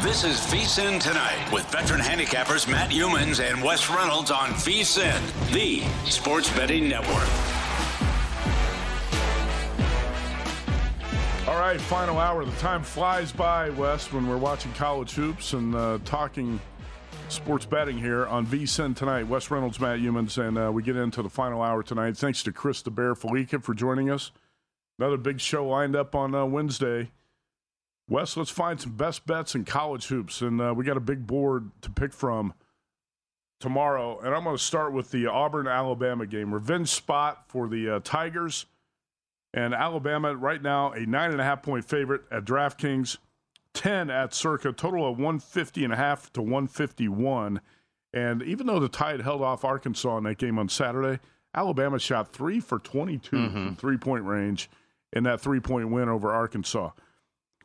This 0.00 0.24
is 0.24 0.40
VSIN 0.46 1.00
Tonight 1.00 1.52
with 1.52 1.64
veteran 1.70 2.00
handicappers 2.00 2.68
Matt 2.68 2.90
Youmans 2.90 3.40
and 3.40 3.62
Wes 3.62 3.88
Reynolds 3.88 4.32
on 4.32 4.48
VSIN, 4.48 5.20
the 5.52 5.80
sports 6.10 6.50
betting 6.56 6.88
network. 6.88 7.28
All 11.46 11.60
right, 11.60 11.80
final 11.80 12.18
hour. 12.18 12.44
The 12.44 12.50
time 12.52 12.82
flies 12.82 13.30
by, 13.30 13.70
Wes, 13.70 14.12
when 14.12 14.26
we're 14.26 14.38
watching 14.38 14.72
college 14.72 15.12
hoops 15.12 15.52
and 15.52 15.72
uh, 15.74 15.98
talking 16.04 16.58
sports 17.28 17.64
betting 17.64 17.98
here 17.98 18.26
on 18.26 18.44
VSIN 18.44 18.96
tonight. 18.96 19.28
Wes 19.28 19.52
Reynolds, 19.52 19.78
Matt 19.78 20.00
Youmans, 20.00 20.36
and 20.36 20.58
uh, 20.58 20.72
we 20.72 20.82
get 20.82 20.96
into 20.96 21.22
the 21.22 21.30
final 21.30 21.62
hour 21.62 21.84
tonight. 21.84 22.16
Thanks 22.16 22.42
to 22.44 22.50
Chris 22.50 22.82
the 22.82 22.90
Bear 22.90 23.14
Fallica 23.14 23.62
for 23.62 23.72
joining 23.72 24.10
us. 24.10 24.32
Another 24.98 25.18
big 25.18 25.38
show 25.38 25.68
lined 25.68 25.94
up 25.94 26.16
on 26.16 26.34
uh, 26.34 26.44
Wednesday. 26.44 27.10
Wes, 28.08 28.36
let's 28.36 28.50
find 28.50 28.80
some 28.80 28.92
best 28.92 29.26
bets 29.26 29.54
in 29.54 29.64
college 29.64 30.06
hoops, 30.06 30.42
and 30.42 30.60
uh, 30.60 30.74
we 30.76 30.84
got 30.84 30.96
a 30.96 31.00
big 31.00 31.26
board 31.26 31.70
to 31.82 31.90
pick 31.90 32.12
from 32.12 32.52
tomorrow. 33.60 34.18
And 34.20 34.34
I'm 34.34 34.44
going 34.44 34.56
to 34.56 34.62
start 34.62 34.92
with 34.92 35.10
the 35.10 35.26
Auburn 35.26 35.68
Alabama 35.68 36.26
game, 36.26 36.52
revenge 36.52 36.88
spot 36.88 37.44
for 37.48 37.68
the 37.68 37.96
uh, 37.96 38.00
Tigers, 38.02 38.66
and 39.54 39.72
Alabama 39.72 40.34
right 40.34 40.60
now 40.60 40.92
a 40.92 41.06
nine 41.06 41.30
and 41.30 41.40
a 41.40 41.44
half 41.44 41.62
point 41.62 41.84
favorite 41.84 42.22
at 42.30 42.44
DraftKings, 42.44 43.18
ten 43.72 44.10
at 44.10 44.34
Circa, 44.34 44.72
total 44.72 45.04
of 45.06 45.18
150 45.18 45.84
and 45.84 45.92
a 45.92 45.96
half 45.96 46.32
to 46.32 46.42
151. 46.42 47.60
And 48.14 48.42
even 48.42 48.66
though 48.66 48.80
the 48.80 48.88
Tide 48.88 49.20
held 49.20 49.42
off 49.42 49.64
Arkansas 49.64 50.18
in 50.18 50.24
that 50.24 50.38
game 50.38 50.58
on 50.58 50.68
Saturday, 50.68 51.20
Alabama 51.54 51.98
shot 51.98 52.32
three 52.32 52.60
for 52.60 52.78
22 52.78 53.36
mm-hmm. 53.36 53.52
from 53.52 53.76
three 53.76 53.96
point 53.96 54.24
range 54.24 54.70
in 55.12 55.24
that 55.24 55.40
three 55.40 55.60
point 55.60 55.90
win 55.90 56.08
over 56.08 56.32
Arkansas. 56.32 56.90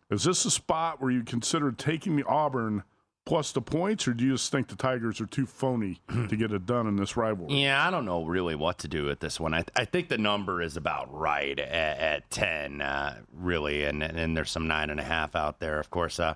Is 0.09 0.23
this 0.23 0.45
a 0.45 0.51
spot 0.51 1.01
where 1.01 1.12
you 1.12 1.23
consider 1.23 1.72
taking 1.72 2.16
the 2.16 2.23
Auburn 2.23 2.84
plus 3.25 3.51
the 3.51 3.62
points, 3.62 4.07
or 4.07 4.13
do 4.13 4.23
you 4.23 4.31
just 4.31 4.50
think 4.51 4.69
the 4.69 4.75
Tigers 4.78 5.19
are 5.19 5.25
too 5.25 5.45
phony 5.45 6.00
to 6.29 6.35
get 6.38 6.53
it 6.53 6.66
done 6.66 6.88
in 6.88 6.95
this 6.95 7.18
rivalry? 7.18 7.62
Yeah, 7.62 7.85
I 7.85 7.91
don't 7.91 8.06
know 8.06 8.23
really 8.23 8.56
what 8.56 8.78
to 8.79 8.88
do 8.88 9.03
with 9.03 9.19
this 9.19 9.38
one. 9.38 9.53
I, 9.53 9.57
th- 9.57 9.69
I 9.75 9.84
think 9.84 10.07
the 10.07 10.18
number 10.18 10.62
is 10.62 10.78
about 10.78 11.13
right 11.13 11.59
at, 11.59 12.00
at 12.00 12.29
10, 12.31 12.79
uh, 12.79 13.18
really, 13.34 13.84
and, 13.84 14.01
and 14.01 14.35
there's 14.38 14.50
some 14.50 14.68
nine 14.68 14.90
and 14.90 15.00
a 15.00 15.03
half 15.03 15.35
out 15.35 15.59
there. 15.59 15.78
Of 15.78 15.90
course, 15.90 16.22
uh, 16.22 16.35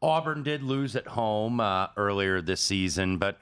Auburn 0.00 0.44
did 0.44 0.62
lose 0.62 0.94
at 0.94 1.08
home 1.08 1.58
uh, 1.58 1.88
earlier 1.96 2.40
this 2.40 2.60
season, 2.60 3.18
but 3.18 3.40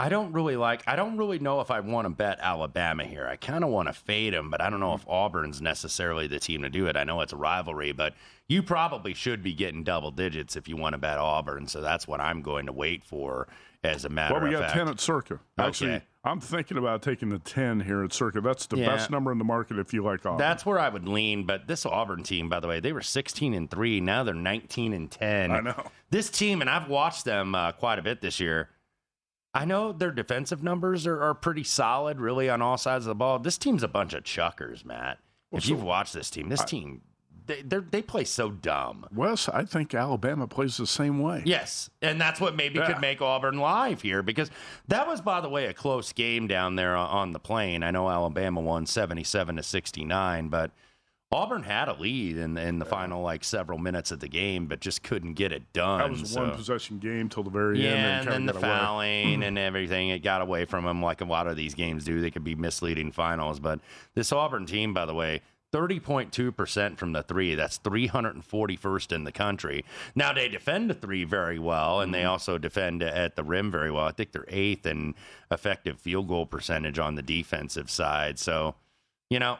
I 0.00 0.08
don't 0.08 0.32
really 0.32 0.56
like. 0.56 0.84
I 0.86 0.94
don't 0.94 1.16
really 1.16 1.40
know 1.40 1.60
if 1.60 1.72
I 1.72 1.80
want 1.80 2.04
to 2.04 2.10
bet 2.10 2.38
Alabama 2.40 3.04
here. 3.04 3.26
I 3.26 3.34
kind 3.34 3.64
of 3.64 3.70
want 3.70 3.88
to 3.88 3.92
fade 3.92 4.32
them, 4.32 4.48
but 4.48 4.60
I 4.60 4.70
don't 4.70 4.78
know 4.78 4.94
if 4.94 5.04
Auburn's 5.08 5.60
necessarily 5.60 6.28
the 6.28 6.38
team 6.38 6.62
to 6.62 6.70
do 6.70 6.86
it. 6.86 6.96
I 6.96 7.02
know 7.02 7.20
it's 7.20 7.32
a 7.32 7.36
rivalry, 7.36 7.90
but 7.90 8.14
you 8.46 8.62
probably 8.62 9.12
should 9.12 9.42
be 9.42 9.54
getting 9.54 9.82
double 9.82 10.12
digits 10.12 10.54
if 10.54 10.68
you 10.68 10.76
want 10.76 10.92
to 10.92 10.98
bet 10.98 11.18
Auburn. 11.18 11.66
So 11.66 11.80
that's 11.80 12.06
what 12.06 12.20
I'm 12.20 12.42
going 12.42 12.66
to 12.66 12.72
wait 12.72 13.04
for 13.04 13.48
as 13.82 14.04
a 14.04 14.08
matter. 14.08 14.36
Of 14.36 14.42
fact. 14.42 14.42
Well, 14.42 14.52
we 14.52 14.56
got 14.56 14.62
fact. 14.66 14.74
ten 14.74 14.88
at 14.88 15.00
Circa. 15.00 15.40
Actually, 15.58 15.90
okay. 15.90 16.04
I'm 16.22 16.38
thinking 16.38 16.78
about 16.78 17.02
taking 17.02 17.30
the 17.30 17.40
ten 17.40 17.80
here 17.80 18.04
at 18.04 18.12
Circa. 18.12 18.40
That's 18.40 18.66
the 18.66 18.78
yeah. 18.78 18.86
best 18.86 19.10
number 19.10 19.32
in 19.32 19.38
the 19.38 19.44
market 19.44 19.80
if 19.80 19.92
you 19.92 20.04
like 20.04 20.24
Auburn. 20.24 20.38
That's 20.38 20.64
where 20.64 20.78
I 20.78 20.90
would 20.90 21.08
lean. 21.08 21.44
But 21.44 21.66
this 21.66 21.84
Auburn 21.84 22.22
team, 22.22 22.48
by 22.48 22.60
the 22.60 22.68
way, 22.68 22.78
they 22.78 22.92
were 22.92 23.02
16 23.02 23.52
and 23.52 23.68
three. 23.68 24.00
Now 24.00 24.22
they're 24.22 24.32
19 24.32 24.92
and 24.92 25.10
10. 25.10 25.50
I 25.50 25.60
know 25.60 25.82
this 26.10 26.30
team, 26.30 26.60
and 26.60 26.70
I've 26.70 26.88
watched 26.88 27.24
them 27.24 27.56
uh, 27.56 27.72
quite 27.72 27.98
a 27.98 28.02
bit 28.02 28.20
this 28.20 28.38
year 28.38 28.68
I 29.54 29.64
know 29.64 29.92
their 29.92 30.10
defensive 30.10 30.62
numbers 30.62 31.06
are, 31.06 31.22
are 31.22 31.34
pretty 31.34 31.64
solid, 31.64 32.20
really, 32.20 32.50
on 32.50 32.62
all 32.62 32.76
sides 32.76 33.06
of 33.06 33.08
the 33.08 33.14
ball. 33.14 33.38
This 33.38 33.58
team's 33.58 33.82
a 33.82 33.88
bunch 33.88 34.12
of 34.12 34.24
chuckers, 34.24 34.84
Matt. 34.84 35.18
Well, 35.50 35.58
if 35.58 35.64
so, 35.64 35.70
you've 35.70 35.82
watched 35.82 36.12
this 36.12 36.28
team, 36.30 36.48
this 36.50 36.60
I, 36.60 36.66
team, 36.66 37.00
they 37.46 37.62
they 37.62 38.02
play 38.02 38.24
so 38.24 38.50
dumb. 38.50 39.06
Wes, 39.10 39.48
I 39.48 39.64
think 39.64 39.94
Alabama 39.94 40.46
plays 40.46 40.76
the 40.76 40.86
same 40.86 41.18
way. 41.18 41.42
Yes, 41.46 41.88
and 42.02 42.20
that's 42.20 42.40
what 42.40 42.54
maybe 42.54 42.78
yeah. 42.78 42.86
could 42.86 43.00
make 43.00 43.22
Auburn 43.22 43.56
live 43.56 44.02
here 44.02 44.22
because 44.22 44.50
that 44.88 45.06
was, 45.06 45.22
by 45.22 45.40
the 45.40 45.48
way, 45.48 45.64
a 45.64 45.72
close 45.72 46.12
game 46.12 46.46
down 46.46 46.76
there 46.76 46.94
uh, 46.94 47.06
on 47.06 47.32
the 47.32 47.40
plane. 47.40 47.82
I 47.82 47.90
know 47.90 48.10
Alabama 48.10 48.60
won 48.60 48.84
seventy-seven 48.84 49.56
to 49.56 49.62
sixty-nine, 49.62 50.48
but 50.48 50.72
Auburn 51.30 51.62
had 51.62 51.88
a 51.88 51.92
lead 51.92 52.38
in, 52.38 52.56
in 52.56 52.78
the 52.78 52.86
yeah. 52.86 52.90
final 52.90 53.22
like 53.22 53.44
several 53.44 53.78
minutes 53.78 54.10
of 54.10 54.20
the 54.20 54.28
game, 54.28 54.66
but 54.66 54.80
just 54.80 55.02
couldn't 55.02 55.34
get 55.34 55.52
it 55.52 55.72
done. 55.74 55.98
That 55.98 56.10
was 56.10 56.30
so. 56.30 56.40
one 56.40 56.56
possession 56.56 56.98
game 56.98 57.28
till 57.28 57.42
the 57.42 57.50
very 57.50 57.82
yeah, 57.82 57.90
end. 57.90 58.00
And, 58.00 58.28
and 58.28 58.48
then 58.48 58.54
the 58.54 58.60
fouling 58.60 59.42
and 59.44 59.58
everything, 59.58 60.08
it 60.08 60.20
got 60.20 60.40
away 60.40 60.64
from 60.64 60.84
them 60.84 61.02
like 61.02 61.20
a 61.20 61.26
lot 61.26 61.46
of 61.46 61.56
these 61.56 61.74
games 61.74 62.04
do. 62.04 62.20
They 62.20 62.30
could 62.30 62.44
be 62.44 62.54
misleading 62.54 63.12
finals. 63.12 63.60
But 63.60 63.80
this 64.14 64.32
Auburn 64.32 64.64
team, 64.64 64.94
by 64.94 65.04
the 65.04 65.14
way, 65.14 65.42
30.2% 65.70 66.96
from 66.96 67.12
the 67.12 67.22
three. 67.22 67.54
That's 67.54 67.78
341st 67.80 69.12
in 69.12 69.24
the 69.24 69.32
country. 69.32 69.84
Now, 70.14 70.32
they 70.32 70.48
defend 70.48 70.88
the 70.88 70.94
three 70.94 71.24
very 71.24 71.58
well, 71.58 72.00
and 72.00 72.14
they 72.14 72.20
mm-hmm. 72.20 72.30
also 72.30 72.56
defend 72.56 73.02
at 73.02 73.36
the 73.36 73.44
rim 73.44 73.70
very 73.70 73.90
well. 73.90 74.04
I 74.04 74.12
think 74.12 74.32
they're 74.32 74.46
eighth 74.48 74.86
in 74.86 75.14
effective 75.50 76.00
field 76.00 76.28
goal 76.28 76.46
percentage 76.46 76.98
on 76.98 77.16
the 77.16 77.22
defensive 77.22 77.90
side. 77.90 78.38
So, 78.38 78.76
you 79.28 79.38
know, 79.38 79.58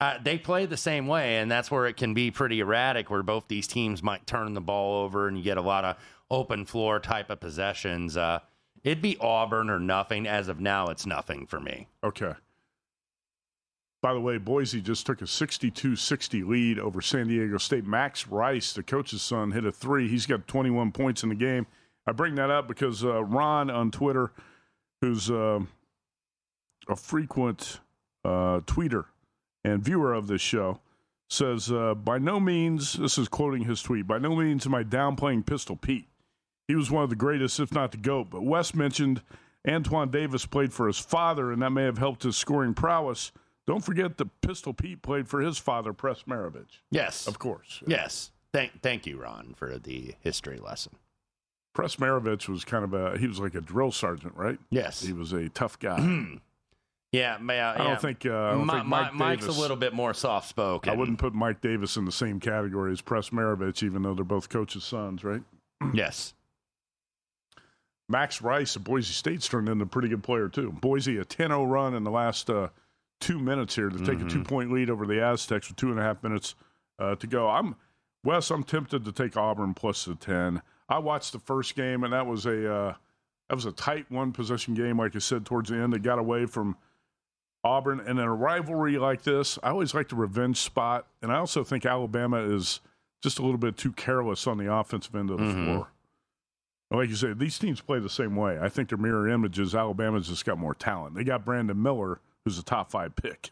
uh, 0.00 0.18
they 0.22 0.38
play 0.38 0.64
the 0.64 0.76
same 0.76 1.06
way, 1.06 1.38
and 1.38 1.50
that's 1.50 1.70
where 1.70 1.86
it 1.86 1.96
can 1.96 2.14
be 2.14 2.30
pretty 2.30 2.60
erratic, 2.60 3.10
where 3.10 3.22
both 3.22 3.48
these 3.48 3.66
teams 3.66 4.02
might 4.02 4.26
turn 4.26 4.54
the 4.54 4.60
ball 4.60 5.04
over 5.04 5.28
and 5.28 5.36
you 5.36 5.44
get 5.44 5.58
a 5.58 5.62
lot 5.62 5.84
of 5.84 5.96
open 6.30 6.64
floor 6.64 6.98
type 6.98 7.28
of 7.28 7.38
possessions. 7.38 8.16
Uh, 8.16 8.38
it'd 8.82 9.02
be 9.02 9.18
Auburn 9.20 9.68
or 9.68 9.78
nothing. 9.78 10.26
As 10.26 10.48
of 10.48 10.58
now, 10.58 10.86
it's 10.86 11.04
nothing 11.04 11.46
for 11.46 11.60
me. 11.60 11.88
Okay. 12.02 12.32
By 14.02 14.14
the 14.14 14.20
way, 14.20 14.38
Boise 14.38 14.80
just 14.80 15.04
took 15.04 15.20
a 15.20 15.26
62 15.26 15.94
60 15.96 16.42
lead 16.44 16.78
over 16.78 17.02
San 17.02 17.28
Diego 17.28 17.58
State. 17.58 17.86
Max 17.86 18.26
Rice, 18.26 18.72
the 18.72 18.82
coach's 18.82 19.20
son, 19.20 19.50
hit 19.50 19.66
a 19.66 19.72
three. 19.72 20.08
He's 20.08 20.24
got 20.24 20.48
21 20.48 20.92
points 20.92 21.22
in 21.22 21.28
the 21.28 21.34
game. 21.34 21.66
I 22.06 22.12
bring 22.12 22.36
that 22.36 22.48
up 22.48 22.66
because 22.66 23.04
uh, 23.04 23.22
Ron 23.22 23.68
on 23.68 23.90
Twitter, 23.90 24.32
who's 25.02 25.30
uh, 25.30 25.60
a 26.88 26.96
frequent 26.96 27.80
uh, 28.24 28.60
tweeter 28.60 29.04
and 29.64 29.82
viewer 29.82 30.12
of 30.12 30.26
this 30.26 30.40
show, 30.40 30.80
says, 31.28 31.70
uh, 31.70 31.94
By 31.94 32.18
no 32.18 32.40
means, 32.40 32.94
this 32.94 33.18
is 33.18 33.28
quoting 33.28 33.64
his 33.64 33.82
tweet, 33.82 34.06
by 34.06 34.18
no 34.18 34.34
means 34.36 34.66
am 34.66 34.74
I 34.74 34.84
downplaying 34.84 35.46
Pistol 35.46 35.76
Pete. 35.76 36.08
He 36.68 36.74
was 36.76 36.90
one 36.90 37.02
of 37.02 37.10
the 37.10 37.16
greatest, 37.16 37.58
if 37.58 37.72
not 37.72 37.90
the 37.90 37.96
GOAT. 37.98 38.30
But 38.30 38.44
Wes 38.44 38.74
mentioned 38.74 39.22
Antoine 39.68 40.10
Davis 40.10 40.46
played 40.46 40.72
for 40.72 40.86
his 40.86 40.98
father, 40.98 41.50
and 41.52 41.60
that 41.62 41.70
may 41.70 41.82
have 41.84 41.98
helped 41.98 42.22
his 42.22 42.36
scoring 42.36 42.74
prowess. 42.74 43.32
Don't 43.66 43.84
forget 43.84 44.16
that 44.18 44.40
Pistol 44.40 44.72
Pete 44.72 45.02
played 45.02 45.28
for 45.28 45.40
his 45.40 45.58
father, 45.58 45.92
Press 45.92 46.24
Maravich. 46.28 46.80
Yes. 46.90 47.26
Of 47.26 47.38
course. 47.38 47.82
Yes. 47.86 48.30
Thank, 48.52 48.82
thank 48.82 49.06
you, 49.06 49.20
Ron, 49.20 49.54
for 49.56 49.78
the 49.78 50.14
history 50.20 50.58
lesson. 50.58 50.92
Press 51.72 51.96
Maravich 51.96 52.48
was 52.48 52.64
kind 52.64 52.84
of 52.84 52.94
a, 52.94 53.16
he 53.18 53.26
was 53.28 53.38
like 53.38 53.54
a 53.54 53.60
drill 53.60 53.92
sergeant, 53.92 54.34
right? 54.34 54.58
Yes. 54.70 55.02
He 55.02 55.12
was 55.12 55.32
a 55.32 55.48
tough 55.48 55.78
guy. 55.78 55.98
yeah, 57.12 57.38
may 57.40 57.58
I, 57.60 57.74
I 57.74 57.78
don't 57.78 58.00
think, 58.00 58.24
uh, 58.26 58.30
I 58.30 58.50
don't 58.52 58.66
Mi- 58.66 58.72
think 58.74 58.86
Mike 58.86 59.12
Mi- 59.12 59.18
Mike's 59.18 59.40
Davis, 59.42 59.56
a 59.56 59.60
little 59.60 59.76
bit 59.76 59.92
more 59.94 60.14
soft 60.14 60.48
spoken. 60.48 60.92
I 60.92 60.96
wouldn't 60.96 61.18
put 61.18 61.34
Mike 61.34 61.60
Davis 61.60 61.96
in 61.96 62.04
the 62.04 62.12
same 62.12 62.38
category 62.40 62.92
as 62.92 63.00
Press 63.00 63.30
Maravich, 63.30 63.82
even 63.82 64.02
though 64.02 64.14
they're 64.14 64.24
both 64.24 64.48
coaches' 64.48 64.84
sons, 64.84 65.24
right? 65.24 65.42
Yes. 65.94 66.34
Max 68.08 68.42
Rice 68.42 68.74
of 68.76 68.84
Boise 68.84 69.12
State's 69.12 69.48
turned 69.48 69.68
into 69.68 69.84
a 69.84 69.88
pretty 69.88 70.08
good 70.08 70.22
player, 70.22 70.48
too. 70.48 70.72
Boise, 70.72 71.18
a 71.18 71.24
10 71.24 71.48
0 71.48 71.64
run 71.64 71.94
in 71.94 72.02
the 72.04 72.10
last 72.10 72.50
uh, 72.50 72.68
two 73.20 73.38
minutes 73.38 73.74
here 73.76 73.88
to 73.88 73.98
take 73.98 74.18
Mm-hmm. 74.18 74.26
a 74.26 74.30
two 74.30 74.42
point 74.44 74.72
lead 74.72 74.90
over 74.90 75.06
the 75.06 75.22
Aztecs 75.22 75.68
with 75.68 75.76
two 75.76 75.90
and 75.90 75.98
a 76.00 76.02
half 76.02 76.22
minutes 76.22 76.54
uh, 76.98 77.14
to 77.16 77.26
go. 77.26 77.48
I'm 77.48 77.76
Wes, 78.24 78.50
I'm 78.50 78.64
tempted 78.64 79.04
to 79.04 79.12
take 79.12 79.36
Auburn 79.36 79.74
plus 79.74 80.04
the 80.04 80.14
10. 80.16 80.60
I 80.88 80.98
watched 80.98 81.32
the 81.32 81.38
first 81.38 81.76
game, 81.76 82.02
and 82.04 82.12
that 82.12 82.26
was 82.26 82.46
a. 82.46 82.72
Uh, 82.72 82.94
that 83.48 83.54
was 83.56 83.64
a 83.64 83.72
tight 83.72 84.08
one 84.10 84.30
possession 84.32 84.74
game, 84.74 84.98
like 84.98 85.16
I 85.16 85.18
said, 85.18 85.44
towards 85.44 85.70
the 85.70 85.76
end. 85.76 85.92
They 85.92 85.98
got 85.98 86.18
away 86.20 86.46
from 86.46 86.76
Auburn. 87.64 88.00
And 88.00 88.18
in 88.18 88.24
a 88.24 88.34
rivalry 88.34 88.96
like 88.98 89.22
this, 89.22 89.58
I 89.62 89.70
always 89.70 89.94
like 89.94 90.08
the 90.08 90.16
revenge 90.16 90.58
spot. 90.58 91.06
And 91.22 91.30
I 91.32 91.36
also 91.36 91.62
think 91.64 91.84
Alabama 91.86 92.38
is 92.38 92.80
just 93.22 93.38
a 93.38 93.42
little 93.42 93.58
bit 93.58 93.76
too 93.76 93.92
careless 93.92 94.46
on 94.46 94.58
the 94.58 94.72
offensive 94.72 95.14
end 95.14 95.30
of 95.30 95.38
the 95.38 95.44
Mhm. 95.44 95.64
floor. 95.64 95.88
Like 96.92 97.08
you 97.08 97.14
said, 97.16 97.38
these 97.38 97.58
teams 97.58 97.80
play 97.80 98.00
the 98.00 98.08
same 98.10 98.34
way. 98.34 98.58
I 98.60 98.68
think 98.68 98.88
they're 98.88 98.98
mirror 98.98 99.28
images. 99.28 99.74
Alabama's 99.74 100.26
just 100.28 100.44
got 100.44 100.58
more 100.58 100.74
talent. 100.74 101.14
They 101.14 101.22
got 101.22 101.44
Brandon 101.44 101.80
Miller, 101.80 102.20
who's 102.44 102.58
a 102.58 102.64
top 102.64 102.90
five 102.90 103.14
pick. 103.14 103.50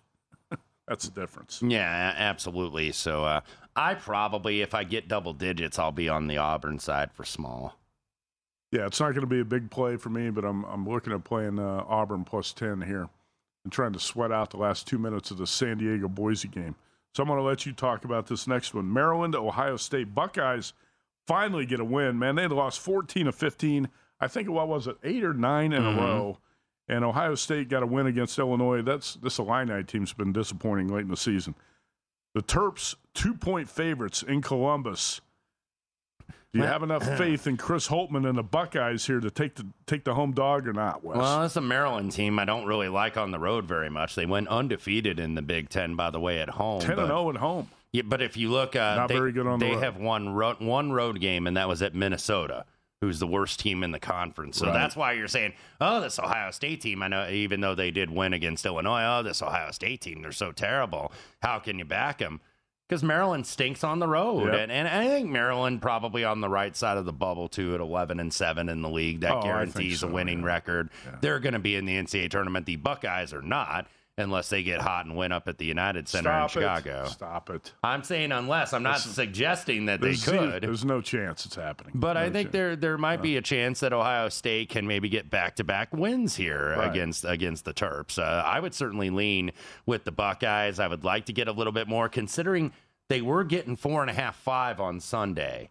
That's 0.89 1.09
the 1.09 1.21
difference. 1.21 1.63
Yeah, 1.63 2.15
absolutely. 2.17 2.91
So 2.93 3.25
uh, 3.25 3.43
I 3.77 3.95
probably, 3.95 4.61
if 4.63 4.75
I 4.75 4.83
get 4.85 5.07
double 5.07 5.35
digits, 5.35 5.79
I'll 5.79 5.93
be 5.93 6.09
on 6.09 6.27
the 6.27 6.39
Auburn 6.39 6.79
side 6.81 7.13
for 7.13 7.25
small. 7.25 7.79
Yeah, 8.73 8.87
it's 8.87 8.99
not 8.99 9.11
going 9.11 9.21
to 9.21 9.27
be 9.27 9.41
a 9.41 9.45
big 9.45 9.71
play 9.71 9.97
for 9.97 10.09
me, 10.11 10.31
but 10.31 10.45
I'm 10.45 10.65
I'm 10.65 10.87
looking 10.89 11.13
at 11.13 11.25
playing 11.25 11.59
uh, 11.59 11.85
Auburn 11.87 12.25
plus 12.25 12.53
ten 12.53 12.83
here 12.83 13.09
and 13.69 13.73
trying 13.75 13.93
to 13.93 13.99
sweat 14.00 14.32
out 14.32 14.49
the 14.49 14.56
last 14.56 14.87
two 14.87 14.97
minutes 14.97 15.31
of 15.31 15.37
the 15.37 15.47
San 15.47 15.76
Diego 15.76 16.09
Boise 16.09 16.49
game. 16.49 16.75
So 17.15 17.23
I'm 17.23 17.29
going 17.29 17.38
to 17.38 17.43
let 17.44 17.67
you 17.67 17.73
talk 17.75 18.06
about 18.06 18.26
this 18.26 18.47
next 18.47 18.73
one. 18.73 18.91
Maryland, 18.91 19.35
Ohio 19.37 19.76
State 19.76 20.15
Buckeyes 20.15 20.73
finally 21.26 21.67
get 21.67 21.79
a 21.79 21.85
win. 21.85 22.19
Man, 22.19 22.37
they 22.37 22.43
had 22.43 22.53
lost 22.53 22.81
14 22.81 23.26
of 23.26 23.35
15. 23.35 23.91
I 24.20 24.26
think 24.26 24.49
what 24.49 24.69
was 24.69 24.87
it, 24.87 24.97
eight 25.05 25.23
or 25.23 25.35
9 25.35 25.75
in 25.75 25.82
Mhm. 25.82 25.99
a 25.99 26.00
row. 26.00 26.38
And 26.88 27.05
Ohio 27.05 27.35
State 27.35 27.69
got 27.69 27.82
a 27.82 27.87
win 27.87 28.06
against 28.06 28.38
Illinois. 28.38 28.81
That's 28.81 29.17
this 29.17 29.38
Illini 29.38 29.85
team's 29.85 30.14
been 30.14 30.32
disappointing 30.32 30.88
late 30.88 31.03
in 31.03 31.09
the 31.11 31.17
season. 31.19 31.55
The 32.35 32.41
Terps, 32.43 32.94
two 33.12 33.35
point 33.35 33.69
favorites 33.69 34.23
in 34.23 34.41
Columbus. 34.41 35.21
Do 36.53 36.61
you 36.61 36.65
have 36.65 36.83
enough 36.83 37.05
faith 37.19 37.47
in 37.47 37.57
Chris 37.57 37.89
Holtmann 37.89 38.27
and 38.29 38.37
the 38.39 38.43
Buckeyes 38.43 39.07
here 39.07 39.21
to 39.21 39.31
take 39.31 39.55
the 39.57 39.67
take 39.87 40.05
the 40.05 40.15
home 40.15 40.33
dog 40.33 40.67
or 40.67 40.73
not, 40.73 41.05
Wes? 41.05 41.17
Well, 41.19 41.43
it's 41.45 41.57
a 41.57 41.61
Maryland 41.61 42.13
team 42.13 42.39
I 42.39 42.45
don't 42.45 42.67
really 42.67 42.89
like 42.89 43.17
on 43.17 43.31
the 43.31 43.39
road 43.39 43.67
very 43.67 43.91
much. 43.91 44.15
They 44.15 44.27
went 44.27 44.49
undefeated 44.49 45.21
in 45.21 45.35
the 45.35 45.43
Big 45.43 45.69
Ten, 45.69 45.95
by 45.95 46.11
the 46.11 46.21
way, 46.21 46.41
at 46.41 46.51
home. 46.51 46.81
ten 46.81 46.99
and 46.99 47.09
zero 47.09 47.29
at 47.31 47.37
home. 47.37 47.69
Yeah, 47.93 48.03
but 48.05 48.21
if 48.23 48.37
you 48.37 48.51
look, 48.51 48.77
uh, 48.77 48.95
Not 48.97 49.09
they, 49.09 49.15
very 49.15 49.33
good 49.33 49.47
on 49.47 49.59
the 49.59 49.67
they 49.67 49.73
road. 49.73 49.83
have 49.83 49.97
one 49.97 50.29
road, 50.31 50.61
one 50.61 50.93
road 50.93 51.21
game, 51.21 51.47
and 51.47 51.57
that 51.57 51.69
was 51.69 51.81
at 51.81 51.95
Minnesota, 51.95 52.67
who's 53.01 53.19
the 53.19 53.27
worst 53.27 53.61
team 53.61 53.83
in 53.83 53.93
the 53.93 53.99
conference. 54.01 54.59
So 54.59 54.67
Right. 54.67 54.73
that's 54.75 54.95
why 54.97 55.13
you're 55.13 55.27
saying, 55.29 55.55
oh, 55.81 56.01
this 56.01 56.19
Ohio 56.19 56.51
State 56.51 56.83
team. 56.83 57.03
I 57.03 57.09
know, 57.09 57.29
even 57.31 57.61
though 57.63 57.75
they 57.75 57.91
did 57.91 58.11
win 58.11 58.33
against 58.35 58.67
Illinois, 58.67 59.05
oh, 59.05 59.23
this 59.23 59.41
Ohio 59.41 59.71
State 59.71 60.03
team, 60.03 60.21
they're 60.23 60.33
so 60.33 60.53
terrible. 60.53 61.13
How 61.43 61.59
can 61.61 61.79
you 61.79 61.85
back 61.87 62.19
them? 62.19 62.41
Because 62.88 63.02
Maryland 63.02 63.46
stinks 63.46 63.85
on 63.85 63.99
the 63.99 64.08
road, 64.08 64.46
Yep. 64.46 64.55
and, 64.61 64.73
and 64.73 64.88
I 64.88 65.06
think 65.08 65.29
Maryland 65.29 65.82
probably 65.82 66.25
on 66.25 66.40
the 66.40 66.49
right 66.49 66.75
side 66.75 66.96
of 66.96 67.05
the 67.05 67.12
bubble 67.12 67.46
too 67.49 67.75
at 67.75 67.81
11 67.82 68.19
and 68.19 68.32
seven 68.32 68.70
in 68.70 68.81
the 68.81 68.88
league. 68.88 69.20
That 69.20 69.32
Oh, 69.37 69.43
guarantees 69.43 70.00
so, 70.00 70.08
a 70.08 70.11
winning 70.11 70.40
yeah. 70.40 70.46
record. 70.46 70.88
They're 71.20 71.38
going 71.38 71.52
to 71.52 71.58
be 71.58 71.76
in 71.76 71.85
the 71.85 71.96
NCAA 71.96 72.31
tournament. 72.31 72.64
The 72.64 72.76
Buckeyes 72.76 73.35
are 73.35 73.43
not. 73.43 73.87
Unless 74.19 74.49
they 74.49 74.62
get 74.65 74.81
hot 74.81 75.06
and 75.06 75.17
win 75.17 75.31
up 75.31 75.47
at 75.49 75.59
the 75.59 75.65
United 75.65 76.09
Center 76.09 76.25
Stop 76.49 76.56
in 76.56 76.62
it. 76.62 76.67
Chicago. 76.67 77.05
Stop 77.09 77.50
it. 77.50 77.73
I'm 77.85 78.03
saying 78.03 78.32
unless. 78.32 78.73
I'm 78.73 78.82
not 78.82 78.99
suggesting 79.00 79.87
that 79.87 80.00
they 80.00 80.17
could. 80.17 80.62
There's 80.62 80.85
no 80.85 81.00
chance 81.00 81.47
it's 81.47 81.55
happening. 81.55 81.93
But 81.94 82.17
I 82.17 82.25
think 82.31 82.47
chance. 82.49 82.53
there 82.53 82.76
there 82.76 82.99
might 82.99 83.23
be 83.23 83.37
a 83.37 83.43
chance 83.43 83.81
that 83.81 83.93
Ohio 83.93 84.29
State 84.29 84.70
can 84.70 84.87
maybe 84.88 85.09
get 85.09 85.31
back 85.31 85.56
to 85.56 85.65
back 85.65 85.93
wins 85.94 86.35
here 86.37 86.75
Right. 86.76 86.91
against 86.91 87.25
against 87.25 87.65
the 87.65 87.73
Terps. 87.73 88.19
Uh, 88.19 88.23
I 88.44 88.59
would 88.61 88.75
certainly 88.75 89.11
lean 89.11 89.53
with 89.87 90.03
the 90.05 90.12
Buckeyes. 90.12 90.81
I 90.81 90.88
would 90.88 91.05
like 91.05 91.26
to 91.26 91.32
get 91.32 91.47
a 91.47 91.53
little 91.53 91.73
bit 91.73 91.87
more, 91.87 92.09
considering 92.09 92.73
they 93.09 93.23
were 93.23 93.44
getting 93.44 93.76
four 93.76 94.03
and 94.03 94.11
a 94.11 94.14
half, 94.14 94.35
five 94.37 94.81
on 94.81 94.99
Sunday 95.00 95.71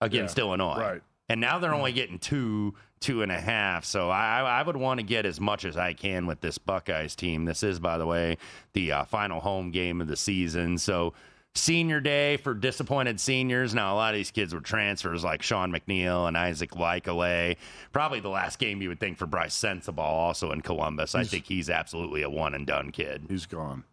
against 0.00 0.38
Yeah, 0.38 0.44
Illinois, 0.44 0.78
right. 0.80 1.02
And 1.28 1.40
now 1.40 1.58
they're 1.58 1.74
only 1.74 1.92
getting 1.92 2.18
two, 2.18 2.74
two 3.00 3.22
and 3.22 3.32
a 3.32 3.40
half. 3.40 3.84
So 3.84 4.10
I, 4.10 4.40
I 4.40 4.62
would 4.62 4.76
want 4.76 5.00
to 5.00 5.04
get 5.04 5.26
as 5.26 5.40
much 5.40 5.64
as 5.64 5.76
I 5.76 5.94
can 5.94 6.26
with 6.26 6.40
this 6.40 6.58
Buckeyes 6.58 7.16
team. 7.16 7.44
This 7.44 7.62
is, 7.62 7.78
by 7.78 7.98
the 7.98 8.06
way, 8.06 8.36
the 8.74 8.92
uh, 8.92 9.04
final 9.04 9.40
home 9.40 9.70
game 9.70 10.00
of 10.00 10.06
the 10.06 10.16
season. 10.16 10.76
So 10.78 11.14
senior 11.54 12.00
day 12.00 12.36
for 12.36 12.54
disappointed 12.54 13.18
seniors. 13.18 13.74
Now, 13.74 13.94
a 13.94 13.96
lot 13.96 14.14
of 14.14 14.18
these 14.18 14.30
kids 14.30 14.54
were 14.54 14.60
transfers 14.60 15.24
like 15.24 15.42
Sean 15.42 15.72
McNeil 15.72 16.28
and 16.28 16.36
Isaac 16.36 16.72
Likekele. 16.72 17.56
Probably 17.92 18.20
the 18.20 18.28
last 18.28 18.58
game 18.58 18.82
you 18.82 18.88
would 18.88 19.00
think 19.00 19.16
for 19.16 19.26
Bryce 19.26 19.58
Sensabaugh, 19.58 19.98
also 19.98 20.52
in 20.52 20.60
Columbus. 20.60 21.14
I 21.14 21.24
think 21.24 21.46
he's 21.46 21.70
absolutely 21.70 22.22
a 22.22 22.30
one 22.30 22.54
and 22.54 22.66
done 22.66 22.92
kid. 22.92 23.22
He's 23.28 23.46
gone. 23.46 23.84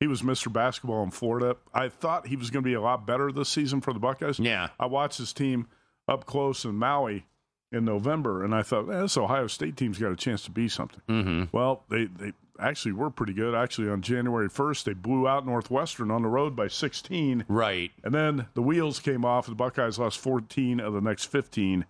He 0.00 0.06
was 0.06 0.22
Mr. 0.22 0.52
Basketball 0.52 1.02
in 1.02 1.10
Florida. 1.10 1.56
I 1.74 1.88
thought 1.88 2.28
he 2.28 2.36
was 2.36 2.50
going 2.50 2.62
to 2.62 2.68
be 2.68 2.74
a 2.74 2.80
lot 2.80 3.04
better 3.04 3.32
this 3.32 3.48
season 3.48 3.80
for 3.80 3.92
the 3.92 3.98
Buckeyes. 3.98 4.38
Yeah. 4.38 4.68
I 4.78 4.86
watched 4.86 5.18
his 5.18 5.32
team 5.32 5.66
up 6.06 6.24
close 6.24 6.64
in 6.64 6.76
Maui 6.76 7.26
in 7.70 7.84
November, 7.84 8.44
and 8.44 8.54
I 8.54 8.62
thought, 8.62 8.88
eh, 8.88 9.00
this 9.02 9.16
Ohio 9.16 9.46
State 9.46 9.76
team's 9.76 9.98
got 9.98 10.10
a 10.12 10.16
chance 10.16 10.42
to 10.44 10.50
be 10.50 10.68
something. 10.68 11.02
Mm-hmm. 11.08 11.44
Well, 11.56 11.84
they, 11.90 12.06
they 12.06 12.32
actually 12.58 12.92
were 12.92 13.10
pretty 13.10 13.34
good. 13.34 13.54
Actually, 13.54 13.90
on 13.90 14.00
January 14.02 14.48
1st, 14.48 14.84
they 14.84 14.94
blew 14.94 15.28
out 15.28 15.44
Northwestern 15.46 16.10
on 16.10 16.22
the 16.22 16.28
road 16.28 16.56
by 16.56 16.68
16. 16.68 17.44
Right. 17.46 17.90
And 18.02 18.14
then 18.14 18.46
the 18.54 18.62
wheels 18.62 19.00
came 19.00 19.24
off. 19.24 19.46
The 19.46 19.54
Buckeyes 19.54 19.98
lost 19.98 20.18
14 20.18 20.80
of 20.80 20.94
the 20.94 21.00
next 21.02 21.24
15. 21.26 21.84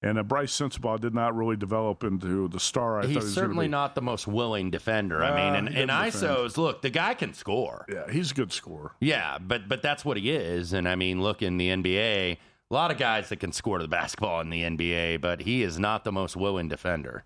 And 0.00 0.16
uh, 0.16 0.22
Bryce 0.22 0.56
Sensabaugh 0.56 1.00
did 1.00 1.12
not 1.12 1.36
really 1.36 1.56
develop 1.56 2.04
into 2.04 2.46
the 2.46 2.60
star 2.60 2.98
I 2.98 3.02
thought 3.02 3.08
he 3.08 3.14
He's 3.14 3.24
was 3.24 3.34
certainly 3.34 3.66
not 3.66 3.96
the 3.96 4.00
most 4.00 4.28
willing 4.28 4.70
defender. 4.70 5.20
I 5.24 5.30
Uh, 5.30 5.34
mean, 5.34 5.66
and, 5.66 5.76
and. 5.76 5.90
ISOs, 5.90 6.56
look, 6.56 6.82
the 6.82 6.90
guy 6.90 7.14
can 7.14 7.34
score. 7.34 7.84
Yeah, 7.92 8.08
he's 8.08 8.30
a 8.30 8.34
good 8.34 8.52
scorer. 8.52 8.92
Yeah, 9.00 9.38
but 9.38 9.68
but 9.68 9.82
that's 9.82 10.04
what 10.04 10.16
he 10.16 10.30
is. 10.30 10.72
And 10.72 10.88
I 10.88 10.94
mean, 10.94 11.20
look 11.20 11.42
in 11.42 11.56
the 11.56 11.70
NBA, 11.70 12.36
a 12.70 12.74
lot 12.74 12.90
of 12.90 12.98
guys 12.98 13.28
that 13.30 13.40
can 13.40 13.52
score 13.52 13.78
the 13.80 13.88
basketball 13.88 14.40
in 14.40 14.50
the 14.50 14.62
NBA, 14.62 15.20
but 15.20 15.42
he 15.42 15.62
is 15.62 15.78
not 15.78 16.04
the 16.04 16.12
most 16.12 16.36
willing 16.36 16.68
defender. 16.68 17.24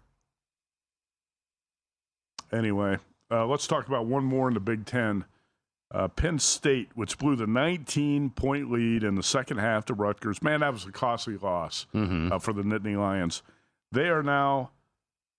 Anyway, 2.53 2.99
uh, 3.31 3.47
let's 3.47 3.67
talk 3.67 3.87
about 3.89 4.07
one 4.07 4.25
more 4.25 4.49
in 4.49 4.55
the 4.55 4.61
Big 4.61 4.85
Ten. 4.85 5.25
Uh, 5.91 6.09
Penn 6.09 6.39
State, 6.39 6.89
which 6.95 7.19
blew 7.19 7.37
the 7.37 7.47
19 7.47 8.31
point 8.31 8.71
lead 8.71 9.03
in 9.05 9.15
the 9.15 9.23
second 9.23 9.59
half 9.59 9.85
to 9.87 9.95
Rutgers. 9.95 10.43
Man, 10.43 10.61
that 10.61 10.73
was 10.73 10.87
a 10.87 10.93
costly 10.93 11.37
loss 11.37 11.87
Mm-hmm. 11.95 12.33
uh, 12.33 12.39
for 12.39 12.53
the 12.55 12.63
Nittany 12.63 12.97
Lions. 12.97 13.43
They 13.91 14.09
are 14.09 14.23
now 14.23 14.71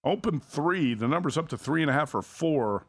open 0.04 0.40
three. 0.40 0.94
The 0.94 1.08
number's 1.08 1.38
up 1.38 1.50
to 1.50 1.58
three 1.58 1.82
and 1.82 1.90
a 1.90 1.94
half 1.94 2.14
or 2.14 2.22
four. 2.22 2.86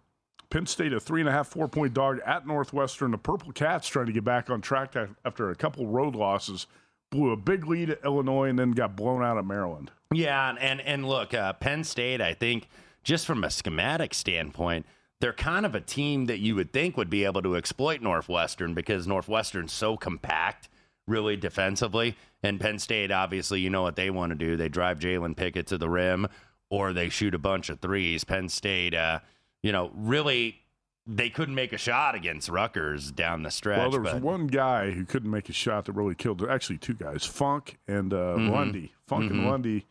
Penn 0.51 0.67
State, 0.67 0.93
a 0.93 1.01
three 1.01 1.21
and 1.21 1.29
a 1.29 1.33
half, 1.33 1.49
four 1.49 1.69
point 1.69 1.95
dog 1.95 2.19
at 2.27 2.47
Northwestern. 2.47 3.13
The 3.13 3.19
Purple 3.19 3.51
Cats 3.53 3.89
trying 3.89 4.07
to 4.07 4.13
get 4.13 4.25
back 4.25 4.51
on 4.51 4.61
track 4.61 4.95
after 5.25 5.51
a 5.51 5.55
couple 5.55 5.87
road 5.87 6.15
losses. 6.15 6.67
Blew 7.15 7.31
a 7.31 7.37
big 7.37 7.67
lead 7.69 7.91
at 7.91 8.05
Illinois 8.05 8.49
and 8.49 8.59
then 8.59 8.73
got 8.73 8.97
blown 8.97 9.23
out 9.23 9.39
at 9.39 9.47
Maryland. 9.47 9.93
Yeah, 10.13 10.51
and 10.51 10.59
and, 10.59 10.81
and 10.81 11.07
look, 11.07 11.33
uh, 11.33 11.53
Penn 11.53 11.85
State, 11.85 12.21
I 12.21 12.35
think, 12.35 12.69
just 13.05 13.25
from 13.25 13.45
a 13.45 13.51
schematic 13.51 14.15
standpoint, 14.15 14.85
they're 15.21 15.33
kind 15.33 15.65
of 15.65 15.77
a 15.77 15.81
team 15.81 16.27
that 16.27 16.41
you 16.41 16.57
would 16.57 16.73
think 16.73 16.97
would 16.97 17.11
be 17.11 17.25
able 17.25 17.43
to 17.43 17.55
exploit 17.55 18.03
Northwestern 18.03 18.75
because 18.75 19.07
Northwestern's 19.07 19.73
so 19.73 19.97
compact, 19.97 20.69
really 21.07 21.37
defensively. 21.37 22.17
And 22.43 22.61
Penn 22.61 22.79
State, 22.81 23.13
obviously, 23.13 23.61
you 23.61 23.71
know 23.71 23.83
what 23.83 23.97
they 23.97 24.11
want 24.11 24.31
to 24.31 24.37
do. 24.37 24.57
They 24.57 24.69
drive 24.69 24.99
Jalen 24.99 25.37
Pickett 25.37 25.69
to 25.69 25.79
the 25.79 25.89
rim 25.89 26.27
or 26.69 26.93
they 26.93 27.09
shoot 27.09 27.35
a 27.35 27.39
bunch 27.39 27.69
of 27.69 27.81
threes. 27.81 28.25
Penn 28.25 28.49
State, 28.49 28.93
uh, 28.93 29.21
you 29.63 29.71
know, 29.71 29.93
really 29.95 30.64
they 31.07 31.29
couldn't 31.31 31.55
make 31.55 31.73
a 31.73 31.79
shot 31.79 32.15
against 32.15 32.49
Rutgers 32.49 33.11
down 33.13 33.43
the 33.43 33.51
stretch. 33.51 33.79
Well, 33.79 33.91
there 33.91 34.01
was 34.01 34.13
but- 34.15 34.23
one 34.23 34.47
guy 34.47 34.91
who 34.93 35.05
couldn't 35.05 35.31
make 35.31 35.49
a 35.49 35.53
shot 35.53 35.85
that 35.87 35.93
really 35.93 36.15
killed. 36.15 36.43
Actually, 36.49 36.79
two 36.79 36.95
guys, 36.95 37.25
Funk 37.25 37.79
and 37.87 38.13
uh, 38.15 38.37
Lundy. 38.37 38.93
Funk 39.07 39.31
and 39.31 39.43
Mhm. 39.43 39.47
Lundy, 39.51 39.87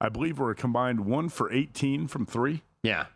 I 0.00 0.08
believe, 0.10 0.38
were 0.38 0.50
a 0.50 0.54
combined 0.54 1.00
one 1.00 1.28
for 1.30 1.50
18 1.52 2.06
from 2.08 2.26
three. 2.26 2.62
yeah. 2.82 3.06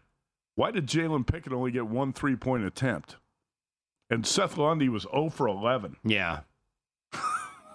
Why 0.55 0.71
did 0.71 0.87
Jalen 0.87 1.27
Pickett 1.27 1.53
only 1.55 1.71
get 1.71 1.87
one 1.87 2.13
three 2.13 2.37
point 2.37 2.65
attempt? 2.65 3.17
And 4.11 4.27
Seth 4.27 4.59
Lundy 4.59 4.91
was 4.91 5.05
0 5.11 5.31
for 5.31 5.49
11. 5.49 5.97
Yeah. 6.05 6.41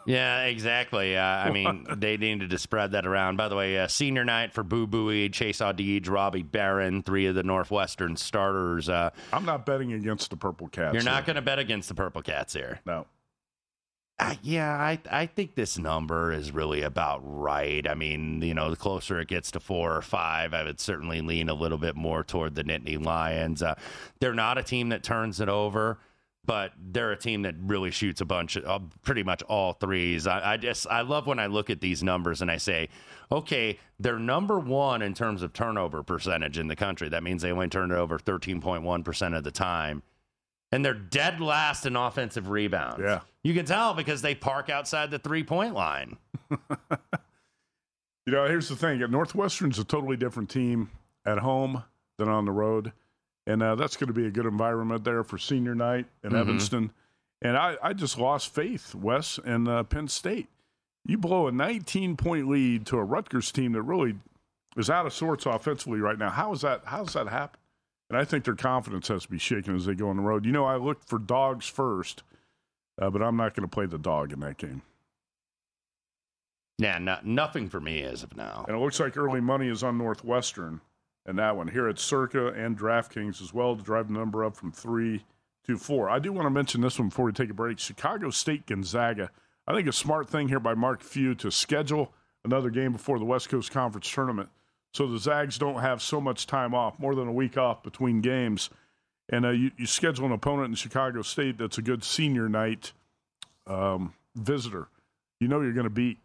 Yeah, 0.08 0.44
exactly. 0.46 1.18
Uh, 1.18 1.22
I 1.22 1.52
mean, 1.52 1.86
they 1.98 2.18
needed 2.18 2.50
to 2.52 2.58
spread 2.58 2.92
that 2.94 3.06
around. 3.06 3.36
By 3.36 3.50
the 3.50 3.56
way, 3.56 3.78
uh, 3.78 3.88
senior 3.88 4.24
night 4.24 4.54
for 4.54 4.64
Boo 4.64 4.88
Buie, 4.88 5.32
Chase 5.32 5.60
Audige, 5.60 6.10
Robbie 6.10 6.44
Barron, 6.44 7.04
three 7.04 7.26
of 7.28 7.36
the 7.36 7.44
Northwestern 7.44 8.16
starters. 8.16 8.88
Uh, 8.90 9.10
I'm 9.34 9.46
not 9.46 9.66
betting 9.66 9.92
against 9.94 10.30
the 10.30 10.38
Purple 10.38 10.70
Cats. 10.70 10.94
you're 10.94 11.04
not 11.04 11.26
going 11.26 11.36
to 11.36 11.42
bet 11.42 11.60
against 11.60 11.90
the 11.90 11.96
Purple 11.96 12.22
Cats 12.22 12.54
here. 12.54 12.80
No. 12.86 13.06
Uh, 14.20 14.34
yeah, 14.42 14.72
I 14.72 15.00
I 15.12 15.28
think 15.28 15.54
this 15.54 15.78
number 15.78 16.32
is 16.32 16.52
really 16.52 16.82
about 16.82 17.22
right. 17.24 17.88
I 17.88 17.94
mean, 17.94 18.42
you 18.42 18.56
know, 18.56 18.72
the 18.72 18.76
closer 18.76 19.20
it 19.20 19.28
gets 19.28 19.52
to 19.52 19.60
four 19.60 19.96
or 19.96 20.02
five, 20.02 20.56
I 20.56 20.64
would 20.64 20.80
certainly 20.80 21.22
lean 21.22 21.50
a 21.50 21.54
little 21.54 21.78
bit 21.78 21.96
more 21.96 22.24
toward 22.24 22.56
the 22.56 22.64
Nittany 22.64 23.04
Lions. 23.04 23.62
Uh, 23.62 23.76
they're 24.20 24.34
not 24.34 24.58
a 24.58 24.64
team 24.64 24.90
that 24.90 25.04
turns 25.04 25.40
it 25.40 25.50
over, 25.50 26.00
but 26.46 26.72
they're 26.92 27.12
a 27.12 27.18
team 27.18 27.42
that 27.42 27.56
really 27.60 27.92
shoots 27.92 28.22
a 28.22 28.26
bunch 28.26 28.56
of 28.56 28.66
uh, 28.66 28.80
pretty 29.04 29.24
much 29.24 29.42
all 29.44 29.74
threes. 29.74 30.28
I, 30.28 30.54
I 30.54 30.58
just 30.58 30.88
I 30.88 31.02
love 31.02 31.28
when 31.28 31.40
I 31.40 31.48
look 31.48 31.70
at 31.70 31.82
these 31.82 32.04
numbers 32.04 32.42
and 32.42 32.50
I 32.50 32.58
say, 32.58 32.90
okay, 33.32 33.80
they're 34.00 34.20
number 34.20 34.60
one 34.60 35.02
in 35.02 35.14
terms 35.14 35.42
of 35.42 35.54
turnover 35.54 36.04
percentage 36.04 36.58
in 36.58 36.68
the 36.68 36.76
country. 36.76 37.10
That 37.10 37.24
means 37.24 37.42
they 37.42 37.52
only 37.52 37.68
turn 37.68 37.92
it 37.92 37.96
over 37.96 38.18
thirteen 38.18 38.62
point 38.62 38.84
one 38.84 39.04
percent 39.04 39.36
of 39.36 39.44
the 39.44 39.52
time 39.52 40.04
and 40.72 40.84
they're 40.84 40.94
dead 40.94 41.40
last 41.40 41.86
in 41.86 41.96
offensive 41.96 42.50
rebounds. 42.50 43.02
Yeah. 43.02 43.22
You 43.44 43.54
can 43.54 43.66
tell 43.66 43.94
because 43.94 44.22
they 44.22 44.36
park 44.36 44.70
outside 44.70 45.12
the 45.12 45.20
three 45.20 45.44
point 45.44 45.74
line. 45.74 46.18
You 48.28 48.34
know, 48.34 48.46
here's 48.46 48.68
the 48.68 48.76
thing: 48.76 49.00
Northwestern's 49.10 49.80
a 49.80 49.86
totally 49.86 50.18
different 50.18 50.50
team 50.50 50.90
at 51.26 51.38
home 51.38 51.84
than 52.18 52.28
on 52.28 52.44
the 52.44 52.52
road, 52.52 52.92
and 53.48 53.64
uh, 53.64 53.74
that's 53.76 53.98
going 53.98 54.08
to 54.08 54.14
be 54.14 54.28
a 54.28 54.32
good 54.32 54.46
environment 54.46 55.04
there 55.04 55.24
for 55.24 55.40
senior 55.40 55.74
night 55.74 56.06
in 56.24 56.32
Mhm. 56.32 56.40
Evanston. 56.40 56.92
And 57.42 57.56
I, 57.58 57.78
I 57.82 57.94
just 57.94 58.18
lost 58.20 58.54
faith, 58.54 58.94
Wes, 58.94 59.38
in 59.40 59.68
uh, 59.68 59.84
Penn 59.84 60.08
State. 60.08 60.48
You 61.06 61.18
blow 61.18 61.48
a 61.48 61.52
19 61.52 62.18
point 62.18 62.48
lead 62.50 62.86
to 62.88 62.98
a 62.98 63.04
Rutgers 63.04 63.52
team 63.52 63.72
that 63.72 63.82
really 63.84 64.16
is 64.76 64.90
out 64.90 65.06
of 65.06 65.14
sorts 65.14 65.46
offensively 65.46 66.00
right 66.00 66.18
now. 66.20 66.30
How 66.30 66.52
is 66.52 66.62
that? 66.62 66.82
How 66.86 67.04
does 67.04 67.14
that 67.14 67.28
happen? 67.30 67.60
And 68.10 68.18
I 68.18 68.26
think 68.26 68.44
their 68.44 68.56
confidence 68.56 69.08
has 69.10 69.24
to 69.24 69.30
be 69.30 69.38
shaken 69.38 69.76
as 69.76 69.86
they 69.86 69.94
go 69.96 70.10
on 70.10 70.18
the 70.18 70.24
road. 70.24 70.46
You 70.46 70.52
know, 70.52 70.66
I 70.66 70.76
looked 70.78 71.08
for 71.08 71.20
dogs 71.20 71.68
first, 71.68 72.24
uh, 73.02 73.10
but 73.10 73.22
I'm 73.22 73.36
not 73.38 73.54
going 73.54 73.68
to 73.68 73.74
play 73.74 73.86
the 73.86 73.98
dog 73.98 74.32
in 74.34 74.40
that 74.42 74.58
game. 74.58 74.82
Yeah, 76.80 77.00
no, 77.00 77.18
nothing 77.24 77.70
for 77.70 77.80
me 77.80 78.04
as 78.04 78.24
of 78.24 78.36
now. 78.38 78.66
And 78.68 78.76
it 78.78 78.80
looks 78.80 79.00
like 79.00 79.18
early 79.18 79.42
money 79.42 79.68
is 79.68 79.84
on 79.84 79.98
Northwestern 79.98 80.82
and 81.28 81.38
that 81.38 81.56
one. 81.56 81.68
Here 81.68 81.88
at 81.88 82.00
Circa 82.00 82.48
and 82.48 82.80
DraftKings 82.80 83.42
as 83.42 83.54
well 83.54 83.76
to 83.76 83.84
drive 83.84 84.08
the 84.08 84.14
number 84.14 84.44
up 84.44 84.56
from 84.56 84.72
three 84.72 85.26
to 85.68 85.78
four. 85.78 86.10
I 86.10 86.20
do 86.20 86.32
want 86.32 86.46
to 86.46 86.50
mention 86.50 86.82
this 86.82 86.98
one 86.98 87.10
before 87.10 87.26
we 87.26 87.34
take 87.34 87.50
a 87.50 87.54
break. 87.54 87.78
Chicago 87.78 88.30
State 88.30 88.66
Gonzaga. 88.66 89.30
I 89.68 89.74
think 89.74 89.88
a 89.88 89.94
smart 89.94 90.30
thing 90.30 90.48
here 90.48 90.62
by 90.62 90.74
Mark 90.74 91.04
Few 91.04 91.36
to 91.36 91.52
schedule 91.52 92.14
another 92.46 92.70
game 92.70 92.94
before 92.94 93.20
the 93.20 93.26
West 93.26 93.50
Coast 93.50 93.70
Conference 93.72 94.10
tournament. 94.10 94.50
So 94.94 95.06
the 95.06 95.20
Zags 95.20 95.58
don't 95.58 95.82
have 95.82 96.02
so 96.02 96.22
much 96.22 96.48
time 96.48 96.74
off, 96.74 96.98
more 96.98 97.14
than 97.14 97.28
a 97.28 97.34
week 97.34 97.58
off 97.58 97.84
between 97.84 98.22
games. 98.22 98.70
And 99.30 99.46
uh, 99.46 99.50
you, 99.50 99.72
you 99.78 99.86
schedule 99.86 100.26
an 100.26 100.32
opponent 100.32 100.70
in 100.70 100.76
Chicago 100.76 101.22
State 101.22 101.58
that's 101.58 101.78
a 101.78 101.82
good 101.82 102.06
senior 102.06 102.48
night 102.48 102.94
um, 103.68 104.14
visitor. 104.34 104.88
You 105.42 105.50
know 105.50 105.60
you're 105.60 105.74
going 105.74 105.84
to 105.84 105.90
beat. 105.90 106.20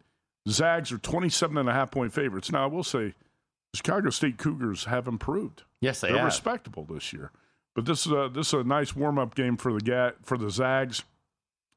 Zags 0.47 0.91
are 0.91 0.97
27 0.97 1.57
and 1.57 1.67
a 1.67 1.73
half 1.73 1.91
point 1.91 2.13
favorites. 2.13 2.51
Now, 2.51 2.63
I 2.63 2.67
will 2.67 2.83
say, 2.83 3.13
Chicago 3.75 4.09
State 4.09 4.37
Cougars 4.37 4.85
have 4.85 5.07
improved. 5.07 5.63
Yes, 5.81 6.01
they 6.01 6.09
They're 6.09 6.17
have. 6.17 6.25
respectable 6.25 6.85
this 6.85 7.11
year. 7.11 7.31
But 7.75 7.85
this 7.85 8.05
is 8.05 8.11
a, 8.11 8.29
this 8.31 8.47
is 8.47 8.53
a 8.53 8.63
nice 8.63 8.95
warm 8.95 9.17
up 9.17 9.33
game 9.35 9.57
for 9.57 9.73
the 9.73 10.13
for 10.21 10.37
the 10.37 10.49
Zags 10.51 11.03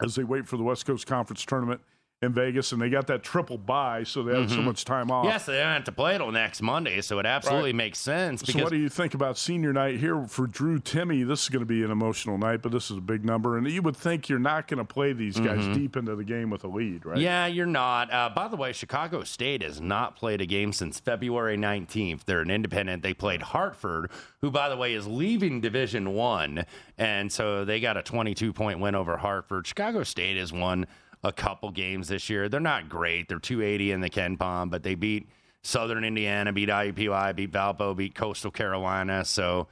as 0.05 0.15
they 0.15 0.25
wait 0.25 0.47
for 0.47 0.57
the 0.59 0.63
West 0.63 0.85
Coast 0.85 1.07
Conference 1.07 1.45
tournament 1.45 1.81
in 2.23 2.33
Vegas, 2.33 2.73
and 2.73 2.81
they 2.81 2.89
got 2.89 3.07
that 3.09 3.23
triple 3.23 3.59
bye, 3.59 4.03
so 4.03 4.23
they 4.23 4.39
had 4.41 4.49
so 4.49 4.57
Mhm. 4.57 4.65
much 4.65 4.87
time 4.87 5.11
off. 5.11 5.27
Yes, 5.27 5.45
they 5.45 5.59
don't 5.59 5.67
have 5.75 5.85
to 5.85 5.93
play 5.93 6.17
till 6.17 6.33
next 6.33 6.63
Monday, 6.63 7.03
so 7.03 7.19
it 7.19 7.27
absolutely 7.27 7.73
Right. 7.73 7.77
makes 7.77 7.99
sense. 7.99 8.41
So, 8.43 8.59
what 8.63 8.71
do 8.71 8.79
you 8.79 8.89
think 8.89 9.13
about 9.13 9.37
senior 9.37 9.71
night 9.75 9.99
here 10.01 10.25
for 10.27 10.47
Drew 10.47 10.79
Timme? 10.79 11.29
This 11.29 11.43
is 11.43 11.49
going 11.51 11.61
to 11.61 11.67
be 11.67 11.83
an 11.85 11.91
emotional 11.91 12.39
night, 12.39 12.63
but 12.63 12.73
this 12.73 12.91
is 12.91 12.97
a 12.97 13.01
big 13.03 13.23
number, 13.23 13.59
and 13.59 13.69
you 13.71 13.83
would 13.83 13.97
think 13.99 14.31
you're 14.31 14.39
not 14.39 14.67
going 14.67 14.79
to 14.79 14.85
play 14.85 15.13
these 15.13 15.39
guys 15.39 15.59
Mhm. 15.59 15.75
deep 15.75 15.95
into 15.97 16.17
the 16.17 16.25
game 16.25 16.49
with 16.49 16.65
a 16.65 16.69
lead, 16.69 17.05
right? 17.05 17.19
Yeah, 17.19 17.45
you're 17.49 17.67
not. 17.67 18.11
Uh, 18.11 18.31
by 18.35 18.49
the 18.49 18.57
way, 18.57 18.73
Chicago 18.73 19.23
State 19.23 19.63
has 19.63 19.79
not 19.79 20.17
played 20.17 20.41
a 20.41 20.47
game 20.47 20.73
since 20.73 20.99
February 20.99 21.59
19th. 21.59 22.25
They're 22.25 22.41
an 22.41 22.51
independent. 22.51 23.03
They 23.03 23.13
played 23.13 23.43
Hartford, 23.43 24.11
who, 24.41 24.51
by 24.51 24.71
the 24.71 24.77
way, 24.79 24.95
is 24.95 25.07
leaving 25.07 25.61
Division 25.61 26.15
One, 26.15 26.65
and 26.97 27.31
so 27.31 27.63
they 27.67 27.79
got 27.79 27.99
a 27.99 28.03
22 28.03 28.55
point 28.55 28.79
win 28.81 28.95
over 28.95 29.19
Hartford. 29.19 29.67
Chicago 29.67 30.03
State 30.03 30.39
is 30.39 30.51
won 30.51 30.87
a 31.27 31.33
couple 31.33 31.71
games 31.71 32.09
this 32.09 32.31
year. 32.31 32.49
They're 32.49 32.61
not 32.61 32.89
great. 32.89 33.29
They're 33.29 33.39
280 33.39 33.93
in 33.93 34.01
the 34.01 34.11
KenPom, 34.11 34.71
but 34.71 34.83
they 34.83 34.95
beat 34.95 35.29
Southern 35.63 36.05
Indiana, 36.05 36.53
beat 36.53 36.69
IUPUI, 36.69 37.35
beat 37.35 37.53
Valpo, 37.53 37.97
beat 37.97 38.15
Coastal 38.15 38.51
Carolina. 38.53 39.25
So 39.25 39.69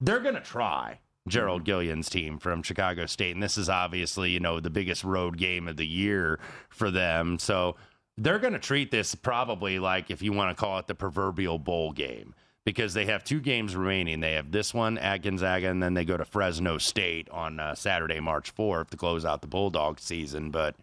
they're 0.00 0.20
going 0.20 0.34
to 0.34 0.40
try. 0.40 1.00
Gerald 1.26 1.64
Gillion's 1.64 2.08
team 2.08 2.38
from 2.38 2.62
Chicago 2.62 3.04
State, 3.04 3.34
and 3.34 3.42
this 3.42 3.58
is 3.58 3.68
obviously 3.68 4.30
you 4.30 4.40
know 4.40 4.60
the 4.60 4.70
biggest 4.70 5.04
road 5.04 5.36
game 5.36 5.68
of 5.68 5.76
the 5.76 5.86
year 5.86 6.40
for 6.70 6.90
them. 6.90 7.38
So 7.38 7.76
they're 8.16 8.38
going 8.38 8.54
to 8.54 8.58
treat 8.58 8.90
this 8.90 9.14
probably 9.14 9.78
like 9.78 10.10
if 10.10 10.22
you 10.22 10.32
want 10.32 10.56
to 10.56 10.58
call 10.58 10.78
it 10.78 10.86
the 10.86 10.94
proverbial 10.94 11.58
bowl 11.58 11.92
game 11.92 12.34
because 12.68 12.92
they 12.92 13.06
have 13.06 13.24
two 13.24 13.40
games 13.40 13.74
remaining. 13.74 14.20
They 14.20 14.32
have 14.34 14.50
this 14.52 14.74
one 14.74 14.98
at 14.98 15.22
Gonzaga, 15.22 15.70
and 15.70 15.82
then 15.82 15.94
they 15.94 16.04
go 16.04 16.18
to 16.18 16.24
Fresno 16.26 16.76
State 16.76 17.26
on 17.30 17.58
uh, 17.58 17.74
Saturday, 17.74 18.20
March 18.20 18.50
fourth, 18.50 18.90
to 18.90 18.96
close 18.98 19.24
out 19.24 19.40
the 19.40 19.46
Bulldog 19.46 19.98
season. 19.98 20.50
But 20.50 20.74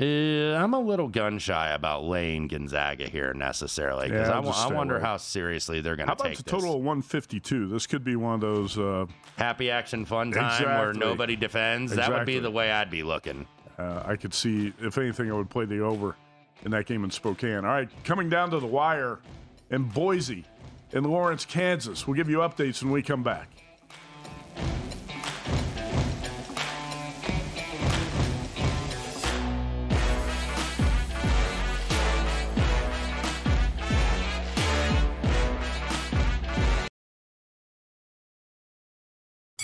uh, 0.00 0.04
I'm 0.56 0.72
a 0.72 0.80
little 0.80 1.08
gun 1.08 1.38
shy 1.38 1.72
about 1.72 2.04
laying 2.04 2.46
Gonzaga 2.48 3.06
here 3.06 3.34
necessarily 3.34 4.08
because 4.08 4.28
Yeah, 4.28 4.32
I, 4.32 4.36
I'll 4.36 4.42
wa- 4.44 4.52
just 4.52 4.66
I 4.70 4.72
wonder 4.74 4.94
away. 4.96 5.04
how 5.04 5.18
seriously 5.18 5.82
they're 5.82 5.94
going 5.96 6.08
How 6.08 6.14
to 6.14 6.22
about 6.22 6.28
take 6.30 6.38
the 6.38 6.44
this. 6.44 6.52
total 6.52 6.70
of 6.76 6.82
152? 6.82 7.66
This 7.68 7.86
could 7.86 8.02
be 8.02 8.16
one 8.16 8.36
of 8.36 8.40
those. 8.40 8.78
Uh, 8.78 9.04
Happy 9.36 9.70
action 9.70 10.06
fun 10.06 10.32
time 10.32 10.64
where 10.64 10.94
nobody 10.94 11.36
defends. 11.36 11.94
That 11.94 12.10
would 12.10 12.24
be 12.26 12.38
the 12.38 12.50
way 12.50 12.70
I'd 12.72 12.90
be 12.90 13.02
looking. 13.02 13.46
Uh, 13.78 14.02
I 14.06 14.16
could 14.16 14.32
see, 14.32 14.72
if 14.80 14.96
anything, 14.96 15.30
I 15.30 15.34
would 15.34 15.50
play 15.50 15.66
the 15.66 15.80
over 15.80 16.16
in 16.64 16.70
that 16.70 16.86
game 16.86 17.04
in 17.04 17.10
Spokane. 17.10 17.58
All 17.58 17.62
right, 17.72 17.88
coming 18.04 18.30
down 18.30 18.50
to 18.52 18.58
the 18.58 18.66
wire 18.66 19.18
in 19.70 19.84
Boise, 19.84 20.44
in 20.92 21.04
Lawrence, 21.04 21.44
Kansas. 21.44 22.06
We'll 22.06 22.16
give 22.16 22.28
you 22.28 22.38
updates 22.38 22.82
when 22.82 22.92
we 22.92 23.02
come 23.02 23.22
back. 23.22 23.48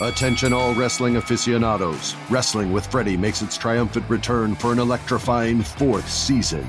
Attention 0.01 0.53
all 0.53 0.75
wrestling 0.75 1.17
aficionados. 1.17 2.15
Wrestling 2.29 2.73
with 2.73 2.85
Freddie 2.89 3.17
makes 3.17 3.41
its 3.43 3.57
triumphant 3.57 4.05
return 4.11 4.55
for 4.55 4.73
an 4.73 4.79
electrifying 4.79 5.63
fourth 5.63 6.11
season. 6.11 6.69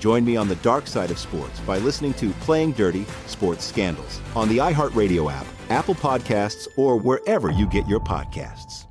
Join 0.00 0.24
me 0.24 0.34
on 0.34 0.48
the 0.48 0.56
dark 0.56 0.86
side 0.86 1.10
of 1.10 1.18
sports 1.18 1.60
by 1.60 1.76
listening 1.78 2.14
to 2.14 2.30
Playing 2.40 2.72
Dirty 2.72 3.04
Sports 3.26 3.66
Scandals 3.66 4.20
on 4.34 4.48
the 4.48 4.56
iHeartRadio 4.56 5.30
app, 5.30 5.46
Apple 5.68 5.94
Podcasts, 5.94 6.66
or 6.76 6.96
wherever 6.96 7.50
you 7.50 7.68
get 7.68 7.86
your 7.86 8.00
podcasts. 8.00 8.86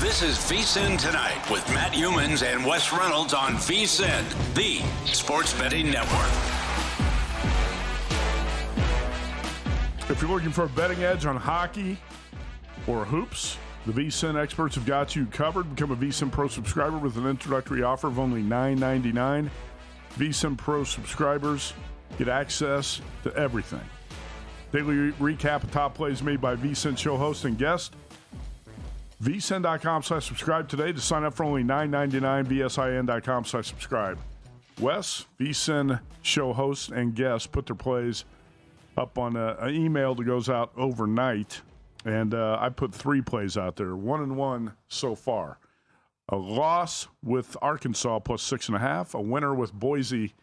This 0.00 0.22
is 0.22 0.36
VSIN 0.38 0.98
Tonight 0.98 1.50
with 1.50 1.66
Matt 1.74 1.92
Youmans 1.92 2.42
and 2.42 2.64
Wes 2.64 2.90
Reynolds 2.90 3.34
on 3.34 3.52
VSIN, 3.52 4.54
the 4.54 4.80
sports 5.12 5.52
betting 5.58 5.90
network. 5.90 6.49
If 10.20 10.28
you're 10.28 10.34
looking 10.34 10.52
for 10.52 10.64
a 10.64 10.68
betting 10.68 11.02
edge 11.02 11.24
on 11.24 11.34
hockey 11.34 11.96
or 12.86 13.06
hoops, 13.06 13.56
the 13.86 13.92
VSIN 13.92 14.38
experts 14.38 14.74
have 14.74 14.84
got 14.84 15.16
you 15.16 15.24
covered. 15.24 15.74
Become 15.74 15.92
a 15.92 15.96
VSIN 15.96 16.30
Pro 16.30 16.46
subscriber 16.46 16.98
with 16.98 17.16
an 17.16 17.26
introductory 17.26 17.82
offer 17.82 18.08
of 18.08 18.18
only 18.18 18.42
$9.99. 18.42 19.48
VSIN 20.18 20.58
Pro 20.58 20.84
subscribers 20.84 21.72
get 22.18 22.28
access 22.28 23.00
to 23.22 23.34
everything. 23.34 23.80
Daily 24.72 25.12
recap 25.12 25.62
of 25.62 25.70
top 25.70 25.94
plays 25.94 26.22
made 26.22 26.38
by 26.38 26.54
VSIN 26.54 26.98
show 26.98 27.16
host 27.16 27.46
and 27.46 27.56
guest. 27.56 27.94
VSIN.com 29.22 30.02
slash 30.02 30.26
subscribe 30.26 30.68
today 30.68 30.92
to 30.92 31.00
sign 31.00 31.24
up 31.24 31.32
for 31.32 31.44
only 31.44 31.64
$9.99. 31.64 32.44
VSIN.com 32.44 33.46
slash 33.46 33.68
subscribe. 33.68 34.18
Wes, 34.80 35.24
VSIN 35.40 35.98
show 36.20 36.52
host 36.52 36.90
and 36.90 37.14
guest, 37.14 37.52
put 37.52 37.64
their 37.64 37.74
plays 37.74 38.26
up 39.00 39.18
on 39.18 39.34
an 39.36 39.74
email 39.74 40.14
that 40.14 40.24
goes 40.24 40.48
out 40.48 40.72
overnight. 40.76 41.62
And 42.04 42.34
uh, 42.34 42.58
I 42.60 42.68
put 42.68 42.94
three 42.94 43.20
plays 43.20 43.56
out 43.56 43.76
there, 43.76 43.96
one 43.96 44.22
and 44.22 44.36
one 44.36 44.74
so 44.88 45.14
far. 45.14 45.58
A 46.28 46.36
loss 46.36 47.08
with 47.22 47.56
Arkansas 47.60 48.20
plus 48.20 48.42
six 48.42 48.68
and 48.68 48.76
a 48.76 48.80
half, 48.80 49.14
a 49.14 49.20
winner 49.20 49.54
with 49.54 49.72
Boise 49.72 50.34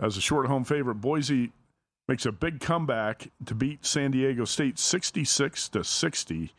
as 0.00 0.16
a 0.16 0.20
short 0.20 0.46
home 0.46 0.64
favorite. 0.64 0.96
Boise 0.96 1.52
makes 2.06 2.26
a 2.26 2.32
big 2.32 2.60
comeback 2.60 3.30
to 3.46 3.54
beat 3.54 3.86
San 3.86 4.10
Diego 4.10 4.44
State 4.44 4.78
66 4.78 5.68
to 5.70 5.84
60. 5.84 6.52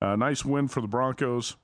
A 0.00 0.16
nice 0.16 0.44
win 0.44 0.68
for 0.68 0.80
the 0.80 0.88
Broncos, 0.88 1.56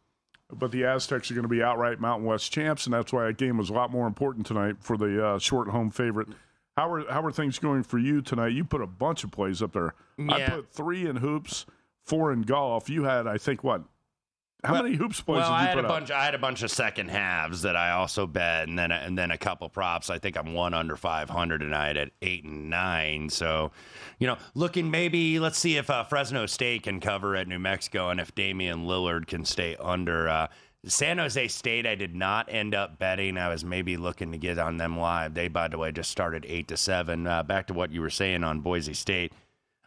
but 0.51 0.71
the 0.71 0.85
Aztecs 0.85 1.31
are 1.31 1.35
going 1.35 1.43
to 1.43 1.49
be 1.49 1.63
outright 1.63 2.01
Mountain 2.01 2.27
West 2.27 2.51
champs, 2.51 2.87
and 2.87 2.95
that's 2.95 3.13
why 3.13 3.27
that 3.27 3.37
game 3.37 3.59
was 3.59 3.69
a 3.69 3.75
lot 3.75 3.91
more 3.91 4.07
important 4.07 4.47
tonight 4.47 4.77
for 4.81 4.97
the 4.97 5.25
uh, 5.25 5.39
short 5.39 5.69
home 5.69 5.91
favorite. 5.91 6.29
How 6.77 6.91
are 6.91 7.05
how 7.11 7.23
are 7.23 7.33
things 7.33 7.59
going 7.59 7.83
for 7.83 7.99
you 7.99 8.23
tonight? 8.23 8.53
You 8.53 8.65
put 8.65 8.81
a 8.81 8.87
bunch 8.87 9.25
of 9.25 9.31
plays 9.31 9.61
up 9.63 9.73
there. 9.73 9.95
I 10.29 10.43
put 10.49 10.73
three 10.73 11.07
in 11.07 11.17
hoops, 11.17 11.67
four 12.05 12.33
in 12.33 12.43
golf. 12.43 12.89
You 12.89 13.05
had, 13.05 13.27
I 13.27 13.37
think, 13.37 13.63
what? 13.63 13.83
How 14.65 14.75
Well- 14.75 14.85
many 14.85 14.95
hoops 14.97 15.21
plays 15.21 15.39
Well, 15.41 15.51
did 15.51 15.55
you 15.55 15.61
I 15.61 15.63
had 15.65 15.79
a 15.79 15.83
up? 15.83 15.89
bunch. 15.89 16.11
I 16.11 16.25
had 16.25 16.35
a 16.35 16.39
bunch 16.39 16.63
of 16.63 16.71
second 16.71 17.11
halves 17.11 17.63
that 17.63 17.77
I 17.77 17.91
also 17.91 18.27
bet, 18.27 18.69
and 18.69 18.79
then 18.79 18.91
and 18.91 19.19
then 19.19 19.31
a 19.33 19.37
couple 19.37 19.69
props. 19.69 20.09
I 20.09 20.19
think 20.19 20.39
I'm 20.39 20.55
one 20.55 20.73
under 20.73 20.97
500 20.97 21.59
tonight 21.59 21.97
at 21.99 22.11
eight 22.23 22.45
and 22.45 22.71
nine. 22.71 23.29
So, 23.29 23.73
you 24.19 24.27
know, 24.27 24.39
looking 24.55 24.91
maybe 24.91 25.39
let's 25.41 25.59
see 25.59 25.77
if 25.77 25.91
uh, 25.91 26.05
Fresno 26.05 26.47
State 26.47 26.85
can 26.85 27.01
cover 27.01 27.37
at 27.37 27.49
New 27.49 27.59
Mexico, 27.59 28.09
and 28.09 28.19
if 28.21 28.35
Damian 28.35 28.87
Lillard 28.87 29.27
can 29.27 29.45
stay 29.45 29.77
under. 29.79 30.27
Uh, 30.29 30.47
San 30.85 31.19
Jose 31.19 31.47
State, 31.49 31.87
I 31.87 31.95
did 31.95 32.15
not 32.15 32.53
end 32.53 32.75
up 32.75 32.99
betting. 32.99 33.37
I 33.39 33.49
was 33.49 33.65
maybe 33.65 33.97
looking 33.97 34.33
to 34.33 34.39
get 34.39 34.59
on 34.59 34.79
them 34.79 34.99
live. 34.99 35.35
They, 35.35 35.47
by 35.49 35.69
the 35.69 35.79
way, 35.79 35.93
just 35.93 36.11
started 36.11 36.45
eight 36.49 36.67
to 36.69 36.77
seven. 36.77 37.27
Uh, 37.27 37.43
back 37.45 37.69
to 37.69 37.75
what 37.75 37.93
you 37.93 38.01
were 38.01 38.11
saying 38.11 38.43
on 38.43 38.61
Boise 38.61 38.95
State. 38.95 39.33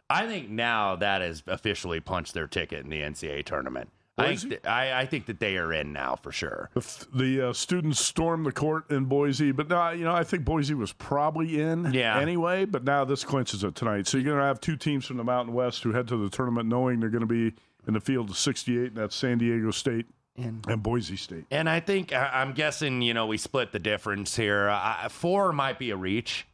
I 0.08 0.26
think 0.26 0.48
now 0.48 0.96
that 0.96 1.20
has 1.20 1.42
officially 1.46 2.00
punched 2.00 2.32
their 2.32 2.46
ticket 2.46 2.84
in 2.84 2.90
the 2.90 3.00
NCAA 3.02 3.44
tournament. 3.44 3.90
I 4.18 4.34
think, 4.34 4.40
th- 4.50 4.64
I, 4.66 5.00
I 5.02 5.04
think 5.04 5.26
that 5.26 5.40
they 5.40 5.58
are 5.58 5.70
in 5.74 5.92
now 5.92 6.16
for 6.16 6.32
sure. 6.32 6.70
The, 6.72 6.80
f- 6.80 7.06
the 7.12 7.48
uh, 7.48 7.52
students 7.52 8.00
stormed 8.00 8.46
the 8.46 8.52
court 8.52 8.90
in 8.90 9.04
Boise, 9.04 9.52
but 9.52 9.68
no, 9.68 9.90
you 9.90 10.04
know, 10.04 10.14
I 10.14 10.24
think 10.24 10.46
Boise 10.46 10.72
was 10.72 10.94
probably 10.94 11.60
in 11.60 11.92
Yeah. 11.92 12.18
anyway. 12.18 12.64
But 12.64 12.84
now 12.84 13.04
this 13.04 13.24
clinches 13.24 13.62
it 13.62 13.74
tonight. 13.74 14.06
So 14.06 14.16
you're 14.16 14.24
going 14.24 14.38
to 14.38 14.44
have 14.46 14.58
two 14.58 14.76
teams 14.76 15.04
from 15.04 15.18
the 15.18 15.24
Mountain 15.24 15.52
West 15.52 15.82
who 15.82 15.92
head 15.92 16.08
to 16.08 16.16
the 16.16 16.30
tournament 16.30 16.66
knowing 16.66 17.00
they're 17.00 17.10
going 17.10 17.20
to 17.20 17.26
be 17.26 17.54
in 17.86 17.92
the 17.92 18.00
field 18.00 18.30
of 18.30 18.38
68, 18.38 18.86
and 18.86 18.96
that's 18.96 19.14
San 19.14 19.36
Diego 19.36 19.70
State 19.70 20.06
and, 20.36 20.82
Boise 20.82 21.16
State. 21.16 21.44
And 21.50 21.68
I 21.68 21.80
think 21.80 22.12
I- 22.12 22.30
I'm 22.42 22.52
guessing 22.52 23.02
you 23.02 23.14
know 23.14 23.26
we 23.26 23.38
split 23.38 23.72
the 23.72 23.78
difference 23.78 24.36
here. 24.36 24.68
I, 24.68 25.08
four 25.10 25.52
might 25.52 25.78
be 25.78 25.90
a 25.90 25.96
reach 25.96 26.46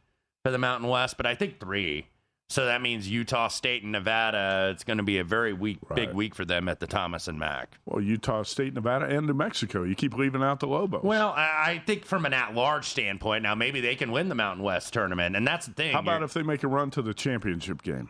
for 0.43 0.51
the 0.51 0.57
Mountain 0.57 0.89
West, 0.89 1.17
but 1.17 1.25
I 1.25 1.35
think 1.35 1.59
three. 1.59 2.07
So 2.49 2.65
that 2.65 2.83
means 2.83 3.09
Utah 3.09 3.47
State 3.47 3.81
and 3.81 3.91
Nevada. 3.93 4.69
It's 4.71 4.83
going 4.83 4.97
to 4.97 5.03
be 5.03 5.17
a 5.17 5.23
very 5.23 5.53
weak, 5.53 5.79
big 5.95 6.13
week 6.13 6.35
for 6.35 6.45
them 6.45 6.67
at 6.67 6.79
the 6.79 6.85
Thomas 6.85 7.27
and 7.27 7.39
Mack. 7.39 7.79
Well, 7.85 7.99
Utah 8.03 8.43
State, 8.43 8.75
Nevada, 8.75 9.05
and 9.07 9.25
New 9.25 9.33
Mexico. 9.33 9.81
You 9.83 9.95
keep 9.95 10.15
leaving 10.15 10.43
out 10.43 10.59
the 10.59 10.67
Lobos. 10.67 11.03
Well, 11.03 11.29
I 11.29 11.49
I 11.65 11.83
think 11.83 12.05
from 12.05 12.25
an 12.27 12.33
at-large 12.33 12.85
standpoint, 12.85 13.41
now 13.41 13.55
maybe 13.55 13.81
they 13.81 13.95
can 13.95 14.11
win 14.11 14.29
the 14.29 14.35
Mountain 14.35 14.63
West 14.63 14.93
tournament, 14.93 15.35
and 15.35 15.47
that's 15.47 15.65
the 15.65 15.73
thing. 15.73 15.93
How 15.93 16.01
about 16.01 16.15
You're- 16.15 16.25
if 16.25 16.33
they 16.33 16.43
make 16.43 16.61
a 16.63 16.67
run 16.67 16.91
to 16.91 17.01
the 17.01 17.13
championship 17.15 17.81
game? 17.81 18.09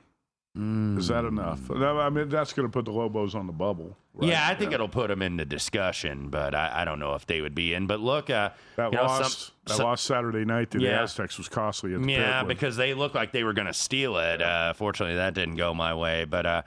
Is 0.56 1.08
that 1.08 1.26
enough? 1.26 1.72
I 1.72 2.10
mean, 2.10 2.30
that's 2.30 2.54
going 2.54 2.68
to 2.68 2.72
put 2.72 2.86
the 2.86 2.92
Lobos 2.92 3.34
on 3.34 3.48
the 3.48 3.54
bubble. 3.54 3.98
right? 4.14 4.30
Yeah, 4.30 4.48
I 4.48 4.54
think 4.54 4.72
it'll 4.72 4.88
put 4.88 5.08
them 5.08 5.24
in 5.24 5.36
the 5.38 5.46
discussion, 5.46 6.30
but 6.30 6.54
I, 6.54 6.82
I 6.82 6.86
don't 6.86 7.00
know 7.00 7.16
if 7.16 7.26
they 7.26 7.42
would 7.42 7.56
be 7.56 7.74
in. 7.74 7.88
But 7.88 8.02
look, 8.02 8.30
uh, 8.30 8.52
That 8.76 8.92
you 8.92 8.98
know, 9.00 9.08
some- 9.08 9.52
that 9.66 9.74
some- 9.74 9.86
loss 9.86 10.02
Saturday 10.04 10.46
night 10.46 10.70
to 10.72 10.78
the 10.78 10.90
Aztecs 10.92 11.40
was 11.40 11.50
costly. 11.50 11.96
At 11.96 12.04
the 12.04 12.12
Yeah, 12.12 12.44
because 12.44 12.76
they 12.78 12.94
looked 12.94 13.16
like 13.16 13.32
they 13.32 13.44
were 13.44 13.54
going 13.54 13.66
to 13.66 13.74
steal 13.74 14.18
it. 14.18 14.44
Uh, 14.44 14.74
fortunately, 14.74 15.16
that 15.16 15.34
didn't 15.34 15.56
go 15.56 15.74
my 15.74 15.96
way. 15.96 16.26
But 16.26 16.46
uh, 16.46 16.62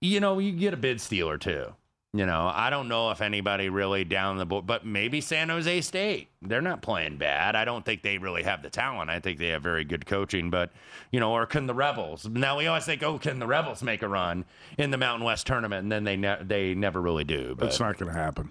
you 0.00 0.20
know, 0.20 0.38
you 0.38 0.52
get 0.52 0.72
a 0.72 0.76
bid 0.76 1.00
stealer 1.00 1.36
too. 1.36 1.74
You 2.14 2.26
know, 2.26 2.48
I 2.54 2.70
don't 2.70 2.86
know 2.86 3.10
if 3.10 3.20
anybody 3.20 3.68
really 3.70 4.04
down 4.04 4.38
the 4.38 4.46
board, 4.46 4.68
but 4.68 4.86
maybe 4.86 5.20
San 5.20 5.48
Jose 5.48 5.80
State. 5.80 6.28
They're 6.42 6.62
not 6.62 6.80
playing 6.80 7.16
bad. 7.16 7.56
I 7.56 7.64
don't 7.64 7.84
think 7.84 8.02
they 8.02 8.18
really 8.18 8.44
have 8.44 8.62
the 8.62 8.70
talent. 8.70 9.10
I 9.10 9.18
think 9.18 9.40
they 9.40 9.48
have 9.48 9.64
very 9.64 9.84
good 9.84 10.06
coaching, 10.06 10.48
but 10.48 10.70
you 11.10 11.18
know, 11.18 11.32
or 11.32 11.44
can 11.44 11.66
the 11.66 11.74
Rebels? 11.74 12.24
Now 12.28 12.56
we 12.56 12.68
always 12.68 12.84
think, 12.84 13.02
oh, 13.02 13.18
can 13.18 13.40
the 13.40 13.48
Rebels 13.48 13.82
make 13.82 14.02
a 14.02 14.06
run 14.08 14.44
in 14.78 14.92
the 14.92 14.96
Mountain 14.96 15.26
West 15.26 15.48
tournament? 15.48 15.82
And 15.82 15.90
then 15.90 16.04
they 16.04 16.16
ne- 16.16 16.38
they 16.40 16.72
never 16.76 17.02
really 17.02 17.24
do. 17.24 17.56
But 17.58 17.64
That's 17.64 17.80
not 17.80 17.98
going 17.98 18.12
to 18.12 18.16
happen. 18.16 18.48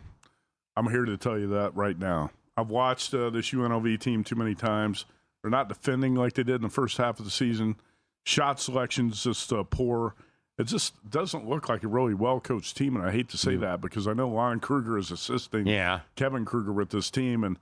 I'm 0.76 0.90
here 0.90 1.06
to 1.06 1.16
tell 1.16 1.40
you 1.40 1.48
that 1.52 1.74
right 1.74 1.98
now. 1.98 2.32
I've 2.58 2.70
watched 2.70 3.14
uh, 3.14 3.30
this 3.30 3.52
UNLV 3.52 3.98
team 4.02 4.26
too 4.26 4.36
many 4.36 4.56
times. 4.56 5.06
They're 5.42 5.50
not 5.50 5.70
defending 5.70 6.16
like 6.16 6.34
they 6.34 6.44
did 6.44 6.56
in 6.56 6.64
the 6.64 6.70
first 6.70 6.98
half 6.98 7.18
of 7.18 7.24
the 7.24 7.32
season. 7.32 7.78
Shot 8.26 8.60
selection's 8.60 9.24
just 9.24 9.54
uh, 9.54 9.64
poor. 9.64 10.16
It 10.58 10.66
just 10.66 10.94
doesn't 11.10 11.50
look 11.50 11.68
like 11.68 11.84
a 11.84 11.88
really 11.88 12.14
well 12.14 12.40
coached 12.40 12.78
team, 12.78 12.96
and 12.96 13.06
I 13.06 13.12
hate 13.12 13.30
to 13.30 13.38
say 13.38 13.56
that 13.56 13.82
because 13.82 14.08
I 14.08 14.14
know 14.14 14.30
Lon 14.30 14.60
Kruger 14.60 14.98
is 14.98 15.10
assisting 15.12 15.66
Yeah. 15.66 16.02
Kevin 16.16 16.46
Kruger 16.46 16.72
with 16.72 16.90
this 16.92 17.10
team, 17.10 17.44
and 17.44 17.58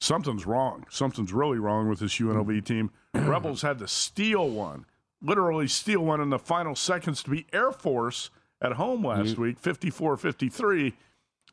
something's 0.00 0.46
wrong. 0.46 0.86
Something's 0.88 1.32
really 1.32 1.58
wrong 1.58 1.88
with 1.88 2.00
this 2.00 2.18
UNLV 2.18 2.64
team. 2.64 2.90
Rebels 3.14 3.60
had 3.62 3.78
to 3.80 3.88
steal 3.88 4.48
one, 4.48 4.86
literally 5.20 5.68
steal 5.68 6.00
one 6.00 6.20
in 6.20 6.30
the 6.30 6.38
final 6.38 6.74
seconds 6.74 7.22
to 7.24 7.30
beat 7.30 7.48
Air 7.52 7.72
Force 7.72 8.30
at 8.62 8.72
home 8.72 9.04
last 9.04 9.36
week, 9.38 9.58
54 9.58 10.16
53. 10.16 10.94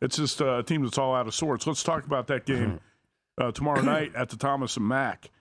It's 0.01 0.15
just 0.17 0.39
a 0.41 0.61
team 0.63 0.83
that's 0.83 0.97
all 0.97 1.15
out 1.15 1.27
of 1.27 1.33
sorts. 1.33 1.65
Let's 1.67 1.83
talk 1.83 2.05
about 2.05 2.27
that 2.27 2.45
game 2.45 2.79
uh, 3.37 3.51
tomorrow 3.51 3.81
night 3.81 4.13
at 4.15 4.29
the 4.29 4.37
Thomas 4.37 4.77
and 4.77 4.87
Mack. 4.87 5.31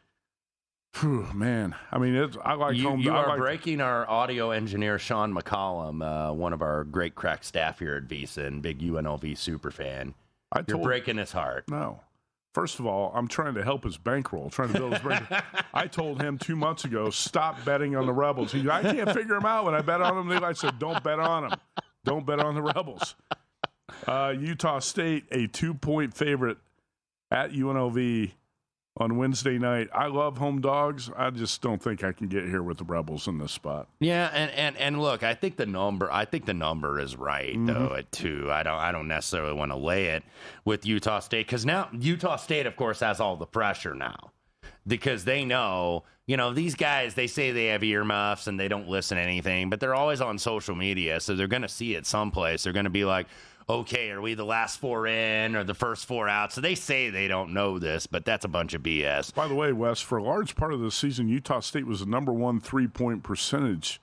Phew, 0.96 1.28
man, 1.34 1.74
I 1.92 1.98
mean, 1.98 2.14
it's, 2.14 2.38
I 2.42 2.54
like 2.54 2.74
you, 2.74 2.88
home. 2.88 3.00
you 3.00 3.12
are 3.12 3.28
like, 3.28 3.38
breaking 3.38 3.82
our 3.82 4.08
audio 4.08 4.50
engineer 4.50 4.98
Sean 4.98 5.34
McCollum, 5.34 6.02
uh, 6.02 6.32
one 6.32 6.54
of 6.54 6.62
our 6.62 6.84
great 6.84 7.14
crack 7.14 7.44
staff 7.44 7.80
here 7.80 7.96
at 7.96 8.08
VSIN 8.08 8.62
big 8.62 8.80
UNLV 8.80 9.36
super 9.36 9.70
fan. 9.70 10.14
I 10.52 10.62
You're 10.66 10.78
breaking 10.78 11.18
his 11.18 11.32
heart. 11.32 11.64
No. 11.68 12.00
First 12.54 12.78
of 12.78 12.86
all, 12.86 13.12
I'm 13.14 13.28
trying 13.28 13.52
to 13.56 13.62
help 13.62 13.84
his 13.84 13.98
bankroll, 13.98 14.48
trying 14.48 14.72
to 14.72 14.78
build 14.78 14.94
his 14.94 15.02
bankroll. 15.02 15.40
I 15.74 15.86
told 15.86 16.22
him 16.22 16.38
two 16.38 16.56
months 16.56 16.86
ago, 16.86 17.10
stop 17.10 17.62
betting 17.66 17.94
on 17.94 18.06
the 18.06 18.14
Rebels. 18.14 18.52
He, 18.52 18.66
I 18.66 18.80
can't 18.80 19.12
figure 19.12 19.34
them 19.34 19.44
out. 19.44 19.66
When 19.66 19.74
I 19.74 19.82
bet 19.82 20.00
on 20.00 20.26
them, 20.26 20.42
I 20.42 20.54
said, 20.54 20.78
don't 20.78 21.04
bet 21.04 21.18
on 21.18 21.50
them. 21.50 21.60
Don't 22.06 22.24
bet 22.24 22.40
on 22.40 22.54
the 22.54 22.62
Rebels. 22.62 23.16
Uh, 24.06 24.32
Utah 24.38 24.78
State, 24.78 25.24
a 25.30 25.46
two 25.46 25.74
point 25.74 26.14
favorite 26.14 26.56
at 27.30 27.52
UNLV 27.52 28.32
on 28.98 29.16
Wednesday 29.16 29.58
night. 29.58 29.88
I 29.94 30.06
love 30.06 30.38
home 30.38 30.60
dogs. 30.60 31.10
I 31.16 31.30
just 31.30 31.60
don't 31.60 31.82
think 31.82 32.02
I 32.02 32.12
can 32.12 32.28
get 32.28 32.44
here 32.44 32.62
with 32.62 32.78
the 32.78 32.84
Rebels 32.84 33.28
in 33.28 33.38
this 33.38 33.52
spot. 33.52 33.88
Yeah, 34.00 34.30
and, 34.32 34.50
and 34.52 34.76
and 34.76 35.00
look, 35.00 35.22
I 35.22 35.34
think 35.34 35.56
the 35.56 35.66
number 35.66 36.10
I 36.10 36.24
think 36.24 36.46
the 36.46 36.54
number 36.54 36.98
is 36.98 37.16
right 37.16 37.54
mm-hmm. 37.54 37.66
though 37.66 37.94
at 37.94 38.10
two. 38.10 38.50
I 38.50 38.62
don't 38.62 38.78
I 38.78 38.92
don't 38.92 39.08
necessarily 39.08 39.54
want 39.54 39.72
to 39.72 39.76
lay 39.76 40.06
it 40.06 40.22
with 40.64 40.86
Utah 40.86 41.20
State 41.20 41.46
because 41.46 41.66
now 41.66 41.88
Utah 41.92 42.36
State, 42.36 42.66
of 42.66 42.76
course, 42.76 43.00
has 43.00 43.20
all 43.20 43.36
the 43.36 43.46
pressure 43.46 43.94
now 43.94 44.32
because 44.86 45.24
they 45.24 45.44
know 45.44 46.04
you 46.26 46.36
know 46.36 46.52
these 46.52 46.74
guys 46.74 47.14
they 47.14 47.26
say 47.26 47.52
they 47.52 47.66
have 47.66 47.84
earmuffs 47.84 48.46
and 48.46 48.58
they 48.58 48.68
don't 48.68 48.88
listen 48.88 49.16
to 49.16 49.22
anything, 49.22 49.68
but 49.68 49.78
they're 49.80 49.94
always 49.94 50.20
on 50.20 50.38
social 50.38 50.74
media, 50.74 51.20
so 51.20 51.34
they're 51.34 51.46
going 51.46 51.62
to 51.62 51.68
see 51.68 51.94
it 51.94 52.06
someplace. 52.06 52.62
They're 52.64 52.72
going 52.72 52.84
to 52.84 52.90
be 52.90 53.04
like. 53.04 53.26
Okay, 53.68 54.10
are 54.10 54.20
we 54.20 54.34
the 54.34 54.44
last 54.44 54.78
four 54.78 55.08
in 55.08 55.56
or 55.56 55.64
the 55.64 55.74
first 55.74 56.06
four 56.06 56.28
out? 56.28 56.52
So 56.52 56.60
they 56.60 56.76
say 56.76 57.10
they 57.10 57.26
don't 57.26 57.52
know 57.52 57.80
this, 57.80 58.06
but 58.06 58.24
that's 58.24 58.44
a 58.44 58.48
bunch 58.48 58.74
of 58.74 58.82
BS. 58.82 59.34
By 59.34 59.48
the 59.48 59.56
way, 59.56 59.72
Wes, 59.72 60.00
for 60.00 60.18
a 60.18 60.22
large 60.22 60.54
part 60.54 60.72
of 60.72 60.78
the 60.80 60.90
season, 60.92 61.28
Utah 61.28 61.58
State 61.58 61.84
was 61.84 61.98
the 62.00 62.06
number 62.06 62.32
one 62.32 62.60
three 62.60 62.86
point 62.86 63.24
percentage 63.24 64.00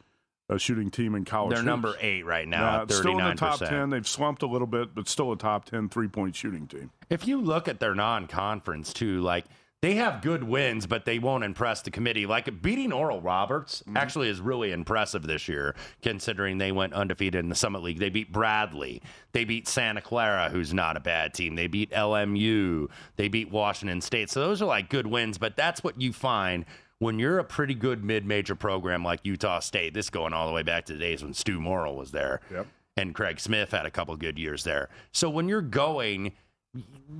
uh, 0.49 0.57
shooting 0.57 0.91
team 0.91 1.15
in 1.15 1.23
college. 1.23 1.51
They're 1.51 1.59
hoops. 1.59 1.65
number 1.65 1.95
eight 2.01 2.25
right 2.25 2.47
now, 2.47 2.79
Yeah, 2.79 2.85
still 2.95 3.17
in 3.17 3.25
the 3.25 3.35
top 3.35 3.59
10. 3.59 3.89
They've 3.89 4.07
slumped 4.07 4.43
a 4.43 4.47
little 4.47 4.67
bit, 4.67 4.93
but 4.93 5.07
still 5.07 5.31
a 5.31 5.37
top 5.37 5.63
10 5.65 5.87
three 5.87 6.09
point 6.09 6.35
shooting 6.35 6.67
team. 6.67 6.91
If 7.09 7.25
you 7.25 7.39
look 7.39 7.69
at 7.69 7.79
their 7.79 7.95
non-conference 7.95 8.91
too, 8.91 9.21
like 9.21 9.45
they 9.83 9.95
have 9.95 10.21
good 10.21 10.45
wins, 10.45 10.87
but 10.87 11.03
they 11.03 11.19
won't 11.19 11.43
impress 11.43 11.81
the 11.81 11.91
committee. 11.91 12.25
Like 12.25 12.61
beating 12.61 12.93
Oral 12.93 13.19
Roberts 13.19 13.81
mm-hmm. 13.81 13.97
actually 13.97 14.29
is 14.29 14.39
really 14.39 14.71
impressive 14.71 15.23
this 15.23 15.49
year, 15.49 15.75
considering 16.01 16.57
they 16.57 16.71
went 16.71 16.93
undefeated 16.93 17.43
in 17.43 17.49
the 17.49 17.55
Summit 17.55 17.83
League. 17.83 17.99
They 17.99 18.09
beat 18.09 18.31
Bradley, 18.31 19.01
they 19.33 19.43
beat 19.43 19.67
Santa 19.67 19.99
Clara, 19.99 20.47
who's 20.47 20.73
not 20.73 20.95
a 20.95 21.01
bad 21.01 21.33
team. 21.33 21.55
They 21.55 21.67
beat 21.67 21.91
LMU, 21.91 22.87
they 23.17 23.27
beat 23.27 23.51
Washington 23.51 23.99
State. 23.99 24.29
So 24.29 24.39
those 24.39 24.61
are 24.61 24.65
like 24.65 24.89
good 24.89 25.05
wins, 25.05 25.37
but 25.37 25.57
that's 25.57 25.83
what 25.83 25.99
you 25.99 26.13
find. 26.13 26.63
When 26.99 27.19
you're 27.19 27.39
a 27.39 27.43
pretty 27.43 27.73
good 27.73 28.05
mid-major 28.05 28.55
program 28.55 29.03
like 29.03 29.19
Utah 29.23 29.59
State, 29.59 29.93
this 29.93 30.09
going 30.09 30.31
all 30.31 30.47
the 30.47 30.53
way 30.53 30.63
back 30.63 30.85
to 30.85 30.93
the 30.93 30.99
days 30.99 31.23
when 31.23 31.33
Stu 31.33 31.59
Morrill 31.59 31.97
was 31.97 32.11
there, 32.11 32.39
Yep. 32.49 32.67
and 32.95 33.13
Craig 33.13 33.37
Smith 33.37 33.71
had 33.71 33.85
a 33.85 33.91
couple 33.91 34.15
good 34.15 34.39
years 34.39 34.63
there. 34.63 34.87
So 35.11 35.29
when 35.29 35.49
you're 35.49 35.61
going, 35.61 36.31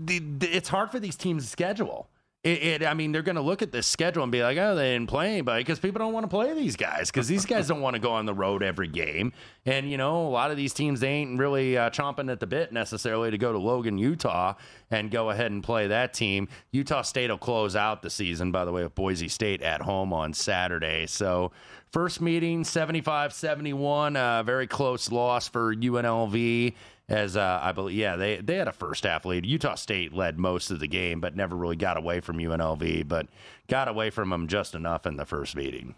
it's 0.08 0.69
hard 0.69 0.91
for 0.91 1.02
these 1.02 1.17
teams 1.17 1.43
to 1.43 1.49
schedule. 1.49 2.08
It, 2.43 2.62
it 2.62 2.86
I 2.86 2.93
mean, 2.93 3.13
they're 3.13 3.21
going 3.21 3.38
to 3.38 3.41
look 3.41 3.62
at 3.62 3.71
this 3.71 3.88
schedule 3.88 4.21
and 4.21 4.32
be 4.32 4.43
like, 4.43 4.58
"Oh, 4.58 4.75
they 4.75 4.91
didn't 4.91 5.08
play 5.08 5.32
anybody," 5.32 5.63
because 5.63 5.79
people 5.79 5.99
don't 5.99 6.12
want 6.12 6.25
to 6.25 6.27
play 6.27 6.53
these 6.53 6.75
guys 6.75 7.10
because 7.10 7.29
these 7.29 7.45
guys 7.45 7.67
don't 7.67 7.79
want 7.79 7.93
to 7.93 8.01
go 8.01 8.12
on 8.12 8.25
the 8.25 8.34
road 8.34 8.62
every 8.62 8.89
game. 8.89 9.32
And 9.65 9.89
you 9.89 9.95
know, 9.97 10.27
a 10.27 10.29
lot 10.29 10.51
of 10.51 10.58
these 10.58 10.73
teams 10.73 10.99
they 10.99 11.08
ain't 11.08 11.39
really 11.39 11.77
uh, 11.77 11.89
chomping 11.89 12.29
at 12.29 12.41
the 12.41 12.47
bit 12.47 12.73
necessarily 12.73 13.32
to 13.32 13.38
go 13.38 13.53
to 13.53 13.58
Logan, 13.58 13.97
Utah, 13.97 14.56
and 14.91 15.10
go 15.10 15.29
ahead 15.29 15.51
and 15.51 15.63
play 15.63 15.88
that 15.88 16.13
team. 16.13 16.49
Utah 16.71 17.01
State 17.01 17.29
will 17.29 17.38
close 17.38 17.77
out 17.77 18.01
the 18.01 18.10
season, 18.10 18.51
by 18.51 18.65
the 18.65 18.73
way, 18.73 18.84
with 18.84 18.93
Boise 18.93 19.29
State 19.29 19.62
at 19.62 19.82
home 19.82 20.12
on 20.12 20.34
Saturday. 20.34 21.08
So. 21.08 21.51
First 21.91 22.21
meeting, 22.21 22.63
75 22.63 23.34
71, 23.34 24.15
uh, 24.15 24.41
very 24.41 24.65
close 24.65 25.12
loss 25.12 25.47
for 25.47 25.75
UNLV. 25.75 26.73
As 27.09 27.35
uh, 27.35 27.59
I 27.61 27.73
believe, 27.73 27.97
yeah, 27.97 28.15
they, 28.15 28.37
they 28.37 28.55
had 28.55 28.69
a 28.69 28.73
first 28.73 29.03
half 29.03 29.25
lead. 29.25 29.45
Utah 29.45 29.75
State 29.75 30.13
led 30.13 30.39
most 30.39 30.71
of 30.71 30.79
the 30.79 30.87
game, 30.87 31.19
but 31.19 31.35
never 31.35 31.55
really 31.55 31.75
got 31.75 31.97
away 31.97 32.21
from 32.21 32.37
UNLV, 32.37 33.07
but 33.07 33.27
got 33.67 33.89
away 33.89 34.09
from 34.09 34.29
them 34.29 34.47
just 34.47 34.73
enough 34.73 35.05
in 35.05 35.17
the 35.17 35.25
first 35.25 35.55
meeting. 35.55 35.95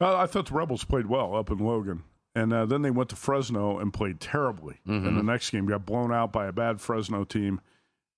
Well, 0.00 0.16
I 0.16 0.26
thought 0.26 0.46
the 0.46 0.54
Rebels 0.54 0.84
played 0.84 1.06
well 1.06 1.36
up 1.36 1.50
in 1.50 1.58
Logan. 1.58 2.02
And 2.34 2.52
uh, 2.52 2.66
then 2.66 2.82
they 2.82 2.90
went 2.90 3.08
to 3.10 3.16
Fresno 3.16 3.78
and 3.78 3.92
played 3.92 4.20
terribly. 4.20 4.76
Mm-hmm. 4.86 5.06
And 5.08 5.16
the 5.16 5.22
next 5.22 5.50
game 5.50 5.66
got 5.66 5.86
blown 5.86 6.12
out 6.12 6.32
by 6.32 6.46
a 6.46 6.52
bad 6.52 6.80
Fresno 6.80 7.24
team. 7.24 7.60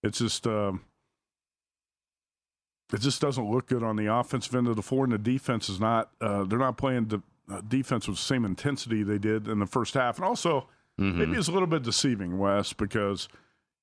It's 0.03 0.18
just. 0.18 0.46
Um, 0.46 0.83
it 2.92 3.00
just 3.00 3.20
doesn't 3.20 3.48
look 3.48 3.68
good 3.68 3.85
on 3.85 3.96
the 3.96 4.12
offensive 4.12 4.55
end 4.55 4.66
of 4.66 4.74
the 4.74 4.83
floor, 4.83 5.05
and 5.05 5.12
the 5.12 5.18
defense 5.18 5.68
is 5.68 5.79
not. 5.79 6.11
Uh, 6.20 6.44
they're 6.44 6.59
not 6.59 6.76
playing 6.76 7.07
the 7.07 7.22
uh, 7.50 7.61
defense 7.66 8.09
with 8.09 8.16
the 8.16 8.22
same 8.22 8.44
intensity 8.44 9.03
they 9.03 9.18
did 9.18 9.46
in 9.46 9.61
the 9.61 9.66
first 9.66 9.94
half, 9.94 10.16
and 10.16 10.24
also 10.24 10.68
Mm-hmm. 11.01 11.19
maybe 11.19 11.37
it's 11.39 11.49
a 11.49 11.53
little 11.53 11.67
bit 11.67 11.83
deceiving, 11.83 12.39
Wes, 12.39 12.73
because 12.75 13.29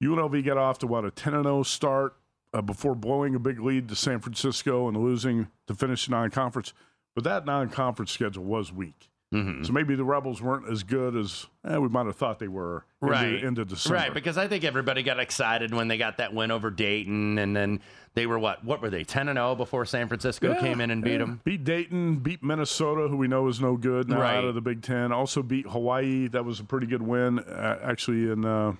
UNLV 0.03 0.45
got 0.45 0.57
off 0.57 0.77
to 0.79 0.87
what 0.87 1.03
a 1.03 1.11
ten 1.11 1.33
and 1.33 1.45
zero 1.45 1.63
start 1.63 2.15
uh, 2.53 2.61
before 2.61 2.95
blowing 2.95 3.33
a 3.33 3.39
big 3.39 3.59
lead 3.59 3.89
to 3.89 3.95
San 3.95 4.19
Francisco 4.19 4.87
and 4.87 4.95
losing 4.97 5.47
to 5.65 5.73
finish 5.73 6.05
the 6.05 6.11
non-conference. 6.11 6.73
But 7.15 7.23
that 7.23 7.45
non-conference 7.45 8.11
schedule 8.11 8.43
was 8.43 8.71
weak, 8.71 9.09
Mhm. 9.33 9.65
so 9.65 9.73
maybe 9.73 9.93
the 9.95 10.05
Rebels 10.05 10.41
weren't 10.41 10.69
as 10.69 10.83
good 10.83 11.13
as 11.15 11.47
eh, 11.65 11.75
we 11.77 11.89
might 11.89 12.05
have 12.05 12.15
thought 12.15 12.39
they 12.39 12.47
were 12.47 12.85
right 13.01 13.43
into 13.43 13.65
December. 13.65 13.95
right 13.97 14.13
because 14.13 14.37
i 14.37 14.47
think 14.47 14.63
everybody 14.63 15.03
got 15.03 15.19
excited 15.19 15.73
when 15.73 15.89
they 15.89 15.97
got 15.97 16.17
that 16.17 16.33
win 16.33 16.49
over 16.49 16.71
dayton 16.71 17.37
and 17.37 17.53
then 17.53 17.81
they 18.13 18.25
were 18.25 18.39
what 18.39 18.63
what 18.63 18.81
were 18.81 18.89
they 18.89 19.03
10 19.03 19.27
and 19.27 19.35
0 19.37 19.55
before 19.55 19.83
san 19.85 20.07
francisco 20.07 20.53
Yeah, 20.53 20.59
came 20.61 20.79
in 20.79 20.91
and 20.91 21.03
beat 21.03 21.17
them 21.17 21.41
Beat 21.43 21.65
Dayton, 21.65 22.19
beat 22.19 22.41
Minnesota, 22.41 23.09
who 23.09 23.17
we 23.17 23.27
know 23.27 23.49
is 23.49 23.59
no 23.59 23.75
good 23.75 24.07
now 24.07 24.21
Right. 24.21 24.37
out 24.37 24.45
of 24.45 24.55
the 24.55 24.61
Big 24.61 24.81
Ten. 24.81 25.11
Also 25.11 25.43
beat 25.43 25.67
Hawaii. 25.67 26.27
That 26.29 26.45
was 26.45 26.59
a 26.61 26.63
pretty 26.63 26.87
good 26.87 27.01
win, 27.01 27.39
uh, 27.39 27.79
actually 27.83 28.31
in 28.31 28.45
uh, 28.45 28.73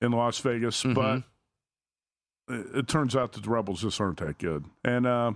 in 0.00 0.12
Las 0.12 0.38
Vegas. 0.40 0.82
Mhm. 0.82 0.94
But 0.94 1.22
it, 2.54 2.66
it 2.78 2.88
turns 2.88 3.14
out 3.14 3.32
that 3.32 3.44
the 3.44 3.50
Rebels 3.50 3.82
just 3.82 4.00
aren't 4.00 4.18
that 4.18 4.38
good. 4.38 4.64
And 4.84 5.06
uh, 5.06 5.32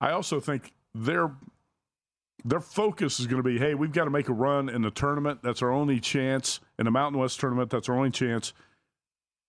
I 0.00 0.12
also 0.12 0.40
think 0.40 0.72
their 0.94 1.30
their 2.44 2.60
focus 2.60 3.20
is 3.20 3.26
going 3.26 3.42
to 3.42 3.48
be, 3.48 3.58
hey, 3.58 3.74
we've 3.74 3.92
got 3.92 4.04
to 4.04 4.10
make 4.10 4.28
a 4.28 4.32
run 4.32 4.68
in 4.68 4.82
the 4.82 4.90
tournament. 4.90 5.40
That's 5.42 5.62
our 5.62 5.70
only 5.72 6.00
chance 6.00 6.60
in 6.78 6.84
the 6.84 6.90
Mountain 6.90 7.20
West 7.20 7.38
tournament. 7.40 7.70
That's 7.70 7.88
our 7.88 7.96
only 7.96 8.10
chance. 8.10 8.52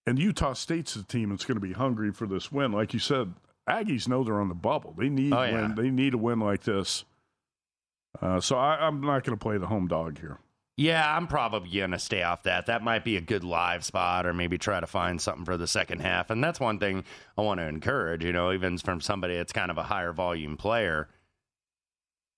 And 0.07 0.17
Utah 0.17 0.53
State's 0.53 0.95
the 0.95 1.03
team 1.03 1.29
that's 1.29 1.45
going 1.45 1.55
to 1.57 1.61
be 1.65 1.73
hungry 1.73 2.11
for 2.11 2.25
this 2.27 2.51
win. 2.51 2.71
Like 2.71 2.93
you 2.93 2.99
said, 2.99 3.33
Aggies 3.69 4.07
know 4.07 4.23
they're 4.23 4.41
on 4.41 4.49
the 4.49 4.55
bubble. 4.55 4.95
They 4.97 5.09
need 5.09 5.33
Oh, 5.33 5.43
yeah. 5.43 5.61
win. 5.61 5.75
They 5.75 5.89
need 5.91 6.13
a 6.13 6.17
win 6.17 6.39
like 6.39 6.63
this 6.63 7.05
Uh, 8.21 8.39
so 8.41 8.57
I, 8.57 8.85
I'm 8.87 9.01
not 9.01 9.23
going 9.23 9.37
to 9.37 9.41
play 9.41 9.57
the 9.57 9.67
home 9.67 9.87
dog 9.87 10.19
here. 10.19 10.39
Yeah, 10.77 11.15
I'm 11.15 11.27
probably 11.27 11.77
going 11.77 11.91
to 11.91 11.99
stay 11.99 12.23
off 12.23 12.43
that. 12.43 12.65
That 12.65 12.81
might 12.83 13.03
be 13.03 13.15
a 13.15 13.21
good 13.21 13.43
live 13.43 13.85
spot 13.85 14.25
or 14.25 14.33
maybe 14.33 14.57
try 14.57 14.79
to 14.79 14.87
find 14.87 15.21
something 15.21 15.45
for 15.45 15.55
the 15.55 15.67
second 15.67 16.01
half. 16.01 16.29
And 16.31 16.43
that's 16.43 16.59
one 16.59 16.79
thing 16.79 17.03
I 17.37 17.41
want 17.41 17.59
to 17.59 17.67
encourage, 17.67 18.23
you 18.25 18.33
know, 18.33 18.51
even 18.51 18.77
from 18.79 18.99
somebody 18.99 19.35
that's 19.37 19.53
kind 19.53 19.69
of 19.69 19.77
a 19.77 19.83
higher 19.83 20.11
volume 20.11 20.57
player. 20.57 21.07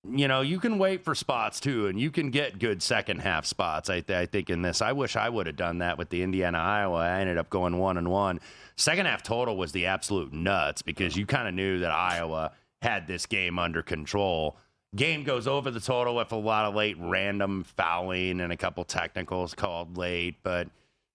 You 0.10 0.28
know, 0.28 0.42
you 0.42 0.60
can 0.60 0.78
wait 0.78 1.04
for 1.04 1.16
spots 1.16 1.60
too, 1.60 1.88
and 1.88 2.00
you 2.00 2.12
can 2.12 2.30
get 2.30 2.60
good 2.60 2.84
second 2.84 3.20
half 3.20 3.46
spots. 3.46 3.89
I, 3.89 4.02
th- 4.02 4.18
I 4.18 4.26
think 4.26 4.50
in 4.50 4.62
this, 4.62 4.82
I 4.82 4.92
wish 4.92 5.16
I 5.16 5.30
would 5.30 5.48
have 5.48 5.56
done 5.56 5.78
that 5.78 5.98
with 5.98 6.10
the 6.10 6.24
Indiana 6.24 6.58
Iowa. 6.58 6.98
I 6.98 7.22
ended 7.22 7.38
up 7.38 7.50
going 7.50 7.78
one 7.78 7.98
and 7.98 8.10
one. 8.12 8.42
Second 8.76 9.06
half 9.06 9.24
total 9.24 9.56
was 9.56 9.72
the 9.72 9.86
absolute 9.86 10.34
nuts 10.34 10.82
because 10.82 11.16
you 11.16 11.26
kind 11.26 11.48
of 11.48 11.54
knew 11.54 11.80
that 11.80 11.92
Iowa 11.92 12.52
had 12.82 13.08
this 13.08 13.26
game 13.26 13.58
under 13.58 13.82
control 13.82 14.58
game 14.96 15.24
goes 15.24 15.48
over 15.48 15.72
the 15.72 15.80
total 15.80 16.16
with 16.16 16.32
a 16.32 16.38
lot 16.38 16.66
of 16.66 16.76
late 16.76 16.98
random 17.00 17.63
fouling 17.63 18.42
and 18.42 18.52
a 18.52 18.58
couple 18.58 18.84
technicals 18.84 19.54
called 19.54 19.98
late. 19.98 20.36
But, 20.44 20.68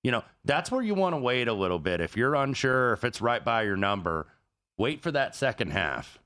you 0.02 0.10
know, 0.10 0.24
that's 0.44 0.70
where 0.70 0.82
you 0.82 0.94
want 0.94 1.14
to 1.14 1.18
wait 1.18 1.48
a 1.48 1.52
little 1.52 1.78
bit. 1.78 2.00
If 2.00 2.16
you're 2.16 2.34
unsure 2.34 2.92
if 2.92 3.04
it's 3.04 3.20
right 3.20 3.44
by 3.44 3.62
your 3.62 3.76
number, 3.76 4.26
wait 4.76 5.02
for 5.02 5.10
that 5.12 5.34
second 5.34 5.72
half. 5.72 6.18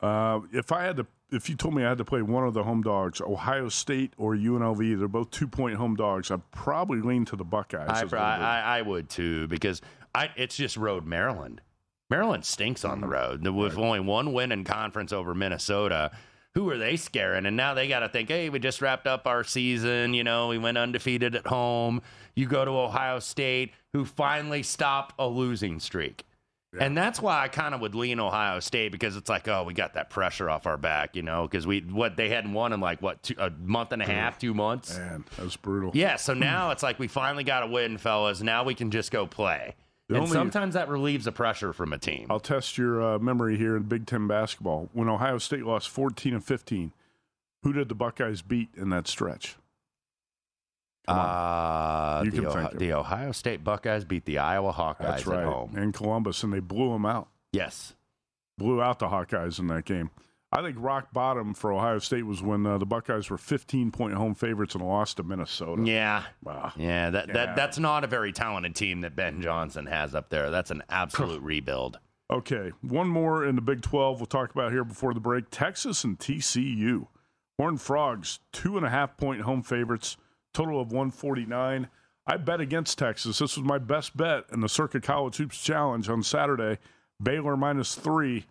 Uh, 0.00 0.40
if 0.52 0.72
I 0.72 0.82
had 0.82 0.96
to, 0.96 1.06
if 1.32 1.48
you 1.48 1.56
told 1.56 1.74
me 1.74 1.84
I 1.84 1.88
had 1.88 1.98
to 1.98 2.04
play 2.04 2.22
one 2.22 2.46
of 2.46 2.54
the 2.54 2.62
home 2.62 2.82
dogs, 2.82 3.20
Ohio 3.20 3.68
State 3.68 4.12
or 4.18 4.36
UNLV, 4.36 4.98
they're 4.98 5.08
both 5.08 5.30
two 5.30 5.48
point 5.48 5.76
home 5.76 5.96
dogs. 5.96 6.30
I'd 6.30 6.48
probably 6.50 7.00
lean 7.00 7.24
to 7.26 7.36
the 7.36 7.44
Buckeyes. 7.44 7.88
I, 8.12 8.16
I, 8.16 8.78
I 8.78 8.82
would 8.82 9.08
too 9.08 9.48
because 9.48 9.80
I, 10.14 10.30
it's 10.36 10.56
just 10.56 10.76
road 10.76 11.06
Maryland. 11.06 11.60
Maryland 12.10 12.44
stinks 12.44 12.84
on 12.84 13.00
the 13.00 13.06
mm-hmm. 13.06 13.46
road. 13.46 13.56
With 13.56 13.78
only 13.78 14.00
one 14.00 14.34
win 14.34 14.52
in 14.52 14.64
conference 14.64 15.12
over 15.12 15.34
Minnesota, 15.34 16.10
who 16.54 16.68
are 16.68 16.76
they 16.76 16.96
scaring? 16.96 17.46
And 17.46 17.56
now 17.56 17.72
they 17.72 17.88
got 17.88 18.00
to 18.00 18.08
think, 18.10 18.28
hey, 18.28 18.50
we 18.50 18.58
just 18.58 18.82
wrapped 18.82 19.06
up 19.06 19.26
our 19.26 19.42
season. 19.42 20.12
You 20.12 20.22
know, 20.22 20.48
we 20.48 20.58
went 20.58 20.76
undefeated 20.76 21.34
at 21.34 21.46
home. 21.46 22.02
You 22.34 22.46
go 22.46 22.64
to 22.64 22.70
Ohio 22.70 23.18
State, 23.18 23.72
who 23.94 24.04
finally 24.04 24.62
stopped 24.62 25.14
a 25.18 25.26
losing 25.26 25.80
streak. 25.80 26.24
Yeah. 26.74 26.84
And 26.84 26.96
that's 26.96 27.20
why 27.20 27.42
I 27.42 27.48
kind 27.48 27.74
of 27.74 27.82
would 27.82 27.94
lean 27.94 28.18
Ohio 28.18 28.58
State 28.60 28.92
because 28.92 29.16
it's 29.16 29.28
like, 29.28 29.46
oh, 29.46 29.64
we 29.64 29.74
got 29.74 29.94
that 29.94 30.08
pressure 30.08 30.48
off 30.48 30.66
our 30.66 30.78
back, 30.78 31.14
you 31.14 31.22
know, 31.22 31.42
because 31.42 31.66
we 31.66 31.80
what 31.80 32.16
they 32.16 32.30
hadn't 32.30 32.54
won 32.54 32.72
in 32.72 32.80
like 32.80 33.02
what 33.02 33.22
two, 33.22 33.34
a 33.38 33.50
month 33.50 33.92
and 33.92 34.00
a 34.00 34.06
half, 34.06 34.38
two 34.38 34.54
months. 34.54 34.96
Man, 34.96 35.24
that 35.36 35.44
was 35.44 35.56
brutal. 35.56 35.90
Yeah, 35.94 36.16
so 36.16 36.32
now 36.32 36.70
it's 36.70 36.82
like 36.82 36.98
we 36.98 37.08
finally 37.08 37.44
got 37.44 37.62
a 37.62 37.66
win, 37.66 37.98
fellas. 37.98 38.40
Now 38.40 38.64
we 38.64 38.74
can 38.74 38.90
just 38.90 39.10
go 39.10 39.26
play. 39.26 39.74
The 40.08 40.14
and 40.14 40.24
only, 40.24 40.32
sometimes 40.32 40.74
that 40.74 40.88
relieves 40.88 41.26
the 41.26 41.32
pressure 41.32 41.72
from 41.74 41.92
a 41.92 41.98
team. 41.98 42.26
I'll 42.30 42.40
test 42.40 42.78
your 42.78 43.02
uh, 43.02 43.18
memory 43.18 43.56
here 43.58 43.76
in 43.76 43.84
Big 43.84 44.06
Ten 44.06 44.26
basketball. 44.26 44.88
When 44.92 45.08
Ohio 45.08 45.38
State 45.38 45.64
lost 45.64 45.90
14 45.90 46.34
and 46.34 46.44
15, 46.44 46.92
who 47.62 47.72
did 47.72 47.88
the 47.88 47.94
Buckeyes 47.94 48.42
beat 48.42 48.70
in 48.76 48.90
that 48.90 49.06
stretch? 49.06 49.56
Uh, 51.08 52.22
the, 52.24 52.46
Ohio, 52.46 52.70
the, 52.74 52.92
Ohio 52.92 53.32
State 53.32 53.64
Buckeyes 53.64 54.04
beat 54.04 54.24
the 54.24 54.38
Iowa 54.38 54.72
Hawkeyes 54.72 54.98
That's 55.00 55.26
right. 55.26 55.40
at 55.40 55.46
home. 55.46 55.76
In 55.76 55.92
Columbus, 55.92 56.42
and 56.44 56.52
they 56.52 56.60
blew 56.60 56.92
them 56.92 57.04
out. 57.04 57.28
Yes. 57.52 57.94
Blew 58.56 58.80
out 58.80 59.00
the 59.00 59.08
Hawkeyes 59.08 59.58
in 59.58 59.66
that 59.66 59.84
game. 59.84 60.10
I 60.52 60.60
think 60.60 60.76
rock 60.78 61.12
bottom 61.14 61.54
for 61.54 61.72
Ohio 61.72 61.98
State 61.98 62.26
was 62.26 62.42
when 62.42 62.66
uh, 62.66 62.76
the 62.76 62.84
Buckeyes 62.84 63.30
were 63.30 63.38
15 63.38 63.90
point 63.90 64.12
home 64.12 64.34
favorites 64.34 64.74
and 64.74 64.86
lost 64.86 65.16
to 65.16 65.22
Minnesota. 65.22 65.82
Yeah, 65.84 66.24
wow. 66.44 66.72
yeah, 66.76 67.08
that, 67.08 67.28
yeah. 67.28 67.32
that 67.32 67.56
that's 67.56 67.78
not 67.78 68.04
a 68.04 68.06
very 68.06 68.32
talented 68.32 68.74
team 68.74 69.00
that 69.00 69.16
Ben 69.16 69.40
Johnson 69.40 69.86
has 69.86 70.14
up 70.14 70.28
there. 70.28 70.50
That's 70.50 70.70
an 70.70 70.82
absolute 70.90 71.40
rebuild. 71.42 71.98
Okay, 72.30 72.72
one 72.82 73.08
more 73.08 73.44
in 73.46 73.56
the 73.56 73.62
Big 73.62 73.80
12 73.80 74.20
we'll 74.20 74.26
talk 74.26 74.50
about 74.50 74.72
here 74.72 74.84
before 74.84 75.14
the 75.14 75.20
break. 75.20 75.46
Texas 75.50 76.04
and 76.04 76.18
TCU. 76.18 77.06
Horned 77.58 77.80
Frogs, 77.80 78.40
two 78.52 78.76
and 78.76 78.84
a 78.84 78.90
half 78.90 79.16
point 79.16 79.42
home 79.42 79.62
favorites, 79.62 80.16
total 80.52 80.80
of 80.80 80.88
149. 80.88 81.88
I 82.26 82.36
bet 82.36 82.60
against 82.60 82.98
Texas. 82.98 83.38
This 83.38 83.56
was 83.56 83.64
my 83.64 83.78
best 83.78 84.16
bet 84.16 84.44
in 84.52 84.60
the 84.60 84.68
Circa 84.68 85.00
College 85.00 85.36
Hoops 85.36 85.60
Challenge 85.60 86.08
on 86.08 86.22
Saturday. 86.22 86.78
Baylor 87.20 87.56
minus 87.56 87.94
three. 87.94 88.46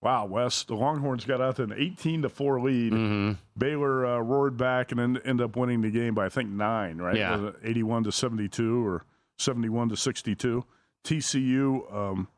Wow, 0.00 0.26
Wes, 0.26 0.64
the 0.64 0.74
Longhorns 0.74 1.24
got 1.24 1.40
out 1.40 1.56
to 1.56 1.62
an 1.62 1.74
18 1.76 2.22
to 2.22 2.28
4 2.28 2.60
lead. 2.60 2.92
Mm-hmm. 2.92 3.32
Baylor 3.56 4.04
uh, 4.04 4.18
roared 4.18 4.56
back 4.56 4.90
and 4.90 4.98
then 4.98 5.16
ended 5.24 5.44
up 5.44 5.54
winning 5.54 5.80
the 5.80 5.90
game 5.90 6.14
by, 6.14 6.26
I 6.26 6.28
think, 6.28 6.50
nine, 6.50 6.98
right? 6.98 7.16
Yeah. 7.16 7.50
81 7.62 8.04
to 8.04 8.12
72 8.12 8.84
or 8.84 9.04
71 9.38 9.90
to 9.90 9.96
62. 9.96 10.64
TCU, 11.04 11.94
um, 11.94 12.28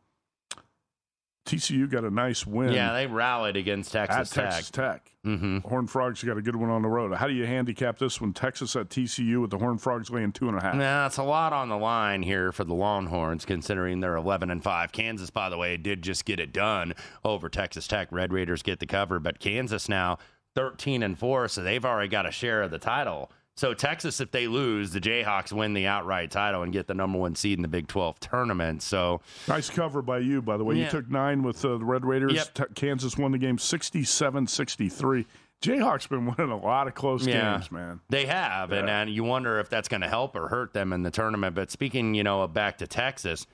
TCU 1.45 1.91
got 1.91 2.05
a 2.05 2.11
nice 2.11 2.47
win. 2.47 2.73
Yeah, 2.73 2.93
they 2.95 3.07
rallied 3.07 3.57
against 3.57 3.93
Texas 3.93 4.33
at 4.33 4.43
Tech. 4.43 4.51
Texas 4.51 4.71
Tech. 4.71 5.11
Mm-hmm. 5.27 5.59
Horned 5.59 5.91
Frogs 5.91 6.23
got 6.23 6.39
a 6.39 6.43
good 6.43 6.57
one 6.57 6.71
on 6.71 6.83
the 6.83 6.89
road. 6.89 7.15
How 7.15 7.27
do 7.27 7.35
you 7.35 7.47
handicap 7.47 7.99
this 7.99 8.21
one? 8.21 8.33
Texas 8.33 8.75
at 8.77 8.89
TCU 8.89 9.41
with 9.41 9.51
the 9.51 9.59
Horned 9.59 9.83
Frogs 9.83 10.11
laying 10.11 10.33
two 10.33 10.49
and 10.49 10.57
a 10.57 10.61
half. 10.61 10.75
Nah, 10.75 11.07
it's 11.07 11.19
a 11.19 11.23
lot 11.23 11.53
on 11.53 11.69
the 11.69 11.77
line 11.77 12.23
here 12.23 12.51
for 12.51 12.65
the 12.65 12.75
Longhorns, 12.75 13.45
considering 13.45 14.01
they're 14.01 14.17
11 14.17 14.51
and 14.51 14.63
five. 14.63 14.93
Kansas, 14.93 15.31
by 15.31 15.49
the 15.51 15.59
way, 15.59 15.77
did 15.77 16.03
just 16.03 16.25
get 16.25 16.41
it 16.41 16.53
done 16.53 16.95
over 17.25 17.49
Texas 17.49 17.87
Tech. 17.87 18.09
Red 18.11 18.33
Raiders 18.33 18.63
get 18.63 18.81
the 18.81 18.87
cover, 18.87 19.19
but 19.19 19.39
Kansas 19.39 19.89
now 19.89 20.19
13 20.55 21.03
and 21.03 21.19
four, 21.19 21.49
so 21.49 21.63
they've 21.63 21.85
already 21.85 22.09
got 22.09 22.27
a 22.27 22.31
share 22.31 22.63
of 22.63 22.71
the 22.71 22.79
title. 22.79 23.31
So 23.57 23.73
Texas, 23.73 24.21
if 24.21 24.33
they 24.33 24.49
lose, 24.49 24.91
the 24.91 25.01
Jayhawks 25.01 25.53
win 25.53 25.75
the 25.75 25.87
outright 25.87 26.31
title 26.31 26.63
and 26.63 26.73
get 26.73 26.89
the 26.89 26.95
number 26.95 27.19
one 27.19 27.37
seed 27.37 27.59
in 27.59 27.63
the 27.63 27.69
Big 27.69 27.87
12 27.87 28.19
tournament. 28.19 28.83
So 28.83 29.21
nice 29.47 29.71
cover 29.71 30.03
by 30.03 30.19
you, 30.19 30.43
by 30.43 30.57
the 30.57 30.65
way. 30.65 30.75
Yeah. 30.75 30.87
You 30.87 30.91
took 30.91 31.09
nine 31.09 31.43
with 31.45 31.65
uh, 31.65 31.79
the 31.79 31.85
Red 31.85 32.05
Raiders. 32.05 32.35
Yep. 32.35 32.55
T- 32.55 32.75
Kansas 32.75 33.17
won 33.17 33.31
the 33.31 33.39
game 33.39 33.57
67-63. 33.57 35.25
Jayhawks 35.63 36.09
been 36.09 36.27
winning 36.27 36.51
a 36.51 36.59
lot 36.59 36.89
of 36.89 36.95
close 36.95 37.27
yeah, 37.27 37.55
games, 37.55 37.71
man. 37.71 38.01
They 38.11 38.27
have, 38.27 38.73
yeah. 38.73 38.81
and, 38.81 38.91
and 38.91 39.11
you 39.11 39.23
wonder 39.23 39.61
if 39.61 39.71
that's 39.71 39.89
going 39.89 40.03
to 40.03 40.09
help 40.09 40.35
or 40.35 40.49
hurt 40.49 40.73
them 40.75 40.93
in 40.93 41.05
the 41.05 41.11
tournament. 41.11 41.55
But 41.55 41.71
speaking, 41.71 42.15
you 42.15 42.25
know, 42.25 42.47
back 42.49 42.79
to 42.79 42.89
Texas, 42.89 43.47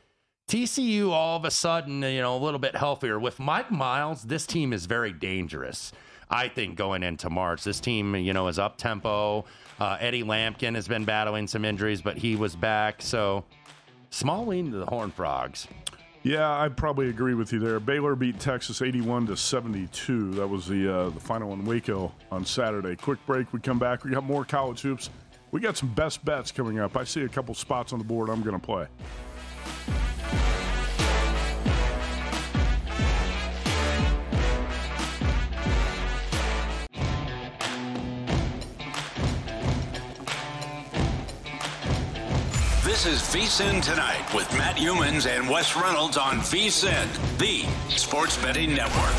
TCU 0.49 1.11
all 1.11 1.37
of 1.37 1.45
a 1.45 1.51
sudden, 1.51 2.03
you 2.03 2.21
know, 2.21 2.37
a 2.37 2.43
little 2.43 2.59
bit 2.59 2.75
healthier 2.75 3.21
with 3.21 3.39
Mike 3.39 3.71
Miles. 3.71 4.23
This 4.23 4.47
team 4.47 4.73
is 4.73 4.87
very 4.87 5.13
dangerous. 5.13 5.93
I 6.31 6.49
think 6.49 6.77
going 6.77 7.03
into 7.03 7.29
March, 7.29 7.65
this 7.65 7.81
team, 7.81 8.15
you 8.15 8.33
know, 8.33 8.49
is 8.49 8.59
up 8.59 8.77
tempo. 8.77 9.45
Uh, 9.81 9.97
Eddie 10.01 10.23
Lampkin 10.23 10.75
has 10.75 10.87
been 10.87 11.05
battling 11.05 11.47
some 11.47 11.65
injuries, 11.65 12.01
but 12.01 12.17
he 12.17 12.37
was 12.37 12.55
back. 12.55 13.03
So 13.03 13.45
small 14.11 14.47
lean 14.47 14.71
to 14.71 14.79
the 14.79 14.87
Horn 14.87 15.11
Frogs. 15.11 15.67
Yeah, 16.23 16.51
I'd 16.51 16.77
probably 16.77 17.09
agree 17.09 17.33
with 17.33 17.53
you 17.53 17.59
there. 17.59 17.81
Baylor 17.81 18.15
beat 18.15 18.39
Texas 18.39 18.83
81 18.83 19.29
to 19.29 19.37
72. 19.37 20.33
That 20.35 20.47
was 20.47 20.67
the 20.69 20.95
uh, 20.95 21.09
the 21.11 21.21
final 21.21 21.55
in 21.55 21.65
Waco 21.65 22.13
on 22.31 22.45
Saturday. 22.45 22.95
Quick 22.95 23.25
break. 23.27 23.53
We 23.55 23.61
come 23.61 23.79
back. 23.79 24.05
We 24.05 24.11
got 24.11 24.25
more 24.25 24.45
college 24.45 24.83
hoops. 24.83 25.09
We 25.51 25.61
got 25.61 25.79
some 25.79 25.89
best 25.95 26.23
bets 26.25 26.53
coming 26.53 26.79
up. 26.79 26.97
I 26.97 27.05
see 27.05 27.23
a 27.23 27.29
couple 27.29 27.55
spots 27.55 27.93
on 27.95 27.99
the 27.99 28.05
board 28.05 28.29
I'm 28.29 28.43
going 28.43 28.59
to 28.59 28.65
play. 28.65 28.87
VSIN 43.31 43.81
Tonight 43.81 44.27
with 44.35 44.53
Matt 44.59 44.75
Youmans 44.75 45.29
and 45.29 45.49
Wes 45.49 45.77
Reynolds 45.77 46.17
on 46.17 46.39
VSIN, 46.39 47.39
the 47.39 47.63
sports 47.97 48.37
betting 48.37 48.75
network. 48.75 49.15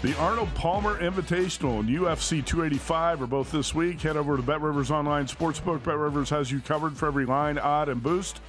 The 0.00 0.16
Arnold 0.18 0.48
Palmer 0.54 0.98
Invitational 0.98 1.80
and 1.80 1.90
UFC 1.90 2.42
285 2.42 3.20
are 3.20 3.26
both 3.26 3.52
this 3.52 3.74
week. 3.74 4.00
Head 4.00 4.16
over 4.16 4.38
to 4.38 4.42
Bet 4.42 4.62
Rivers 4.62 4.90
Online 4.90 5.26
Sportsbook. 5.26 5.84
Bet 5.84 5.98
Rivers 5.98 6.30
has 6.30 6.50
you 6.50 6.60
covered 6.60 6.96
for 6.96 7.08
every 7.08 7.26
line, 7.26 7.58
odd, 7.58 7.90
and 7.90 8.02
boost. 8.02 8.40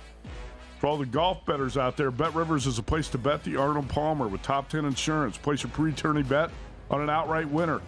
For 0.80 0.88
all 0.88 0.98
the 0.98 1.06
golf 1.06 1.46
bettors 1.46 1.76
out 1.76 1.98
there, 1.98 2.10
Bet 2.10 2.34
Rivers 2.36 2.66
is 2.68 2.80
a 2.80 2.84
place 2.84 3.10
to 3.10 3.18
bet 3.18 3.44
the 3.44 3.58
Arnold 3.58 3.90
Palmer 3.90 4.30
with 4.30 4.44
top 4.44 4.70
10 4.70 4.86
insurance. 4.86 5.38
Place 5.38 5.62
your 5.62 5.72
pre 5.72 5.92
tourney 5.92 6.24
bet 6.24 6.52
on 6.90 7.02
an 7.02 7.10
outright 7.10 7.50
winner. 7.50 7.82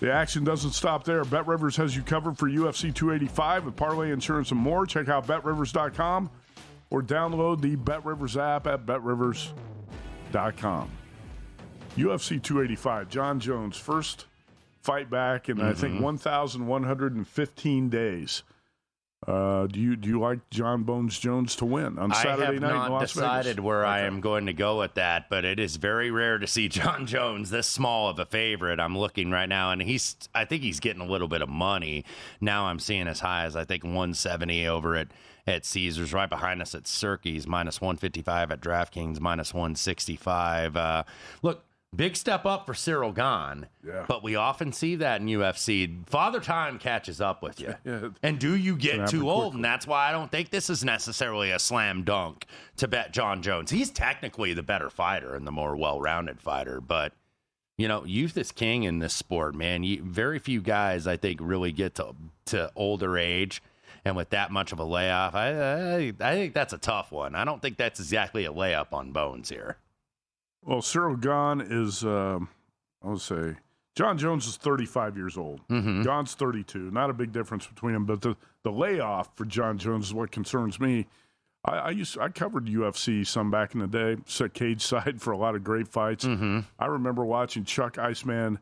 The 0.00 0.12
action 0.12 0.44
doesn't 0.44 0.72
stop 0.72 1.04
there. 1.04 1.24
Bet 1.24 1.46
Rivers 1.46 1.76
has 1.76 1.96
you 1.96 2.02
covered 2.02 2.36
for 2.36 2.48
UFC 2.48 2.94
285 2.94 3.64
with 3.64 3.76
parlay 3.76 4.12
insurance 4.12 4.50
and 4.50 4.60
more. 4.60 4.86
Check 4.86 5.08
out 5.08 5.26
betrivers.com 5.26 6.30
or 6.90 7.02
download 7.02 7.62
the 7.62 7.76
Bet 7.76 8.04
Rivers 8.04 8.36
app 8.36 8.66
at 8.66 8.84
betrivers.com. 8.84 10.90
UFC 11.96 12.42
285, 12.42 13.08
Jon 13.08 13.40
Jones, 13.40 13.78
first 13.78 14.26
fight 14.82 15.08
back 15.08 15.48
in, 15.48 15.56
mm-hmm. 15.56 15.66
I 15.66 15.72
think, 15.72 15.94
mm-hmm. 15.94 16.04
1,115 16.04 17.88
days. 17.88 18.42
Uh, 19.26 19.66
do 19.66 19.80
you 19.80 19.96
do 19.96 20.08
you 20.08 20.20
like 20.20 20.38
Jon 20.50 20.82
Bones 20.82 21.18
Jones 21.18 21.56
to 21.56 21.64
win 21.64 21.98
on 21.98 22.12
Saturday 22.12 22.58
night? 22.60 22.70
I 22.70 22.82
have 22.82 22.90
not 22.90 23.00
decided 23.00 23.56
Vegas? 23.56 23.64
where 23.64 23.84
I 23.84 24.00
am 24.00 24.20
going 24.20 24.46
to 24.46 24.52
go 24.52 24.78
with 24.78 24.94
that, 24.94 25.30
but 25.30 25.44
it 25.44 25.58
is 25.58 25.76
very 25.76 26.10
rare 26.10 26.38
to 26.38 26.46
see 26.46 26.68
Jon 26.68 27.06
Jones 27.06 27.50
this 27.50 27.66
small 27.66 28.08
of 28.08 28.18
a 28.18 28.26
favorite. 28.26 28.78
I'm 28.78 28.96
looking 28.96 29.30
right 29.30 29.48
now, 29.48 29.70
and 29.70 29.80
he's 29.80 30.16
I 30.34 30.44
think 30.44 30.62
he's 30.62 30.80
getting 30.80 31.02
a 31.02 31.06
little 31.06 31.28
bit 31.28 31.42
of 31.42 31.48
money. 31.48 32.04
Now 32.40 32.66
I'm 32.66 32.78
seeing 32.78 33.08
as 33.08 33.20
high 33.20 33.44
as 33.44 33.56
I 33.56 33.64
think 33.64 33.84
170 33.84 34.68
over 34.68 34.96
at 34.96 35.08
at 35.46 35.64
Caesars, 35.64 36.12
right 36.12 36.28
behind 36.28 36.60
us 36.60 36.74
at 36.74 36.86
Circa's, 36.86 37.46
minus 37.46 37.80
155 37.80 38.50
at 38.50 38.60
DraftKings, 38.60 39.20
minus 39.20 39.54
165. 39.54 40.76
Uh, 40.76 41.04
look, 41.42 41.64
big 41.96 42.16
step 42.16 42.44
up 42.46 42.66
for 42.66 42.72
Ciryl 42.74 43.14
Gane, 43.14 43.66
Yeah. 43.86 44.04
but 44.06 44.22
we 44.22 44.36
often 44.36 44.72
see 44.72 44.96
that 44.96 45.20
in 45.20 45.26
UFC. 45.28 46.06
Father 46.06 46.40
Time 46.40 46.78
catches 46.78 47.20
up 47.20 47.42
with 47.42 47.60
you. 47.60 47.74
Yeah. 47.84 48.08
And 48.22 48.38
do 48.38 48.54
you 48.56 48.76
get 48.76 49.08
too 49.08 49.28
old? 49.30 49.54
And 49.54 49.64
that's 49.64 49.86
why 49.86 50.08
I 50.08 50.12
don't 50.12 50.30
think 50.30 50.50
this 50.50 50.68
is 50.70 50.84
necessarily 50.84 51.50
a 51.50 51.58
slam 51.58 52.04
dunk 52.04 52.46
to 52.76 52.88
bet 52.88 53.12
Jon 53.12 53.42
Jones. 53.42 53.70
He's 53.70 53.90
technically 53.90 54.52
the 54.54 54.62
better 54.62 54.90
fighter 54.90 55.34
and 55.34 55.46
the 55.46 55.52
more 55.52 55.76
well 55.76 56.00
rounded 56.00 56.40
fighter, 56.40 56.80
but. 56.80 57.12
You 57.78 57.88
know, 57.88 58.06
youth 58.06 58.38
is 58.38 58.52
king 58.52 58.84
in 58.84 59.00
this 59.00 59.12
sport, 59.12 59.54
man. 59.54 59.82
You, 59.84 60.02
very 60.02 60.38
few 60.38 60.62
guys, 60.62 61.06
I 61.06 61.18
think, 61.18 61.40
really 61.42 61.72
get 61.72 61.94
to 61.96 62.14
to 62.46 62.72
older 62.74 63.18
age, 63.18 63.62
and 64.02 64.16
with 64.16 64.30
that 64.30 64.50
much 64.50 64.72
of 64.72 64.78
a 64.78 64.82
layoff, 64.84 65.34
I, 65.34 65.50
I 65.50 65.96
I 66.18 66.34
think 66.36 66.54
that's 66.54 66.72
a 66.72 66.78
tough 66.78 67.12
one. 67.12 67.34
I 67.34 67.44
don't 67.44 67.60
think 67.60 67.76
that's 67.76 68.00
exactly 68.00 68.46
a 68.46 68.50
layup 68.50 68.94
on 68.94 69.12
Bones 69.12 69.50
here. 69.50 69.76
Well, 70.66 70.80
Ciryl 70.80 71.18
Gane 71.18 71.64
is, 71.64 72.04
um, 72.04 72.48
I 73.02 73.08
would 73.08 73.20
say, 73.20 73.54
Jon 73.94 74.18
Jones 74.18 74.46
is 74.46 74.56
35 74.56 75.16
years 75.16 75.38
old. 75.38 75.66
Mm-hmm. 75.68 76.02
Gane's 76.02 76.34
32. 76.34 76.90
Not 76.90 77.08
a 77.08 77.14
big 77.14 77.32
difference 77.32 77.66
between 77.66 77.94
them, 77.94 78.04
but 78.04 78.20
the, 78.20 78.36
the 78.64 78.72
layoff 78.72 79.30
for 79.36 79.44
Jon 79.44 79.78
Jones 79.78 80.06
is 80.06 80.14
what 80.14 80.32
concerns 80.32 80.80
me. 80.80 81.06
I, 81.64 81.76
I 81.76 81.90
used 81.90 82.18
I 82.18 82.28
covered 82.28 82.66
UFC 82.66 83.26
some 83.26 83.50
back 83.50 83.74
in 83.74 83.80
the 83.80 83.86
day, 83.86 84.16
set 84.26 84.54
cage 84.54 84.82
side 84.84 85.22
for 85.22 85.30
a 85.30 85.36
lot 85.36 85.54
of 85.54 85.64
great 85.64 85.88
fights. 85.88 86.24
Mm-hmm. 86.24 86.60
I 86.78 86.86
remember 86.86 87.24
watching 87.24 87.64
Chuck 87.64 87.96
Iceman 87.96 88.58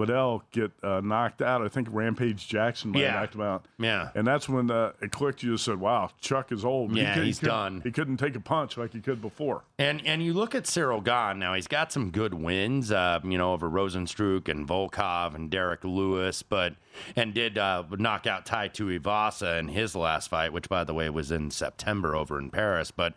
Liddell 0.00 0.42
get 0.50 0.72
uh, 0.82 1.00
knocked 1.02 1.42
out. 1.42 1.62
I 1.62 1.68
think 1.68 1.88
Rampage 1.90 2.48
Jackson 2.48 2.90
might 2.92 3.02
Yeah. 3.02 3.12
knocked 3.20 3.34
him 3.34 3.42
out. 3.42 3.66
Yeah. 3.78 4.08
And 4.14 4.26
that's 4.26 4.48
when 4.48 4.70
uh, 4.70 4.92
it 5.00 5.12
clicked. 5.12 5.42
You 5.42 5.52
just 5.52 5.64
said, 5.64 5.78
"Wow, 5.78 6.10
Chuck 6.20 6.50
is 6.52 6.64
old. 6.64 6.96
Yeah, 6.96 7.14
could- 7.14 7.24
he's 7.24 7.38
couldn't- 7.38 7.54
done. 7.54 7.80
He 7.84 7.92
couldn't 7.92 8.16
take 8.16 8.34
a 8.36 8.40
punch 8.40 8.76
like 8.76 8.92
he 8.92 9.00
could 9.00 9.20
before." 9.22 9.62
And 9.78 10.04
and 10.06 10.22
you 10.22 10.32
look 10.32 10.54
at 10.54 10.64
Ciryl 10.64 11.02
Gane 11.04 11.38
now; 11.38 11.54
he's 11.54 11.66
got 11.68 11.92
some 11.92 12.10
good 12.10 12.34
wins, 12.34 12.90
uh, 12.90 13.20
you 13.24 13.38
know, 13.38 13.52
over 13.52 13.68
Rozenstruik 13.70 14.48
and 14.48 14.66
Volkov 14.66 15.34
and 15.34 15.50
Derrick 15.50 15.84
Lewis, 15.84 16.42
but 16.42 16.74
and 17.14 17.32
did 17.32 17.56
uh, 17.56 17.84
knock 17.98 18.26
out 18.26 18.44
Tai 18.46 18.68
Tuivasa 18.70 19.58
in 19.60 19.68
his 19.68 19.94
last 19.94 20.28
fight, 20.28 20.52
which 20.52 20.68
by 20.68 20.82
the 20.84 20.92
way 20.94 21.08
was 21.10 21.30
in 21.30 21.50
September 21.50 22.16
over 22.16 22.38
in 22.38 22.50
Paris. 22.50 22.90
But 22.90 23.14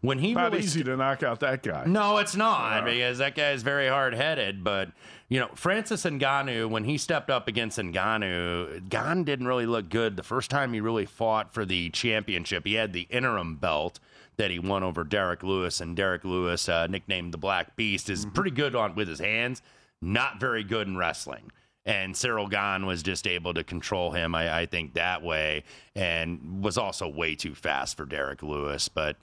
when 0.00 0.18
he 0.20 0.32
Not 0.34 0.52
really 0.52 0.64
easy 0.64 0.84
to 0.84 0.96
knock 0.96 1.22
out 1.22 1.40
that 1.40 1.62
guy. 1.62 1.84
no, 1.86 2.18
it's 2.18 2.36
not 2.36 2.84
because 2.84 3.18
that 3.18 3.34
guy 3.34 3.50
is 3.50 3.62
very 3.62 3.88
hard 3.88 4.14
headed. 4.14 4.62
But 4.62 4.90
you 5.28 5.40
know, 5.40 5.48
Francis 5.54 6.04
Ngannou, 6.04 6.70
when 6.70 6.84
he 6.84 6.96
stepped 6.96 7.30
up 7.30 7.48
against 7.48 7.78
Ngannou, 7.78 8.88
Gane 8.88 9.24
didn't 9.24 9.48
really 9.48 9.66
look 9.66 9.88
good 9.88 10.16
the 10.16 10.22
first 10.22 10.50
time 10.50 10.72
he 10.72 10.80
really 10.80 11.06
fought 11.06 11.52
for 11.52 11.64
the 11.64 11.90
championship. 11.90 12.64
He 12.64 12.74
had 12.74 12.92
the 12.92 13.08
interim 13.10 13.56
belt 13.56 13.98
that 14.36 14.50
he 14.50 14.58
won 14.58 14.82
over 14.82 15.02
Derrick 15.02 15.42
Lewis, 15.42 15.80
and 15.80 15.96
Derrick 15.96 16.24
Lewis, 16.24 16.68
uh, 16.68 16.86
nicknamed 16.86 17.32
the 17.32 17.38
Black 17.38 17.74
Beast, 17.74 18.08
is 18.08 18.26
pretty 18.34 18.50
good 18.50 18.76
on 18.76 18.94
with 18.94 19.08
his 19.08 19.18
hands, 19.18 19.62
not 20.00 20.38
very 20.38 20.62
good 20.62 20.86
in 20.86 20.96
wrestling. 20.96 21.50
And 21.84 22.14
Ciryl 22.14 22.50
Gane 22.50 22.86
was 22.86 23.02
just 23.02 23.26
able 23.26 23.54
to 23.54 23.64
control 23.64 24.10
him, 24.10 24.34
I, 24.34 24.60
I 24.60 24.66
think, 24.66 24.94
that 24.94 25.22
way, 25.22 25.64
and 25.94 26.62
was 26.62 26.76
also 26.76 27.08
way 27.08 27.34
too 27.34 27.54
fast 27.54 27.96
for 27.96 28.04
Derrick 28.04 28.42
Lewis. 28.42 28.88
But 28.88 29.16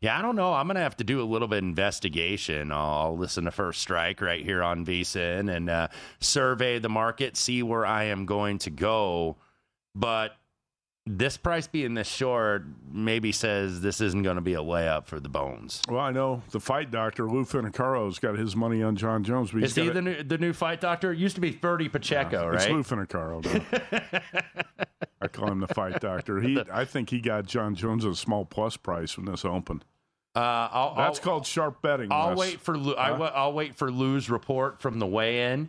yeah, 0.00 0.18
I 0.18 0.22
don't 0.22 0.36
know. 0.36 0.54
I'm 0.54 0.66
gonna 0.66 0.80
have 0.80 0.96
to 0.98 1.04
do 1.04 1.20
a 1.20 1.24
little 1.24 1.48
bit 1.48 1.58
of 1.58 1.64
investigation. 1.64 2.72
I'll 2.72 3.16
listen 3.16 3.44
to 3.44 3.50
First 3.50 3.80
Strike 3.80 4.20
right 4.20 4.44
here 4.44 4.62
on 4.62 4.84
VSIN 4.86 5.54
and 5.54 5.68
uh, 5.68 5.88
survey 6.20 6.78
the 6.78 6.88
market, 6.88 7.36
see 7.36 7.62
where 7.62 7.84
I 7.84 8.04
am 8.04 8.26
going 8.26 8.58
to 8.60 8.70
go. 8.70 9.36
But 9.94 10.36
this 11.06 11.36
price 11.36 11.66
being 11.66 11.94
this 11.94 12.06
short 12.06 12.64
maybe 12.90 13.32
says 13.32 13.80
this 13.80 14.00
isn't 14.00 14.22
going 14.22 14.36
to 14.36 14.42
be 14.42 14.54
a 14.54 14.60
layup 14.62 15.06
for 15.06 15.18
the 15.18 15.28
Bones. 15.28 15.82
Well, 15.88 16.00
I 16.00 16.12
know 16.12 16.42
the 16.50 16.60
fight 16.60 16.90
doctor 16.90 17.26
Lou 17.28 17.44
Finicaro's 17.44 18.18
got 18.18 18.38
his 18.38 18.54
money 18.54 18.82
on 18.82 18.96
Jon 18.96 19.24
Jones. 19.24 19.50
But 19.50 19.64
Is 19.64 19.74
he 19.74 19.88
the 19.88 20.02
new 20.02 20.22
the 20.22 20.38
new 20.38 20.52
fight 20.52 20.80
doctor? 20.80 21.12
It 21.12 21.18
used 21.18 21.34
to 21.34 21.40
be 21.40 21.52
Ferdy 21.52 21.88
Pacheco, 21.88 22.52
It's 22.52 22.66
right? 22.66 22.76
It's 22.76 22.90
Lou 22.90 22.96
Finicaro. 22.96 24.86
I 25.20 25.28
call 25.28 25.50
him 25.50 25.60
the 25.60 25.68
fight 25.68 26.00
doctor. 26.00 26.40
He, 26.40 26.62
I 26.72 26.84
think 26.84 27.10
he 27.10 27.20
got 27.20 27.46
Jon 27.46 27.74
Jones 27.74 28.04
at 28.04 28.12
a 28.12 28.16
small 28.16 28.44
plus 28.44 28.76
price 28.76 29.16
when 29.16 29.26
this 29.26 29.44
opened. 29.44 29.84
Uh, 30.34 30.68
I'll, 30.70 30.94
That's 30.94 31.18
I'll, 31.18 31.24
called 31.24 31.46
sharp 31.46 31.82
betting. 31.82 32.08
I'll 32.10 32.36
wait 32.36 32.60
for 32.60 32.78
Lou. 32.78 32.94
Huh? 32.94 33.30
I'll 33.34 33.52
wait 33.52 33.74
for 33.74 33.90
Lou's 33.90 34.30
report 34.30 34.80
from 34.80 34.98
the 34.98 35.06
weigh-in. 35.06 35.68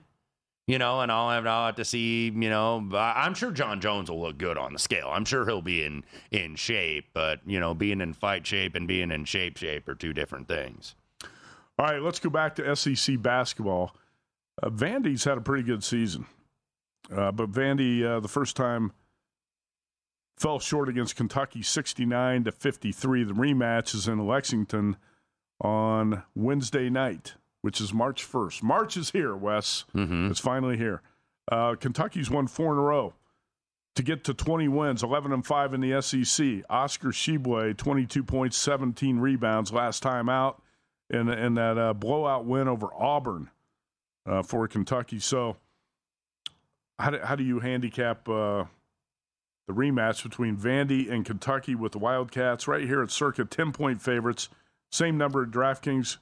You 0.67 0.77
know, 0.77 1.01
and 1.01 1.11
I'll 1.11 1.31
have, 1.31 1.45
I'll 1.47 1.65
have 1.65 1.75
to 1.77 1.85
see. 1.85 2.25
You 2.25 2.49
know, 2.49 2.87
I'm 2.93 3.33
sure 3.33 3.51
Jon 3.51 3.81
Jones 3.81 4.09
will 4.09 4.21
look 4.21 4.37
good 4.37 4.57
on 4.57 4.73
the 4.73 4.79
scale. 4.79 5.09
I'm 5.11 5.25
sure 5.25 5.45
he'll 5.45 5.61
be 5.61 5.83
in 5.83 6.05
in 6.29 6.55
shape. 6.55 7.07
But 7.13 7.41
you 7.45 7.59
know, 7.59 7.73
being 7.73 7.99
in 7.99 8.13
fight 8.13 8.45
shape 8.45 8.75
and 8.75 8.87
being 8.87 9.11
in 9.11 9.25
shape 9.25 9.57
shape 9.57 9.89
are 9.89 9.95
two 9.95 10.13
different 10.13 10.47
things. 10.47 10.95
All 11.77 11.87
right, 11.87 12.01
let's 12.01 12.19
go 12.19 12.29
back 12.29 12.55
to 12.55 12.75
SEC 12.75 13.21
basketball. 13.21 13.95
Uh, 14.61 14.69
Vandy's 14.69 15.23
had 15.23 15.37
a 15.37 15.41
pretty 15.41 15.63
good 15.63 15.83
season, 15.83 16.27
uh, 17.13 17.31
but 17.31 17.51
Vandy 17.51 18.05
uh, 18.05 18.19
the 18.19 18.27
first 18.27 18.55
time 18.55 18.91
fell 20.41 20.59
short 20.59 20.89
against 20.89 21.15
Kentucky, 21.15 21.61
sixty-nine 21.61 22.43
to 22.45 22.51
fifty-three. 22.51 23.23
The 23.23 23.33
rematch 23.33 23.93
is 23.93 24.07
in 24.07 24.25
Lexington 24.25 24.97
on 25.61 26.23
Wednesday 26.35 26.89
night, 26.89 27.35
which 27.61 27.79
is 27.79 27.93
March 27.93 28.23
first. 28.23 28.63
March 28.63 28.97
is 28.97 29.11
here, 29.11 29.35
Wes. 29.35 29.85
Mm-hmm. 29.95 30.31
It's 30.31 30.39
finally 30.39 30.77
here. 30.77 31.01
Uh, 31.51 31.75
Kentucky's 31.75 32.29
won 32.29 32.47
four 32.47 32.73
in 32.73 32.79
a 32.79 32.81
row 32.81 33.13
to 33.95 34.03
get 34.03 34.23
to 34.23 34.33
20 34.33 34.67
wins, 34.69 35.03
11 35.03 35.31
and 35.31 35.45
5 35.45 35.73
in 35.73 35.81
the 35.81 36.01
SEC. 36.01 36.63
Oscar 36.69 37.09
Tshiebwe, 37.09 37.77
22 37.77 38.23
points, 38.23 38.57
17 38.57 39.19
rebounds 39.19 39.71
last 39.71 40.01
time 40.01 40.29
out 40.29 40.61
in, 41.09 41.29
in 41.29 41.55
that 41.55 41.77
uh, 41.77 41.93
blowout 41.93 42.45
win 42.45 42.67
over 42.67 42.87
Auburn 42.97 43.49
uh, 44.25 44.43
for 44.43 44.67
Kentucky. 44.67 45.19
So, 45.19 45.57
how 46.97 47.11
do, 47.11 47.19
how 47.19 47.35
do 47.35 47.43
you 47.43 47.59
handicap 47.59 48.29
uh, 48.29 48.65
the 49.71 49.79
rematch 49.81 50.23
between 50.23 50.57
Vandy 50.57 51.09
and 51.09 51.25
Kentucky 51.25 51.75
with 51.75 51.93
the 51.93 51.99
Wildcats 51.99 52.67
right 52.67 52.85
here 52.85 53.01
at 53.01 53.11
Circa 53.11 53.45
10 53.45 53.71
point 53.71 54.01
favorites? 54.01 54.49
Same 54.91 55.17
number 55.17 55.43
at 55.43 55.51
DraftKings. 55.51 56.17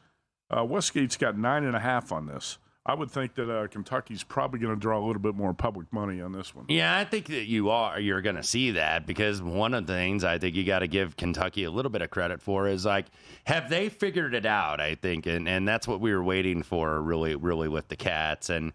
Uh, 0.51 0.63
Westgate's 0.63 1.17
got 1.17 1.37
nine 1.37 1.63
and 1.63 1.75
a 1.75 1.79
half 1.79 2.11
on 2.11 2.27
this. 2.27 2.57
I 2.85 2.95
would 2.95 3.11
think 3.11 3.35
that 3.35 3.51
uh, 3.51 3.67
Kentucky's 3.67 4.23
probably 4.23 4.59
going 4.59 4.73
to 4.73 4.79
draw 4.79 4.97
a 4.97 5.05
little 5.05 5.21
bit 5.21 5.35
more 5.35 5.53
public 5.53 5.91
money 5.93 6.21
on 6.21 6.31
this 6.31 6.55
one. 6.55 6.65
Yeah, 6.69 6.97
I 6.97 7.03
think 7.03 7.27
that 7.27 7.45
you 7.45 7.69
are. 7.69 7.99
You're 7.99 8.21
going 8.21 8.37
to 8.37 8.43
see 8.43 8.71
that 8.71 9.05
because 9.05 9.41
one 9.41 9.75
of 9.75 9.85
the 9.85 9.93
things 9.93 10.23
I 10.23 10.39
think 10.39 10.55
you 10.55 10.63
got 10.63 10.79
to 10.79 10.87
give 10.87 11.15
Kentucky 11.15 11.65
a 11.65 11.71
little 11.71 11.91
bit 11.91 12.01
of 12.01 12.09
credit 12.09 12.41
for 12.41 12.67
is 12.67 12.85
like, 12.85 13.05
have 13.43 13.69
they 13.69 13.89
figured 13.89 14.33
it 14.33 14.45
out? 14.45 14.79
I 14.79 14.95
think, 14.95 15.27
and 15.27 15.47
and 15.47 15.67
that's 15.67 15.87
what 15.87 15.99
we 15.99 16.11
were 16.13 16.23
waiting 16.23 16.63
for, 16.63 16.99
really, 17.01 17.35
really 17.35 17.67
with 17.67 17.89
the 17.89 17.95
Cats, 17.95 18.49
and 18.49 18.73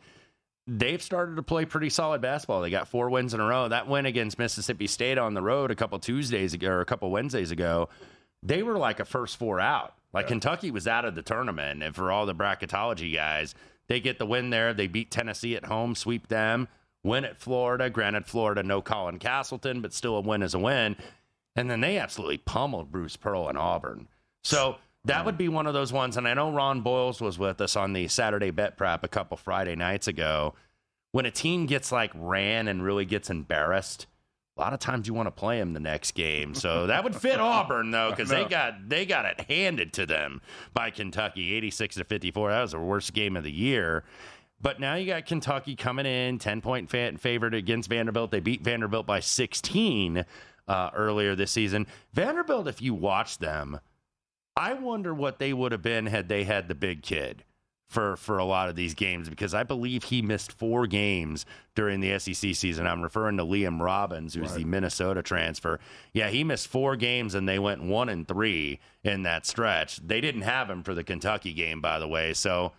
they've 0.66 1.02
started 1.02 1.36
to 1.36 1.42
play 1.42 1.64
pretty 1.64 1.90
solid 1.90 2.20
basketball. 2.20 2.62
They 2.62 2.70
got 2.70 2.88
four 2.88 3.10
wins 3.10 3.34
in 3.34 3.40
a 3.40 3.46
row. 3.46 3.68
That 3.68 3.88
win 3.88 4.06
against 4.06 4.38
Mississippi 4.38 4.86
State 4.86 5.18
on 5.18 5.34
the 5.34 5.42
road 5.42 5.70
a 5.70 5.74
couple 5.74 5.98
Tuesdays 5.98 6.54
ago 6.54 6.68
or 6.68 6.80
a 6.80 6.86
couple 6.86 7.10
Wednesdays 7.10 7.50
ago, 7.50 7.88
they 8.42 8.62
were 8.62 8.78
like 8.78 9.00
a 9.00 9.04
first 9.04 9.36
four 9.36 9.60
out. 9.60 9.94
Like 10.12 10.28
Kentucky 10.28 10.70
was 10.70 10.86
out 10.86 11.04
of 11.04 11.16
the 11.16 11.22
tournament, 11.22 11.82
and 11.82 11.94
for 11.94 12.12
all 12.12 12.24
the 12.24 12.36
bracketology 12.36 13.12
guys, 13.12 13.54
they 13.88 13.98
get 14.00 14.20
the 14.20 14.26
win 14.26 14.50
there. 14.50 14.72
They 14.72 14.86
beat 14.86 15.10
Tennessee 15.10 15.56
at 15.56 15.64
home, 15.64 15.96
sweep 15.96 16.28
them, 16.28 16.68
win 17.02 17.24
at 17.24 17.40
Florida. 17.40 17.90
Granted, 17.90 18.26
Florida 18.26 18.62
no 18.62 18.80
Colin 18.80 19.18
Castleton, 19.18 19.80
but 19.80 19.92
still 19.92 20.16
a 20.16 20.20
win 20.20 20.42
is 20.42 20.54
a 20.54 20.58
win. 20.60 20.96
And 21.56 21.68
then 21.68 21.80
they 21.80 21.98
absolutely 21.98 22.38
pummeled 22.38 22.92
Bruce 22.92 23.16
Pearl 23.16 23.48
and 23.48 23.58
Auburn. 23.58 24.08
So 24.44 24.76
that 25.04 25.24
would 25.24 25.36
be 25.36 25.48
one 25.48 25.66
of 25.66 25.74
those 25.74 25.92
ones. 25.92 26.16
And 26.16 26.26
I 26.26 26.34
know 26.34 26.50
Ron 26.50 26.80
Boyles 26.80 27.20
was 27.20 27.38
with 27.38 27.60
us 27.60 27.76
on 27.76 27.92
the 27.92 28.08
Saturday 28.08 28.50
Bet 28.50 28.76
Prep 28.76 29.04
a 29.04 29.08
couple 29.08 29.36
Friday 29.36 29.76
nights 29.76 30.08
ago. 30.08 30.54
When 31.12 31.26
a 31.26 31.30
team 31.30 31.66
gets 31.66 31.92
like 31.92 32.10
ran 32.14 32.66
and 32.68 32.82
really 32.82 33.04
gets 33.04 33.30
embarrassed, 33.30 34.06
a 34.56 34.60
lot 34.60 34.72
of 34.72 34.80
times 34.80 35.06
you 35.06 35.14
want 35.14 35.26
to 35.26 35.30
play 35.32 35.58
them 35.58 35.72
the 35.72 35.80
next 35.80 36.12
game. 36.12 36.54
So 36.54 36.86
that 36.86 37.04
would 37.04 37.14
fit 37.14 37.40
Auburn 37.40 37.90
though, 37.90 38.10
because 38.10 38.28
they 38.28 38.44
got 38.44 38.88
they 38.88 39.04
got 39.04 39.24
it 39.24 39.40
handed 39.42 39.92
to 39.94 40.06
them 40.06 40.40
by 40.72 40.90
Kentucky, 40.90 41.54
eighty 41.54 41.70
six 41.70 41.96
to 41.96 42.04
fifty 42.04 42.30
four. 42.30 42.50
That 42.50 42.62
was 42.62 42.72
the 42.72 42.78
worst 42.78 43.12
game 43.12 43.36
of 43.36 43.44
the 43.44 43.52
year. 43.52 44.04
But 44.60 44.80
now 44.80 44.94
you 44.94 45.06
got 45.06 45.26
Kentucky 45.26 45.76
coming 45.76 46.06
in 46.06 46.38
ten 46.38 46.60
point 46.60 46.90
fa- 46.90 47.18
favorite 47.18 47.54
against 47.54 47.88
Vanderbilt. 47.88 48.30
They 48.30 48.40
beat 48.40 48.62
Vanderbilt 48.62 49.06
by 49.06 49.20
sixteen 49.20 50.24
uh, 50.66 50.90
earlier 50.94 51.34
this 51.34 51.50
season. 51.50 51.86
Vanderbilt, 52.12 52.66
if 52.68 52.80
you 52.80 52.94
watch 52.94 53.38
them, 53.38 53.80
I 54.56 54.74
wonder 54.74 55.12
what 55.12 55.38
they 55.38 55.52
would 55.52 55.72
have 55.72 55.82
been 55.82 56.06
had 56.06 56.28
they 56.28 56.44
had 56.44 56.68
the 56.68 56.74
big 56.74 57.02
kid 57.02 57.44
for 57.88 58.16
for 58.16 58.38
a 58.38 58.44
lot 58.44 58.68
of 58.68 58.76
these 58.76 58.94
games 58.94 59.28
because 59.28 59.54
I 59.54 59.62
believe 59.62 60.04
he 60.04 60.22
missed 60.22 60.52
four 60.52 60.86
games 60.86 61.44
during 61.74 62.00
the 62.00 62.18
SEC 62.18 62.54
season. 62.54 62.86
I'm 62.86 63.02
referring 63.02 63.36
to 63.36 63.44
Liam 63.44 63.80
Robbins, 63.80 64.34
who's 64.34 64.50
right. 64.50 64.58
the 64.58 64.64
Minnesota 64.64 65.22
transfer. 65.22 65.80
Yeah, 66.12 66.28
he 66.28 66.44
missed 66.44 66.68
four 66.68 66.96
games 66.96 67.34
and 67.34 67.48
they 67.48 67.58
went 67.58 67.82
one 67.82 68.08
and 68.08 68.26
three 68.26 68.80
in 69.02 69.22
that 69.24 69.46
stretch. 69.46 69.96
They 69.98 70.20
didn't 70.20 70.42
have 70.42 70.70
him 70.70 70.82
for 70.82 70.94
the 70.94 71.04
Kentucky 71.04 71.52
game, 71.52 71.80
by 71.80 71.98
the 71.98 72.08
way. 72.08 72.32
So 72.32 72.72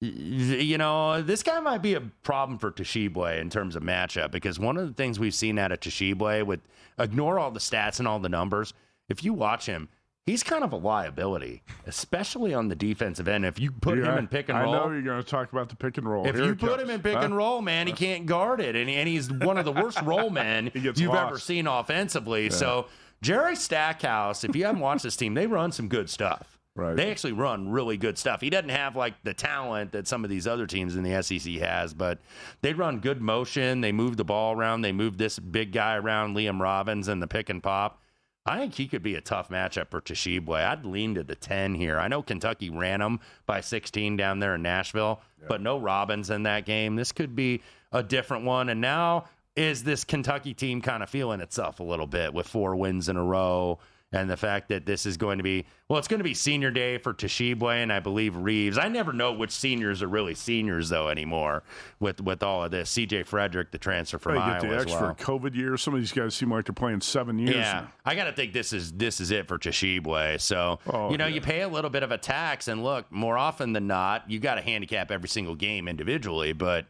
you 0.00 0.76
know, 0.76 1.22
this 1.22 1.42
guy 1.42 1.60
might 1.60 1.80
be 1.80 1.94
a 1.94 2.00
problem 2.00 2.58
for 2.58 2.70
Tshiebwe 2.70 3.38
in 3.38 3.48
terms 3.48 3.74
of 3.74 3.82
matchup 3.82 4.32
because 4.32 4.58
one 4.58 4.76
of 4.76 4.86
the 4.86 4.92
things 4.92 5.18
we've 5.18 5.34
seen 5.34 5.58
out 5.58 5.72
of 5.72 5.80
Tshiebwe 5.80 6.44
with 6.44 6.60
ignore 6.98 7.38
all 7.38 7.50
the 7.50 7.60
stats 7.60 7.98
and 8.00 8.08
all 8.08 8.18
the 8.18 8.28
numbers. 8.28 8.74
If 9.08 9.24
you 9.24 9.32
watch 9.32 9.66
him, 9.66 9.88
he's 10.26 10.42
kind 10.42 10.64
of 10.64 10.72
a 10.72 10.76
liability, 10.76 11.62
especially 11.86 12.54
on 12.54 12.68
the 12.68 12.74
defensive 12.74 13.28
end. 13.28 13.44
If 13.44 13.58
you 13.58 13.70
put 13.70 13.98
yeah, 13.98 14.12
him 14.12 14.18
in 14.18 14.28
pick 14.28 14.48
and 14.48 14.58
roll, 14.58 14.74
I 14.74 14.78
know 14.78 14.92
you're 14.92 15.02
going 15.02 15.22
to 15.22 15.28
talk 15.28 15.52
about 15.52 15.68
the 15.68 15.76
pick 15.76 15.98
and 15.98 16.08
roll. 16.08 16.26
If 16.26 16.36
Here 16.36 16.46
you 16.46 16.54
put 16.54 16.70
comes. 16.70 16.82
him 16.82 16.90
in 16.90 17.02
pick 17.02 17.14
huh? 17.14 17.20
and 17.20 17.36
roll, 17.36 17.60
man, 17.62 17.86
he 17.86 17.92
can't 17.92 18.26
guard 18.26 18.60
it, 18.60 18.76
and, 18.76 18.88
and 18.88 19.08
he's 19.08 19.30
one 19.30 19.58
of 19.58 19.64
the 19.64 19.72
worst 19.72 20.00
roll 20.04 20.30
men 20.30 20.70
you've 20.74 20.98
lost. 21.00 21.28
ever 21.28 21.38
seen 21.38 21.66
offensively. 21.66 22.44
Yeah. 22.44 22.50
So 22.50 22.86
Jerry 23.22 23.56
Stackhouse, 23.56 24.44
if 24.44 24.56
you 24.56 24.64
haven't 24.64 24.80
watched 24.80 25.02
this 25.02 25.16
team, 25.16 25.34
they 25.34 25.46
run 25.46 25.72
some 25.72 25.88
good 25.88 26.10
stuff. 26.10 26.58
Right. 26.76 26.96
They 26.96 27.08
actually 27.12 27.32
run 27.32 27.68
really 27.68 27.96
good 27.96 28.18
stuff. 28.18 28.40
He 28.40 28.50
doesn't 28.50 28.70
have 28.70 28.96
like 28.96 29.14
the 29.22 29.32
talent 29.32 29.92
that 29.92 30.08
some 30.08 30.24
of 30.24 30.30
these 30.30 30.48
other 30.48 30.66
teams 30.66 30.96
in 30.96 31.04
the 31.04 31.22
SEC 31.22 31.54
has, 31.54 31.94
but 31.94 32.18
they 32.62 32.74
run 32.74 32.98
good 32.98 33.22
motion. 33.22 33.80
They 33.80 33.92
move 33.92 34.16
the 34.16 34.24
ball 34.24 34.56
around. 34.56 34.82
They 34.82 34.90
move 34.90 35.16
this 35.16 35.38
big 35.38 35.70
guy 35.70 35.94
around, 35.94 36.34
Liam 36.34 36.60
Robbins, 36.60 37.06
and 37.06 37.22
the 37.22 37.28
pick 37.28 37.48
and 37.48 37.62
pop. 37.62 38.02
I 38.46 38.58
think 38.58 38.74
he 38.74 38.86
could 38.88 39.02
be 39.02 39.14
a 39.14 39.22
tough 39.22 39.48
matchup 39.48 39.88
for 39.88 40.02
Tshiebwe. 40.02 40.64
I'd 40.64 40.84
lean 40.84 41.14
to 41.14 41.24
the 41.24 41.34
10 41.34 41.74
here. 41.74 41.98
I 41.98 42.08
know 42.08 42.22
Kentucky 42.22 42.68
ran 42.68 43.00
them 43.00 43.20
by 43.46 43.62
16 43.62 44.16
down 44.16 44.38
there 44.38 44.56
in 44.56 44.62
Nashville, 44.62 45.22
yeah. 45.40 45.46
but 45.48 45.62
no 45.62 45.78
Robbins 45.78 46.28
in 46.28 46.42
that 46.42 46.66
game. 46.66 46.94
This 46.94 47.10
could 47.10 47.34
be 47.34 47.62
a 47.92 48.02
different 48.02 48.44
one. 48.44 48.68
And 48.68 48.82
now 48.82 49.24
is 49.56 49.82
this 49.84 50.04
Kentucky 50.04 50.52
team 50.52 50.82
kind 50.82 51.02
of 51.02 51.08
feeling 51.08 51.40
itself 51.40 51.80
a 51.80 51.84
little 51.84 52.06
bit 52.06 52.34
with 52.34 52.46
four 52.46 52.76
wins 52.76 53.08
in 53.08 53.16
a 53.16 53.24
row? 53.24 53.78
And 54.14 54.30
the 54.30 54.36
fact 54.36 54.68
that 54.68 54.86
this 54.86 55.06
is 55.06 55.16
going 55.16 55.38
to 55.38 55.44
be 55.44 55.66
well, 55.88 55.98
it's 55.98 56.08
going 56.08 56.20
to 56.20 56.24
be 56.24 56.32
senior 56.32 56.70
day 56.70 56.96
for 56.96 57.12
Tshiebwe 57.12 57.82
and 57.82 57.92
I 57.92 58.00
believe 58.00 58.36
Reeves. 58.36 58.78
I 58.78 58.88
never 58.88 59.12
know 59.12 59.32
which 59.32 59.50
seniors 59.50 60.02
are 60.02 60.08
really 60.08 60.34
seniors 60.34 60.88
though 60.88 61.08
anymore 61.08 61.62
with 62.00 62.20
with 62.20 62.42
all 62.42 62.64
of 62.64 62.70
this. 62.70 62.88
C.J. 62.90 63.24
Frederick, 63.24 63.70
the 63.70 63.78
transfer 63.78 64.18
from 64.18 64.38
Iowa, 64.38 64.60
get 64.60 64.70
the 64.70 64.76
extra 64.76 65.00
well. 65.02 65.14
COVID 65.14 65.54
years. 65.54 65.82
Some 65.82 65.94
of 65.94 66.00
these 66.00 66.12
guys 66.12 66.34
seem 66.34 66.50
like 66.50 66.64
they're 66.64 66.72
playing 66.72 67.00
seven 67.00 67.38
years. 67.38 67.56
Yeah, 67.56 67.72
now. 67.72 67.92
I 68.04 68.14
got 68.14 68.24
to 68.24 68.32
think 68.32 68.52
this 68.52 68.72
is 68.72 68.92
this 68.92 69.20
is 69.20 69.30
it 69.30 69.46
for 69.48 69.58
Tshiebwe. 69.58 70.40
So 70.40 70.78
oh, 70.86 71.10
you 71.10 71.18
know, 71.18 71.26
yeah. 71.26 71.34
you 71.34 71.40
pay 71.40 71.62
a 71.62 71.68
little 71.68 71.90
bit 71.90 72.02
of 72.02 72.10
a 72.10 72.18
tax, 72.18 72.68
and 72.68 72.82
look, 72.82 73.10
more 73.12 73.36
often 73.36 73.72
than 73.72 73.86
not, 73.86 74.30
you 74.30 74.38
got 74.38 74.54
to 74.54 74.62
handicap 74.62 75.10
every 75.10 75.28
single 75.28 75.54
game 75.54 75.88
individually, 75.88 76.52
but 76.52 76.86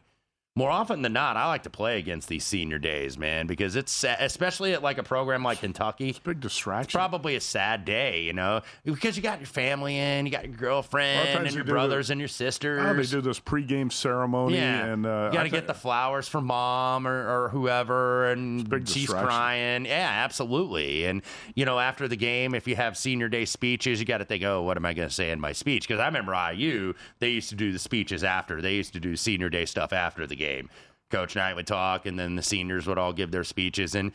more 0.57 0.71
often 0.71 1.01
than 1.01 1.11
not, 1.11 1.35
I 1.35 1.47
like 1.47 1.63
to 1.63 1.69
play 1.69 1.99
against 1.99 2.29
these 2.29 2.45
senior 2.45 2.79
days, 2.79 3.17
man, 3.17 3.45
because 3.45 3.75
it's 3.75 4.05
especially 4.05 4.71
at 4.71 4.81
like 4.81 4.97
a 4.97 5.03
program 5.03 5.43
like 5.43 5.59
Kentucky. 5.59 6.07
It's 6.07 6.17
a 6.17 6.21
big 6.21 6.39
distraction. 6.39 6.85
It's 6.85 6.93
probably 6.93 7.35
a 7.35 7.41
sad 7.41 7.83
day, 7.83 8.21
you 8.21 8.31
know, 8.31 8.61
because 8.85 9.17
you 9.17 9.23
got 9.23 9.41
your 9.41 9.47
family 9.47 9.97
in, 9.97 10.25
you 10.25 10.31
got 10.31 10.45
your 10.45 10.55
girlfriend 10.55 11.45
and 11.45 11.53
your 11.53 11.65
brothers 11.65 12.07
the, 12.07 12.13
and 12.13 12.21
your 12.21 12.29
sisters. 12.29 12.81
Oh, 12.85 12.93
they 12.93 13.03
do 13.03 13.19
this 13.19 13.37
pregame 13.37 13.91
ceremony, 13.91 14.55
yeah. 14.55 14.85
and 14.85 15.05
uh, 15.05 15.27
you 15.29 15.37
got 15.37 15.43
to 15.43 15.49
get 15.49 15.67
the 15.67 15.73
flowers 15.73 16.29
for 16.29 16.39
mom 16.39 17.05
or, 17.05 17.45
or 17.45 17.49
whoever, 17.49 18.31
and 18.31 18.87
she's 18.87 19.09
crying. 19.09 19.83
Yeah, 19.83 20.09
absolutely. 20.09 21.03
And 21.03 21.21
you 21.55 21.65
know, 21.65 21.79
after 21.79 22.07
the 22.07 22.15
game, 22.15 22.55
if 22.55 22.65
you 22.65 22.77
have 22.77 22.95
senior 22.95 23.27
day 23.27 23.43
speeches, 23.43 23.99
you 23.99 24.05
got 24.05 24.19
to 24.19 24.25
think, 24.25 24.45
oh, 24.45 24.61
what 24.61 24.77
am 24.77 24.85
I 24.85 24.93
going 24.93 25.09
to 25.09 25.13
say 25.13 25.31
in 25.31 25.41
my 25.41 25.51
speech? 25.51 25.85
Because 25.85 25.99
I 25.99 26.05
remember 26.05 26.33
IU, 26.33 26.93
they 27.19 27.31
used 27.31 27.49
to 27.49 27.55
do 27.55 27.73
the 27.73 27.79
speeches 27.79 28.23
after. 28.23 28.61
They 28.61 28.75
used 28.75 28.93
to 28.93 29.01
do 29.01 29.17
senior 29.17 29.49
day 29.49 29.65
stuff 29.65 29.91
after 29.91 30.25
the 30.25 30.37
game 30.37 30.44
game. 30.45 30.69
Coach 31.11 31.35
Knight 31.35 31.55
would 31.55 31.67
talk, 31.67 32.05
and 32.05 32.17
then 32.17 32.35
the 32.35 32.41
seniors 32.41 32.87
would 32.87 32.97
all 32.97 33.13
give 33.13 33.31
their 33.31 33.43
speeches. 33.43 33.95
And, 33.95 34.11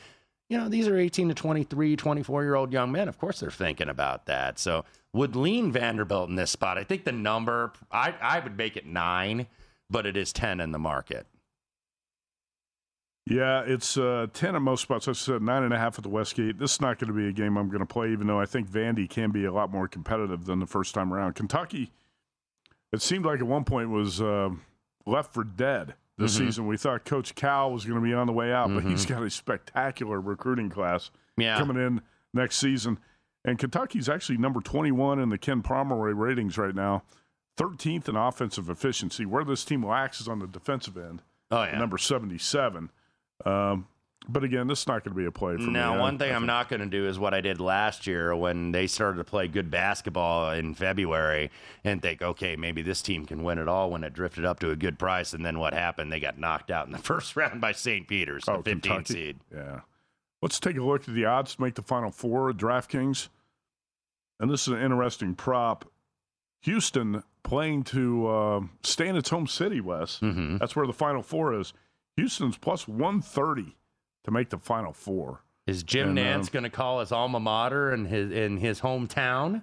you 0.48 0.58
know, 0.58 0.68
these 0.68 0.88
are 0.88 0.98
18 0.98 1.28
to 1.28 1.34
23, 1.34 1.96
24 1.96 2.42
year 2.42 2.54
old 2.54 2.72
young 2.72 2.92
men. 2.92 3.08
Of 3.08 3.18
course, 3.18 3.40
they're 3.40 3.50
thinking 3.50 3.88
about 3.88 4.26
that. 4.26 4.58
So, 4.58 4.84
would 5.12 5.34
lean 5.34 5.72
Vanderbilt 5.72 6.28
in 6.28 6.36
this 6.36 6.50
spot. 6.50 6.78
I 6.78 6.84
think 6.84 7.04
the 7.04 7.12
number, 7.12 7.72
I, 7.90 8.14
I 8.20 8.38
would 8.38 8.56
make 8.56 8.76
it 8.76 8.86
nine, 8.86 9.48
but 9.88 10.06
it 10.06 10.16
is 10.16 10.32
10 10.32 10.60
in 10.60 10.70
the 10.70 10.78
market. 10.78 11.26
Yeah, 13.26 13.62
it's 13.66 13.96
uh, 13.96 14.28
10 14.32 14.56
at 14.56 14.62
most 14.62 14.82
spots. 14.82 15.08
I 15.08 15.12
said 15.12 15.42
nine 15.42 15.62
and 15.62 15.74
a 15.74 15.78
half 15.78 15.98
at 15.98 16.02
the 16.02 16.08
Westgate. 16.08 16.58
This 16.58 16.74
is 16.74 16.80
not 16.80 16.98
going 16.98 17.08
to 17.08 17.14
be 17.14 17.28
a 17.28 17.32
game 17.32 17.56
I'm 17.56 17.68
going 17.68 17.80
to 17.80 17.86
play, 17.86 18.10
even 18.12 18.26
though 18.26 18.40
I 18.40 18.46
think 18.46 18.68
Vandy 18.68 19.08
can 19.08 19.30
be 19.30 19.44
a 19.44 19.52
lot 19.52 19.70
more 19.70 19.88
competitive 19.88 20.46
than 20.46 20.58
the 20.58 20.66
first 20.66 20.94
time 20.94 21.12
around. 21.12 21.34
Kentucky, 21.34 21.92
it 22.92 23.02
seemed 23.02 23.24
like 23.24 23.40
at 23.40 23.46
one 23.46 23.64
point 23.64 23.90
was 23.90 24.20
uh, 24.20 24.50
left 25.06 25.32
for 25.32 25.44
dead 25.44 25.94
this 26.20 26.36
mm-hmm. 26.36 26.46
season. 26.46 26.66
We 26.66 26.76
thought 26.76 27.04
Coach 27.04 27.34
Cal 27.34 27.72
was 27.72 27.84
going 27.84 28.00
to 28.00 28.04
be 28.06 28.14
on 28.14 28.26
the 28.26 28.32
way 28.32 28.52
out, 28.52 28.68
mm-hmm. 28.68 28.80
but 28.80 28.90
he's 28.90 29.06
got 29.06 29.22
a 29.22 29.30
spectacular 29.30 30.20
recruiting 30.20 30.70
class 30.70 31.10
yeah. 31.36 31.58
coming 31.58 31.76
in 31.76 32.02
next 32.32 32.58
season. 32.58 32.98
And 33.44 33.58
Kentucky's 33.58 34.08
actually 34.08 34.38
number 34.38 34.60
21 34.60 35.18
in 35.18 35.30
the 35.30 35.38
Ken 35.38 35.62
Pomeroy 35.62 36.10
ratings 36.10 36.58
right 36.58 36.74
now, 36.74 37.02
13th 37.58 38.08
in 38.08 38.16
offensive 38.16 38.68
efficiency. 38.68 39.24
Where 39.24 39.44
this 39.44 39.64
team 39.64 39.84
lacks 39.84 40.20
is 40.20 40.28
on 40.28 40.38
the 40.38 40.46
defensive 40.46 40.96
end. 40.96 41.22
Oh, 41.50 41.62
yeah. 41.64 41.78
Number 41.78 41.98
77. 41.98 42.90
Um, 43.44 43.88
but 44.28 44.44
again, 44.44 44.66
this 44.66 44.80
is 44.80 44.86
not 44.86 45.02
going 45.02 45.14
to 45.14 45.18
be 45.18 45.24
a 45.24 45.32
play 45.32 45.56
for 45.56 45.62
now, 45.62 45.92
me. 45.92 45.96
Now, 45.96 46.00
one 46.00 46.18
thing 46.18 46.34
I'm 46.34 46.46
not 46.46 46.68
going 46.68 46.80
to 46.80 46.86
do 46.86 47.08
is 47.08 47.18
what 47.18 47.32
I 47.32 47.40
did 47.40 47.60
last 47.60 48.06
year 48.06 48.34
when 48.36 48.70
they 48.72 48.86
started 48.86 49.18
to 49.18 49.24
play 49.24 49.48
good 49.48 49.70
basketball 49.70 50.50
in 50.50 50.74
February 50.74 51.50
and 51.84 52.02
think, 52.02 52.20
okay, 52.22 52.54
maybe 52.56 52.82
this 52.82 53.02
team 53.02 53.24
can 53.24 53.42
win 53.42 53.58
it 53.58 53.66
all 53.66 53.90
when 53.90 54.04
it 54.04 54.12
drifted 54.12 54.44
up 54.44 54.60
to 54.60 54.70
a 54.70 54.76
good 54.76 54.98
price. 54.98 55.32
And 55.32 55.44
then 55.44 55.58
what 55.58 55.72
happened? 55.72 56.12
They 56.12 56.20
got 56.20 56.38
knocked 56.38 56.70
out 56.70 56.86
in 56.86 56.92
the 56.92 56.98
first 57.02 57.34
round 57.34 57.60
by 57.60 57.72
St. 57.72 58.06
Peter's, 58.06 58.44
oh, 58.46 58.58
the 58.58 58.74
15 58.74 58.80
Kentucky. 58.80 59.14
seed. 59.14 59.40
Yeah. 59.54 59.80
Let's 60.42 60.60
take 60.60 60.76
a 60.76 60.82
look 60.82 61.08
at 61.08 61.14
the 61.14 61.24
odds 61.24 61.56
to 61.56 61.62
make 61.62 61.74
the 61.74 61.82
Final 61.82 62.10
Four 62.10 62.52
DraftKings. 62.52 63.28
And 64.38 64.50
this 64.50 64.62
is 64.62 64.68
an 64.68 64.80
interesting 64.80 65.34
prop. 65.34 65.84
Houston 66.62 67.22
playing 67.42 67.84
to 67.84 68.26
uh, 68.28 68.60
stay 68.82 69.08
in 69.08 69.16
its 69.16 69.30
home 69.30 69.46
city, 69.46 69.80
Wes. 69.80 70.18
Mm-hmm. 70.20 70.58
That's 70.58 70.76
where 70.76 70.86
the 70.86 70.92
Final 70.92 71.22
Four 71.22 71.58
is. 71.58 71.72
Houston's 72.16 72.56
plus 72.58 72.86
130 72.86 73.76
to 74.24 74.30
make 74.30 74.50
the 74.50 74.58
Final 74.58 74.92
Four. 74.92 75.40
Is 75.66 75.82
Jim 75.82 76.08
And, 76.08 76.14
Nance 76.16 76.48
going 76.48 76.62
to 76.64 76.70
call 76.70 77.00
his 77.00 77.12
alma 77.12 77.38
mater 77.40 77.92
in 77.92 78.06
his 78.06 78.30
in 78.32 78.56
his 78.58 78.80
hometown? 78.80 79.62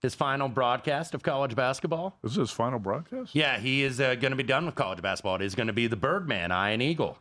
His 0.00 0.16
final 0.16 0.48
broadcast 0.48 1.14
of 1.14 1.22
college 1.22 1.54
basketball. 1.54 2.18
Is 2.24 2.32
this 2.34 2.48
his 2.48 2.50
final 2.50 2.80
broadcast? 2.80 3.36
Yeah, 3.36 3.58
he 3.60 3.84
is 3.84 4.00
uh, 4.00 4.16
going 4.16 4.32
to 4.32 4.36
be 4.36 4.42
done 4.42 4.66
with 4.66 4.74
college 4.74 5.00
basketball. 5.00 5.36
It 5.36 5.42
is 5.42 5.54
going 5.54 5.68
to 5.68 5.72
be 5.72 5.86
the 5.86 5.94
Birdman, 5.96 6.50
Ian 6.50 6.82
Eagle, 6.82 7.18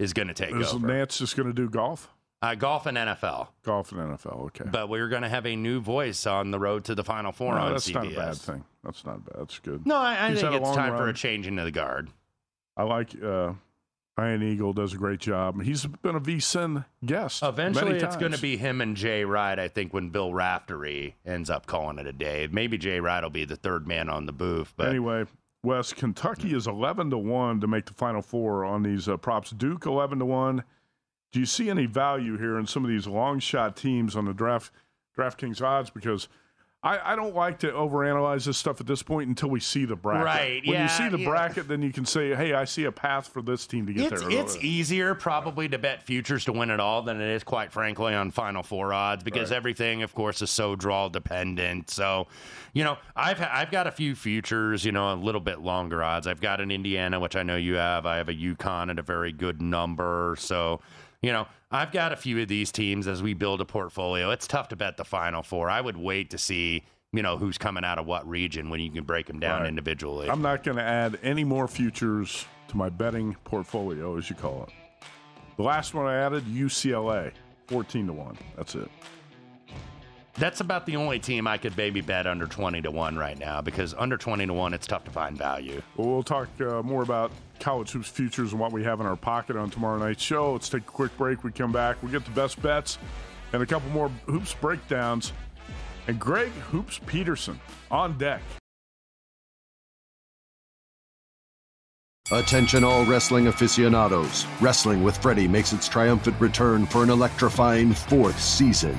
is 0.00 0.12
going 0.12 0.26
to 0.26 0.34
take 0.34 0.52
Is 0.56 0.74
over. 0.74 0.84
Nance 0.88 1.18
just 1.18 1.36
going 1.36 1.46
to 1.46 1.54
do 1.54 1.68
golf? 1.70 2.08
Uh, 2.42 2.56
golf 2.56 2.86
and 2.86 2.98
NFL. 2.98 3.46
Golf 3.64 3.92
and 3.92 4.00
NFL, 4.00 4.40
okay. 4.46 4.64
But 4.70 4.88
we're 4.88 5.08
going 5.08 5.22
to 5.22 5.28
have 5.28 5.46
a 5.46 5.54
new 5.54 5.80
voice 5.80 6.26
on 6.26 6.50
the 6.50 6.58
road 6.58 6.84
to 6.86 6.96
the 6.96 7.04
Final 7.04 7.30
Four 7.30 7.54
No, 7.54 7.60
on 7.60 7.72
that's 7.72 7.88
CBS. 7.88 7.94
not 7.94 8.06
a 8.06 8.16
bad 8.16 8.36
thing. 8.36 8.64
That's 8.82 9.04
not 9.06 9.24
bad. 9.24 9.34
That's 9.38 9.58
good. 9.60 9.86
No, 9.86 9.96
I, 9.96 10.26
I 10.26 10.34
think 10.34 10.52
it's 10.52 10.74
time 10.74 10.96
for 10.96 11.08
a 11.08 11.14
change 11.14 11.46
into 11.46 11.62
the 11.62 11.70
guard. 11.70 12.10
I 12.76 12.82
like 12.82 13.10
uh, 13.22 13.52
Ian 14.18 14.42
Eagle 14.42 14.72
does 14.72 14.94
a 14.94 14.96
great 14.96 15.20
job. 15.20 15.62
He's 15.62 15.84
been 15.84 16.14
a 16.14 16.20
VSIN 16.20 16.86
guest. 17.04 17.42
Eventually, 17.42 17.98
it's 17.98 18.16
going 18.16 18.32
to 18.32 18.40
be 18.40 18.56
him 18.56 18.80
and 18.80 18.96
Jay 18.96 19.24
Wright. 19.24 19.58
I 19.58 19.68
think 19.68 19.92
when 19.92 20.08
Bill 20.08 20.32
Raftery 20.32 21.16
ends 21.26 21.50
up 21.50 21.66
calling 21.66 21.98
it 21.98 22.06
a 22.06 22.12
day, 22.12 22.48
maybe 22.50 22.78
Jay 22.78 22.98
Wright 22.98 23.22
will 23.22 23.28
be 23.28 23.44
the 23.44 23.56
third 23.56 23.86
man 23.86 24.08
on 24.08 24.24
the 24.24 24.32
booth. 24.32 24.72
But 24.74 24.88
anyway, 24.88 25.26
West 25.62 25.96
Kentucky 25.96 26.54
is 26.54 26.66
eleven 26.66 27.10
to 27.10 27.18
one 27.18 27.60
to 27.60 27.66
make 27.66 27.84
the 27.84 27.92
Final 27.92 28.22
Four 28.22 28.64
on 28.64 28.82
these 28.82 29.06
uh, 29.06 29.18
props. 29.18 29.50
Duke 29.50 29.84
eleven 29.84 30.18
to 30.20 30.24
one. 30.24 30.64
Do 31.32 31.40
you 31.40 31.46
see 31.46 31.68
any 31.68 31.84
value 31.84 32.38
here 32.38 32.58
in 32.58 32.66
some 32.66 32.84
of 32.84 32.88
these 32.88 33.06
long 33.06 33.38
shot 33.38 33.76
teams 33.76 34.16
on 34.16 34.24
the 34.24 34.32
draft 34.32 34.72
DraftKings 35.18 35.60
odds? 35.60 35.90
Because 35.90 36.28
I, 36.86 37.12
I 37.12 37.16
don't 37.16 37.34
like 37.34 37.58
to 37.60 37.72
overanalyze 37.72 38.44
this 38.46 38.56
stuff 38.56 38.80
at 38.80 38.86
this 38.86 39.02
point 39.02 39.28
until 39.28 39.50
we 39.50 39.58
see 39.58 39.86
the 39.86 39.96
bracket. 39.96 40.24
Right, 40.24 40.62
When 40.64 40.74
yeah, 40.74 40.82
you 40.84 40.88
see 40.88 41.08
the 41.08 41.18
yeah. 41.18 41.28
bracket, 41.28 41.66
then 41.66 41.82
you 41.82 41.92
can 41.92 42.06
say, 42.06 42.32
"Hey, 42.34 42.52
I 42.54 42.64
see 42.64 42.84
a 42.84 42.92
path 42.92 43.26
for 43.26 43.42
this 43.42 43.66
team 43.66 43.86
to 43.86 43.92
get 43.92 44.12
it's, 44.12 44.22
there." 44.22 44.30
it's 44.30 44.56
easier 44.62 45.16
probably 45.16 45.68
to 45.68 45.78
bet 45.78 46.04
futures 46.04 46.44
to 46.44 46.52
win 46.52 46.70
it 46.70 46.78
all 46.78 47.02
than 47.02 47.20
it 47.20 47.28
is, 47.34 47.42
quite 47.42 47.72
frankly, 47.72 48.14
on 48.14 48.30
Final 48.30 48.62
Four 48.62 48.92
odds 48.92 49.24
because 49.24 49.50
Right. 49.50 49.56
everything, 49.56 50.02
of 50.04 50.14
course, 50.14 50.40
is 50.42 50.50
so 50.50 50.76
draw 50.76 51.08
dependent. 51.08 51.90
So, 51.90 52.28
you 52.72 52.84
know, 52.84 52.98
I've 53.16 53.40
I've 53.42 53.72
got 53.72 53.88
a 53.88 53.90
few 53.92 54.14
futures, 54.14 54.84
you 54.84 54.92
know, 54.92 55.12
a 55.12 55.16
little 55.16 55.40
bit 55.40 55.58
longer 55.60 56.04
odds. 56.04 56.28
I've 56.28 56.40
got 56.40 56.60
an 56.60 56.70
Indiana, 56.70 57.18
which 57.18 57.34
I 57.34 57.42
know 57.42 57.56
you 57.56 57.74
have. 57.74 58.06
I 58.06 58.16
have 58.18 58.28
a 58.28 58.34
UConn 58.34 58.90
at 58.90 58.98
a 59.00 59.02
very 59.02 59.32
good 59.32 59.60
number. 59.60 60.36
So, 60.38 60.80
you 61.22 61.32
know, 61.32 61.46
I've 61.70 61.92
got 61.92 62.12
a 62.12 62.16
few 62.16 62.40
of 62.40 62.48
these 62.48 62.70
teams 62.72 63.06
as 63.08 63.22
we 63.22 63.34
build 63.34 63.60
a 63.60 63.64
portfolio. 63.64 64.30
It's 64.30 64.46
tough 64.46 64.68
to 64.68 64.76
bet 64.76 64.96
the 64.96 65.04
Final 65.04 65.42
Four. 65.42 65.68
I 65.70 65.80
would 65.80 65.96
wait 65.96 66.30
to 66.30 66.38
see. 66.38 66.84
You 67.12 67.22
know 67.22 67.38
who's 67.38 67.56
coming 67.56 67.82
out 67.84 67.98
of 67.98 68.04
what 68.04 68.28
region 68.28 68.68
when 68.68 68.80
you 68.80 68.90
can 68.90 69.04
break 69.04 69.26
them 69.26 69.38
down 69.40 69.60
Right. 69.62 69.68
individually. 69.68 70.28
I'm 70.28 70.42
not 70.42 70.62
going 70.64 70.76
to 70.76 70.82
add 70.82 71.18
any 71.22 71.44
more 71.44 71.66
futures 71.66 72.44
to 72.68 72.76
my 72.76 72.90
betting 72.90 73.36
portfolio, 73.44 74.18
as 74.18 74.28
you 74.28 74.36
call 74.36 74.64
it. 74.64 74.74
The 75.56 75.62
last 75.62 75.94
one 75.94 76.04
I 76.06 76.16
added, 76.16 76.44
UCLA, 76.44 77.32
14 77.68 78.08
to 78.08 78.12
1. 78.12 78.36
That's 78.56 78.74
it. 78.74 78.90
That's 80.38 80.60
about 80.60 80.84
the 80.84 80.96
only 80.96 81.18
team 81.18 81.46
I 81.46 81.56
could 81.56 81.76
maybe 81.76 82.02
bet 82.02 82.26
under 82.26 82.46
20 82.46 82.82
to 82.82 82.90
1 82.90 83.16
right 83.16 83.38
now 83.38 83.62
because 83.62 83.94
under 83.94 84.18
20 84.18 84.46
to 84.46 84.52
1, 84.52 84.74
it's 84.74 84.86
tough 84.86 85.04
to 85.04 85.10
find 85.10 85.36
value. 85.36 85.80
Well, 85.96 86.08
we'll 86.08 86.22
talk 86.22 86.48
uh, 86.60 86.82
more 86.82 87.02
about 87.02 87.32
college 87.58 87.90
hoops 87.90 88.08
futures 88.08 88.52
and 88.52 88.60
what 88.60 88.70
we 88.70 88.84
have 88.84 89.00
in 89.00 89.06
our 89.06 89.16
pocket 89.16 89.56
on 89.56 89.70
tomorrow 89.70 89.98
night's 89.98 90.22
show. 90.22 90.52
Let's 90.52 90.68
take 90.68 90.82
a 90.82 90.84
quick 90.84 91.16
break. 91.16 91.42
We 91.42 91.52
come 91.52 91.72
back. 91.72 92.02
We 92.02 92.10
get 92.10 92.24
the 92.24 92.32
best 92.32 92.60
bets 92.60 92.98
and 93.52 93.62
a 93.62 93.66
couple 93.66 93.90
more 93.90 94.10
hoops 94.26 94.54
breakdowns. 94.54 95.32
And 96.06 96.20
Greg 96.20 96.50
Hoops 96.70 97.00
Peterson 97.06 97.58
on 97.90 98.16
deck. 98.18 98.42
Attention, 102.30 102.84
all 102.84 103.04
wrestling 103.04 103.46
aficionados. 103.46 104.46
Wrestling 104.60 105.02
with 105.02 105.16
Freddie 105.16 105.48
makes 105.48 105.72
its 105.72 105.88
triumphant 105.88 106.40
return 106.40 106.84
for 106.84 107.02
an 107.02 107.10
electrifying 107.10 107.92
fourth 107.92 108.40
season. 108.40 108.98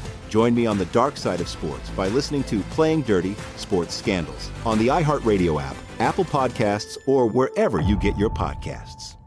Join 0.31 0.55
me 0.55 0.65
on 0.65 0.77
the 0.77 0.85
dark 0.85 1.17
side 1.17 1.41
of 1.41 1.49
sports 1.49 1.89
by 1.89 2.07
listening 2.07 2.45
to 2.45 2.61
Playing 2.71 3.01
Dirty 3.01 3.35
Sports 3.57 3.93
Scandals 3.93 4.49
on 4.65 4.79
the 4.79 4.87
iHeartRadio 4.87 5.61
app, 5.61 5.75
Apple 5.99 6.23
Podcasts, 6.23 6.97
or 7.05 7.27
wherever 7.27 7.81
you 7.81 7.97
get 7.97 8.17
your 8.17 8.29
podcasts. 8.29 9.17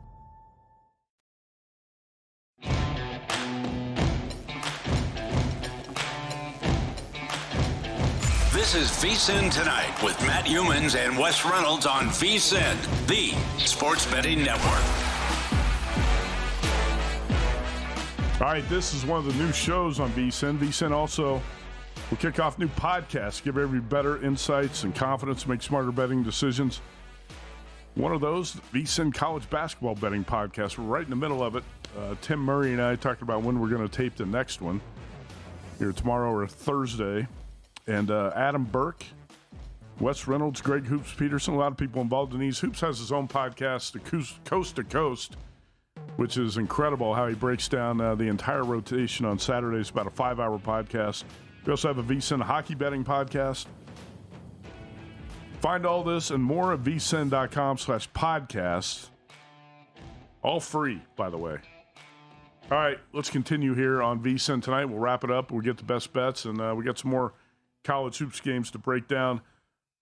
This 8.54 8.74
is 8.74 8.88
VSIN 8.88 9.52
Tonight 9.52 10.02
with 10.02 10.18
Matt 10.22 10.46
Youmans 10.46 10.96
and 10.96 11.18
Wes 11.18 11.44
Reynolds 11.44 11.84
on 11.84 12.06
VSIN, 12.06 13.06
the 13.08 13.34
sports 13.62 14.10
betting 14.10 14.42
network. 14.42 15.13
All 18.44 18.50
right, 18.50 18.68
this 18.68 18.92
is 18.92 19.06
one 19.06 19.18
of 19.18 19.24
the 19.24 19.42
new 19.42 19.50
shows 19.52 19.98
on 20.00 20.10
VSIN. 20.10 20.58
VSIN 20.58 20.90
also 20.90 21.40
will 22.10 22.18
kick 22.18 22.38
off 22.38 22.58
new 22.58 22.68
podcasts, 22.68 23.42
give 23.42 23.56
every 23.56 23.80
better 23.80 24.22
insights 24.22 24.84
and 24.84 24.94
confidence 24.94 25.46
make 25.46 25.62
smarter 25.62 25.90
betting 25.90 26.22
decisions. 26.22 26.82
One 27.94 28.12
of 28.12 28.20
those, 28.20 28.56
VSIN 28.74 29.14
College 29.14 29.48
Basketball 29.48 29.94
Betting 29.94 30.26
Podcast. 30.26 30.76
We're 30.76 30.84
right 30.84 31.04
in 31.04 31.08
the 31.08 31.16
middle 31.16 31.42
of 31.42 31.56
it. 31.56 31.64
Uh, 31.98 32.16
Tim 32.20 32.38
Murray 32.38 32.72
and 32.72 32.82
I 32.82 32.96
talked 32.96 33.22
about 33.22 33.40
when 33.40 33.58
we're 33.58 33.70
going 33.70 33.88
to 33.88 33.96
tape 33.96 34.14
the 34.14 34.26
next 34.26 34.60
one 34.60 34.82
here 35.78 35.92
tomorrow 35.92 36.30
or 36.30 36.46
Thursday. 36.46 37.26
And 37.86 38.10
uh, 38.10 38.30
Adam 38.36 38.64
Burke, 38.64 39.06
Wes 40.00 40.26
Reynolds, 40.26 40.60
Greg 40.60 40.84
Hoops 40.84 41.14
Peterson, 41.14 41.54
a 41.54 41.56
lot 41.56 41.72
of 41.72 41.78
people 41.78 42.02
involved 42.02 42.34
in 42.34 42.40
these. 42.40 42.58
Hoops 42.58 42.82
has 42.82 42.98
his 42.98 43.10
own 43.10 43.26
podcast, 43.26 43.92
the 43.92 44.00
Coast 44.44 44.76
to 44.76 44.84
Coast, 44.84 45.38
which 46.16 46.36
is 46.36 46.56
incredible 46.56 47.14
how 47.14 47.26
he 47.26 47.34
breaks 47.34 47.68
down 47.68 48.00
uh, 48.00 48.14
the 48.14 48.24
entire 48.24 48.64
rotation 48.64 49.26
on 49.26 49.38
Saturdays, 49.38 49.90
about 49.90 50.06
a 50.06 50.10
five 50.10 50.40
hour 50.40 50.58
podcast. 50.58 51.24
We 51.64 51.70
also 51.70 51.88
have 51.88 51.98
a 51.98 52.02
VSIN 52.02 52.42
hockey 52.42 52.74
betting 52.74 53.04
podcast. 53.04 53.66
Find 55.60 55.86
all 55.86 56.04
this 56.04 56.30
and 56.30 56.42
more 56.42 56.74
at 56.74 56.80
vsin.com 56.80 57.78
slash 57.78 58.10
podcast. 58.10 59.08
All 60.42 60.60
free, 60.60 61.00
by 61.16 61.30
the 61.30 61.38
way. 61.38 61.56
All 62.70 62.78
right, 62.78 62.98
let's 63.12 63.30
continue 63.30 63.74
here 63.74 64.02
on 64.02 64.22
VSIN 64.22 64.62
tonight. 64.62 64.86
We'll 64.86 64.98
wrap 64.98 65.24
it 65.24 65.30
up. 65.30 65.50
We'll 65.50 65.62
get 65.62 65.78
the 65.78 65.84
best 65.84 66.12
bets, 66.12 66.44
and 66.44 66.60
uh, 66.60 66.74
we 66.76 66.84
got 66.84 66.98
some 66.98 67.10
more 67.10 67.32
college 67.82 68.18
hoops 68.18 68.40
games 68.40 68.70
to 68.72 68.78
break 68.78 69.08
down. 69.08 69.40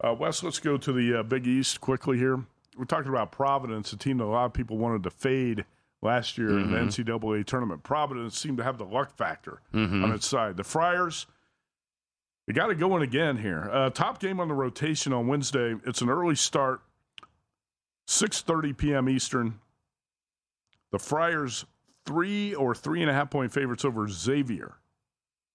Uh, 0.02 0.14
Wes, 0.14 0.42
let's 0.42 0.58
go 0.58 0.76
to 0.76 0.92
the 0.92 1.20
uh, 1.20 1.22
Big 1.22 1.46
East 1.46 1.80
quickly 1.80 2.18
here. 2.18 2.44
We're 2.76 2.84
talking 2.84 3.10
about 3.10 3.30
Providence, 3.30 3.92
a 3.92 3.96
team 3.96 4.18
that 4.18 4.24
a 4.24 4.26
lot 4.26 4.46
of 4.46 4.52
people 4.52 4.78
wanted 4.78 5.02
to 5.04 5.10
fade 5.10 5.64
last 6.02 6.36
year 6.36 6.48
mm-hmm. 6.48 6.74
in 6.74 6.86
the 6.86 7.02
mm-hmm. 7.04 7.24
NCAA 7.24 7.46
tournament. 7.46 7.82
Providence 7.82 8.38
seemed 8.38 8.58
to 8.58 8.64
have 8.64 8.76
the 8.76 8.84
luck 8.84 9.16
factor 9.16 9.60
mm-hmm. 9.72 10.04
on 10.04 10.12
its 10.12 10.26
side. 10.26 10.56
The 10.56 10.64
Friars, 10.64 11.26
they 12.46 12.52
got 12.52 12.70
it 12.70 12.78
going 12.78 13.02
again 13.02 13.38
here. 13.38 13.70
Uh, 13.72 13.90
top 13.90 14.18
game 14.18 14.40
on 14.40 14.48
the 14.48 14.54
rotation 14.54 15.12
on 15.12 15.28
Wednesday. 15.28 15.76
It's 15.86 16.02
an 16.02 16.10
early 16.10 16.34
start, 16.34 16.82
6:30 18.08 18.76
p.m. 18.76 19.08
Eastern. 19.08 19.60
The 20.90 20.98
Friars 20.98 21.64
three 22.04 22.54
or 22.54 22.74
three 22.74 23.00
and 23.00 23.10
a 23.10 23.14
half 23.14 23.30
point 23.30 23.52
favorites 23.52 23.84
over 23.84 24.08
Xavier. 24.08 24.74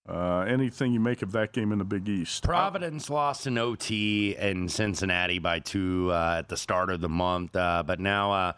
Uh, 0.07 0.45
anything 0.47 0.93
you 0.93 1.01
make 1.01 1.21
of 1.21 1.33
that 1.33 1.51
game 1.51 1.73
in 1.73 1.79
the 1.79 1.83
Big 1.83 2.07
East? 2.07 2.41
Providence 2.41 3.09
lost 3.09 3.45
an 3.45 3.57
OT 3.57 4.37
in 4.37 4.69
Cincinnati 4.69 5.37
by 5.37 5.59
two 5.59 6.09
uh, 6.13 6.37
at 6.39 6.47
the 6.47 6.55
start 6.55 6.89
of 6.89 7.01
the 7.01 7.09
month, 7.09 7.53
uh, 7.57 7.83
but 7.85 7.99
now 7.99 8.31
uh, 8.31 8.53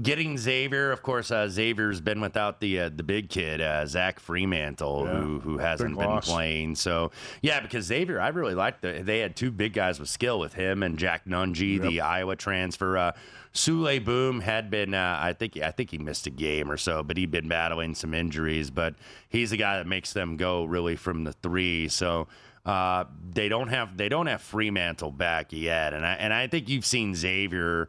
getting 0.00 0.38
Xavier. 0.38 0.90
Of 0.92 1.02
course, 1.02 1.30
uh, 1.30 1.48
Xavier's 1.48 2.00
been 2.00 2.20
without 2.20 2.60
the 2.60 2.80
uh, 2.80 2.90
the 2.94 3.02
big 3.02 3.28
kid 3.28 3.60
Zach 3.88 4.20
Freemantle, 4.20 5.04
yeah. 5.04 5.20
who 5.20 5.40
who 5.40 5.58
hasn't 5.58 5.98
been 5.98 6.06
loss. 6.06 6.28
playing. 6.28 6.74
So 6.74 7.10
yeah, 7.42 7.60
because 7.60 7.84
Xavier, 7.84 8.20
I 8.20 8.28
really 8.28 8.54
liked 8.54 8.82
the. 8.82 9.02
They 9.02 9.18
had 9.20 9.36
two 9.36 9.50
big 9.50 9.72
guys 9.72 10.00
with 10.00 10.08
skill 10.08 10.38
with 10.38 10.54
him 10.54 10.82
and 10.82 10.98
Jack 10.98 11.24
Nunge, 11.26 11.78
yep. 11.78 11.82
the 11.82 12.00
Iowa 12.00 12.36
transfer 12.36 13.12
Souley 13.58 14.02
Boum 14.04 14.40
had 14.40 14.70
been, 14.70 14.94
uh, 14.94 15.18
I 15.20 15.32
think, 15.32 15.56
I 15.58 15.70
think 15.70 15.90
he 15.90 15.98
missed 15.98 16.26
a 16.26 16.30
game 16.30 16.70
or 16.70 16.76
so, 16.76 17.02
but 17.02 17.16
he'd 17.16 17.30
been 17.30 17.48
battling 17.48 17.94
some 17.94 18.14
injuries. 18.14 18.70
But 18.70 18.94
he's 19.28 19.50
the 19.50 19.56
guy 19.56 19.78
that 19.78 19.86
makes 19.86 20.12
them 20.12 20.36
go 20.36 20.64
really 20.64 20.96
from 20.96 21.24
the 21.24 21.32
three. 21.32 21.88
So 21.88 22.28
uh, 22.64 23.04
they 23.30 23.48
don't 23.48 23.68
have 23.68 23.96
they 23.96 24.08
don't 24.08 24.26
have 24.26 24.42
Freemantle 24.42 25.16
back 25.16 25.52
yet, 25.52 25.94
and 25.94 26.04
I 26.04 26.14
and 26.14 26.32
I 26.32 26.46
think 26.46 26.68
you've 26.68 26.86
seen 26.86 27.14
Xavier. 27.14 27.88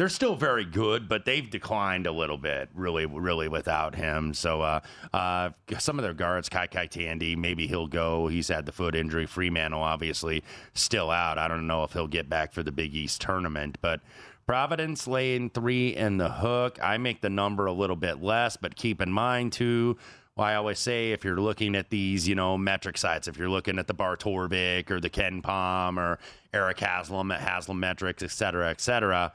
They're 0.00 0.08
still 0.08 0.34
very 0.34 0.64
good, 0.64 1.10
but 1.10 1.26
they've 1.26 1.50
declined 1.50 2.06
a 2.06 2.10
little 2.10 2.38
bit, 2.38 2.70
really, 2.72 3.04
really 3.04 3.48
without 3.48 3.94
him. 3.94 4.32
So 4.32 4.62
uh, 4.62 4.80
uh, 5.12 5.50
some 5.78 5.98
of 5.98 6.02
their 6.02 6.14
guards, 6.14 6.48
Kai 6.48 6.68
Kai 6.68 6.86
Tandy, 6.86 7.36
maybe 7.36 7.66
he'll 7.66 7.86
go. 7.86 8.26
He's 8.26 8.48
had 8.48 8.64
the 8.64 8.72
foot 8.72 8.94
injury. 8.94 9.26
Freemantle, 9.26 9.82
obviously, 9.82 10.42
still 10.72 11.10
out. 11.10 11.36
I 11.36 11.48
don't 11.48 11.66
know 11.66 11.84
if 11.84 11.92
he'll 11.92 12.06
get 12.06 12.30
back 12.30 12.54
for 12.54 12.62
the 12.62 12.72
Big 12.72 12.94
East 12.94 13.20
tournament, 13.20 13.76
but 13.82 14.00
Providence 14.46 15.06
laying 15.06 15.50
three 15.50 15.94
in 15.94 16.16
the 16.16 16.30
hook. 16.30 16.78
I 16.82 16.96
make 16.96 17.20
the 17.20 17.28
number 17.28 17.66
a 17.66 17.72
little 17.72 17.94
bit 17.94 18.22
less, 18.22 18.56
but 18.56 18.76
keep 18.76 19.02
in 19.02 19.12
mind 19.12 19.52
too. 19.52 19.98
I 20.38 20.54
always 20.54 20.78
say 20.78 21.12
if 21.12 21.24
you're 21.24 21.42
looking 21.42 21.76
at 21.76 21.90
these, 21.90 22.26
you 22.26 22.34
know, 22.34 22.56
metric 22.56 22.96
sites, 22.96 23.28
if 23.28 23.36
you're 23.36 23.50
looking 23.50 23.78
at 23.78 23.86
the 23.86 23.94
Bartorvik 23.94 24.90
or 24.90 24.98
the 24.98 25.10
KenPom 25.10 25.98
or 25.98 26.18
Eric 26.54 26.80
Haslam 26.80 27.30
at 27.32 27.42
Haslam 27.42 27.78
Metrics, 27.78 28.22
et 28.22 28.30
cetera, 28.30 28.70
et 28.70 28.80
cetera, 28.80 29.34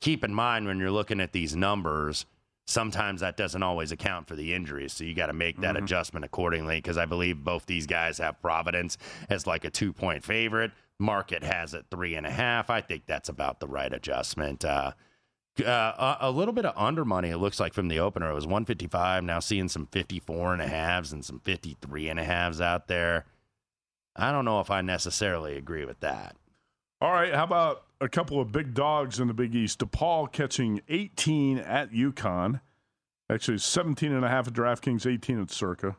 keep 0.00 0.24
in 0.24 0.34
mind 0.34 0.66
when 0.66 0.78
you're 0.78 0.90
looking 0.90 1.20
at 1.20 1.32
these 1.32 1.56
numbers, 1.56 2.26
sometimes 2.66 3.20
that 3.20 3.36
doesn't 3.36 3.62
always 3.62 3.92
account 3.92 4.28
for 4.28 4.36
the 4.36 4.52
injuries. 4.52 4.92
So 4.92 5.04
you 5.04 5.14
got 5.14 5.26
to 5.26 5.32
make 5.32 5.60
that 5.60 5.74
mm-hmm. 5.74 5.84
adjustment 5.84 6.24
accordingly 6.24 6.78
because 6.78 6.98
I 6.98 7.06
believe 7.06 7.44
both 7.44 7.66
these 7.66 7.86
guys 7.86 8.18
have 8.18 8.40
Providence 8.40 8.98
as 9.30 9.46
like 9.46 9.64
a 9.64 9.70
two 9.70 9.92
point 9.92 10.24
favorite 10.24 10.72
market 10.98 11.42
has 11.42 11.74
it 11.74 11.86
three 11.90 12.14
and 12.14 12.26
a 12.26 12.30
half. 12.30 12.70
I 12.70 12.80
think 12.80 13.04
that's 13.06 13.28
about 13.28 13.60
the 13.60 13.66
right 13.66 13.92
adjustment. 13.92 14.64
Uh, 14.64 14.92
uh, 15.64 16.16
a 16.20 16.30
little 16.30 16.52
bit 16.52 16.66
of 16.66 16.74
under 16.76 17.04
money, 17.04 17.30
it 17.30 17.38
looks 17.38 17.58
like 17.58 17.72
from 17.72 17.88
the 17.88 17.98
opener. 17.98 18.30
It 18.30 18.34
was 18.34 18.46
155. 18.46 19.24
Now 19.24 19.40
seeing 19.40 19.68
some 19.68 19.86
54 19.86 20.54
and 20.54 20.62
a 20.62 20.66
halves 20.66 21.12
and 21.12 21.24
some 21.24 21.40
53 21.40 22.08
and 22.08 22.20
a 22.20 22.24
halves 22.24 22.60
out 22.60 22.88
there. 22.88 23.24
I 24.14 24.32
don't 24.32 24.44
know 24.44 24.60
if 24.60 24.70
I 24.70 24.80
necessarily 24.82 25.56
agree 25.56 25.84
with 25.84 26.00
that. 26.00 26.36
All 27.00 27.12
right. 27.12 27.34
How 27.34 27.44
about 27.44 27.84
a 28.00 28.08
couple 28.08 28.40
of 28.40 28.52
big 28.52 28.74
dogs 28.74 29.20
in 29.20 29.28
the 29.28 29.34
Big 29.34 29.54
East? 29.54 29.78
DePaul 29.78 30.30
catching 30.30 30.80
18 30.88 31.58
at 31.58 31.92
UConn. 31.92 32.60
Actually, 33.30 33.58
17 33.58 34.12
and 34.12 34.24
a 34.24 34.28
half 34.28 34.46
at 34.46 34.54
DraftKings, 34.54 35.06
18 35.10 35.40
at 35.40 35.50
Circa. 35.50 35.96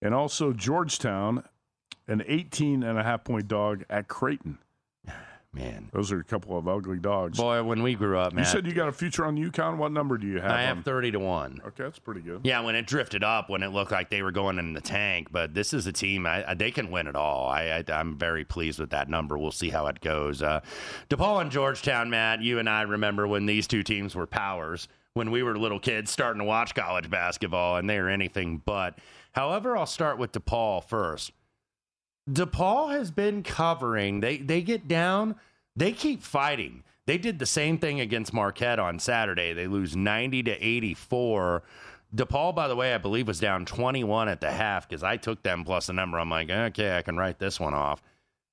And 0.00 0.14
also 0.14 0.52
Georgetown 0.52 1.44
an 2.08 2.22
18 2.26 2.82
and 2.82 2.98
a 2.98 3.02
half 3.02 3.24
point 3.24 3.48
dog 3.48 3.84
at 3.88 4.08
Creighton. 4.08 4.58
Man, 5.54 5.90
those 5.92 6.10
are 6.10 6.18
a 6.18 6.24
couple 6.24 6.56
of 6.56 6.66
ugly 6.66 6.98
dogs. 6.98 7.36
Boy, 7.36 7.62
when 7.62 7.82
we 7.82 7.94
grew 7.94 8.16
up, 8.16 8.32
man. 8.32 8.42
You 8.42 8.50
said 8.50 8.66
you 8.66 8.72
got 8.72 8.88
a 8.88 8.92
future 8.92 9.26
on 9.26 9.36
UConn. 9.36 9.76
What 9.76 9.92
number 9.92 10.16
do 10.16 10.26
you 10.26 10.40
have? 10.40 10.50
I 10.50 10.62
have 10.62 10.78
on? 10.78 10.82
30 10.82 11.10
to 11.10 11.18
1. 11.18 11.60
Okay, 11.66 11.84
that's 11.84 11.98
pretty 11.98 12.22
good. 12.22 12.40
Yeah, 12.42 12.60
when 12.60 12.74
it 12.74 12.86
drifted 12.86 13.22
up, 13.22 13.50
when 13.50 13.62
it 13.62 13.68
looked 13.68 13.92
like 13.92 14.08
they 14.08 14.22
were 14.22 14.32
going 14.32 14.58
in 14.58 14.72
the 14.72 14.80
tank, 14.80 15.28
but 15.30 15.52
this 15.52 15.74
is 15.74 15.86
a 15.86 15.92
team, 15.92 16.26
I, 16.26 16.54
they 16.54 16.70
can 16.70 16.90
win 16.90 17.06
it 17.06 17.16
all. 17.16 17.48
I, 17.48 17.84
I, 17.86 18.00
am 18.00 18.16
very 18.16 18.46
pleased 18.46 18.78
with 18.78 18.90
that 18.90 19.10
number. 19.10 19.36
We'll 19.36 19.52
see 19.52 19.68
how 19.68 19.88
it 19.88 20.00
goes. 20.00 20.40
Uh, 20.40 20.60
DePaul 21.10 21.42
and 21.42 21.50
Georgetown, 21.50 22.08
Matt, 22.08 22.40
you 22.40 22.58
and 22.58 22.68
I 22.68 22.82
remember 22.82 23.28
when 23.28 23.44
these 23.44 23.66
two 23.66 23.82
teams 23.82 24.14
were 24.14 24.26
powers 24.26 24.88
when 25.12 25.30
we 25.30 25.42
were 25.42 25.58
little 25.58 25.80
kids 25.80 26.10
starting 26.10 26.40
to 26.40 26.46
watch 26.46 26.74
college 26.74 27.10
basketball, 27.10 27.76
and 27.76 27.90
they 27.90 27.98
are 27.98 28.08
anything 28.08 28.62
but. 28.64 28.98
However, 29.32 29.76
I'll 29.76 29.86
start 29.86 30.16
with 30.16 30.32
DePaul 30.32 30.82
first. 30.84 31.32
DePaul 32.30 32.92
has 32.92 33.10
been 33.10 33.42
covering. 33.42 34.20
They 34.20 34.38
they 34.38 34.62
get 34.62 34.88
down, 34.88 35.36
they 35.76 35.92
keep 35.92 36.22
fighting. 36.22 36.84
They 37.06 37.18
did 37.18 37.38
the 37.38 37.46
same 37.46 37.78
thing 37.78 38.00
against 38.00 38.32
Marquette 38.32 38.78
on 38.78 38.98
Saturday. 39.00 39.52
They 39.52 39.66
lose 39.66 39.96
90 39.96 40.44
to 40.44 40.52
84. 40.52 41.64
DePaul, 42.14 42.54
by 42.54 42.68
the 42.68 42.76
way, 42.76 42.94
I 42.94 42.98
believe 42.98 43.26
was 43.26 43.40
down 43.40 43.64
21 43.64 44.28
at 44.28 44.40
the 44.40 44.52
half 44.52 44.88
because 44.88 45.02
I 45.02 45.16
took 45.16 45.42
them 45.42 45.64
plus 45.64 45.86
the 45.86 45.94
number. 45.94 46.20
I'm 46.20 46.30
like, 46.30 46.50
okay, 46.50 46.96
I 46.96 47.02
can 47.02 47.16
write 47.16 47.38
this 47.38 47.58
one 47.58 47.74
off. 47.74 48.02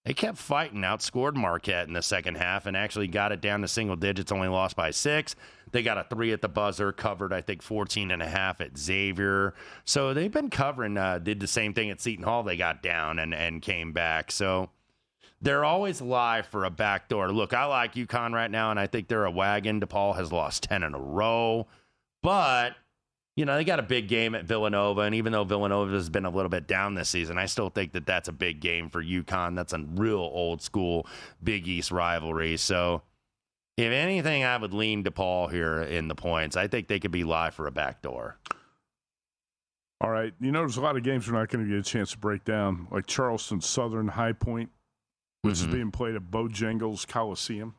They 0.06 0.14
kept 0.14 0.38
fighting, 0.38 0.82
outscored 0.82 1.36
Marquette 1.36 1.88
in 1.88 1.94
the 1.94 2.02
second 2.02 2.36
half, 2.36 2.66
and 2.66 2.76
actually 2.76 3.08
got 3.08 3.32
it 3.32 3.42
down 3.42 3.62
to 3.62 3.68
single 3.68 3.98
digits, 3.98 4.32
only 4.32 4.48
lost 4.48 4.76
by 4.76 4.92
six. 4.92 5.36
They 5.72 5.84
got 5.84 5.98
a 5.98 6.06
three 6.10 6.32
at 6.32 6.42
the 6.42 6.48
buzzer, 6.48 6.92
covered, 6.92 7.34
I 7.34 7.42
think, 7.42 7.62
14 7.62 8.10
and 8.10 8.22
a 8.22 8.28
half 8.28 8.62
at 8.62 8.78
Xavier. 8.78 9.54
So 9.86 10.14
they've 10.14 10.32
been 10.32 10.50
covering, 10.50 10.98
uh, 10.98 11.20
did 11.20 11.40
the 11.40 11.48
same 11.48 11.74
thing 11.74 11.90
at 11.90 12.02
Seton 12.02 12.24
Hall. 12.24 12.44
They 12.44 12.58
got 12.58 12.82
down 12.82 13.20
and, 13.20 13.34
and 13.34 13.62
came 13.62 13.92
back. 13.92 14.32
So 14.32 14.70
they're 15.42 15.66
always 15.66 16.02
live 16.02 16.48
for 16.48 16.66
a 16.66 16.72
backdoor. 16.72 17.32
Look, 17.32 17.54
I 17.54 17.66
like 17.66 17.94
UConn 17.94 18.34
right 18.34 18.50
now, 18.50 18.72
and 18.72 18.80
I 18.80 18.88
think 18.88 19.10
they're 19.10 19.26
a 19.26 19.32
wagon. 19.32 19.82
DePaul 19.82 20.16
has 20.16 20.32
lost 20.32 20.64
10 20.64 20.82
in 20.82 20.96
a 20.96 21.00
row. 21.00 21.68
But 22.22 22.76
you 23.40 23.46
know, 23.46 23.56
they 23.56 23.64
got 23.64 23.80
a 23.80 23.84
big 23.84 24.10
game 24.10 24.36
at 24.36 24.44
Villanova, 24.44 25.00
and 25.04 25.16
even 25.16 25.32
though 25.32 25.46
Villanova 25.46 25.94
has 25.94 26.10
been 26.10 26.26
a 26.26 26.30
little 26.30 26.50
bit 26.50 26.68
down 26.68 26.94
this 26.94 27.08
season, 27.08 27.38
I 27.38 27.46
still 27.46 27.70
think 27.70 27.94
that 27.94 28.06
that's 28.06 28.28
a 28.28 28.34
big 28.34 28.60
game 28.60 28.90
for 28.90 29.02
UConn. 29.02 29.56
That's 29.56 29.72
a 29.72 29.80
real 29.96 30.18
old 30.18 30.62
school 30.62 31.08
Big 31.42 31.66
East 31.66 31.90
rivalry. 31.90 32.58
So, 32.58 33.02
if 33.78 33.94
anything, 33.94 34.44
I 34.44 34.58
would 34.58 34.74
lean 34.74 35.06
to 35.06 35.12
Paul 35.12 35.48
here 35.48 35.82
in 35.82 36.10
the 36.10 36.16
points. 36.16 36.58
I 36.58 36.68
think 36.68 36.90
they 36.90 37.00
could 37.00 37.12
be 37.12 37.24
live 37.24 37.54
for 37.54 37.66
a 37.66 37.72
backdoor. 37.72 38.38
All 40.02 40.10
right. 40.10 40.34
You 40.42 40.52
know, 40.52 40.60
there's 40.60 40.76
a 40.76 40.82
lot 40.82 40.98
of 40.98 41.04
games 41.04 41.26
we're 41.26 41.40
not 41.40 41.48
going 41.48 41.64
to 41.64 41.72
get 41.72 41.80
a 41.80 41.90
chance 41.90 42.12
to 42.12 42.18
break 42.18 42.44
down, 42.44 42.90
like 42.92 43.06
Charleston 43.06 43.62
Southern 43.62 44.10
High 44.10 44.34
Point, 44.34 44.70
which 45.44 45.56
mm-hmm. 45.56 45.70
is 45.70 45.74
being 45.74 45.92
played 45.92 46.16
at 46.16 46.24
Bojangles 46.24 47.08
Coliseum 47.08 47.76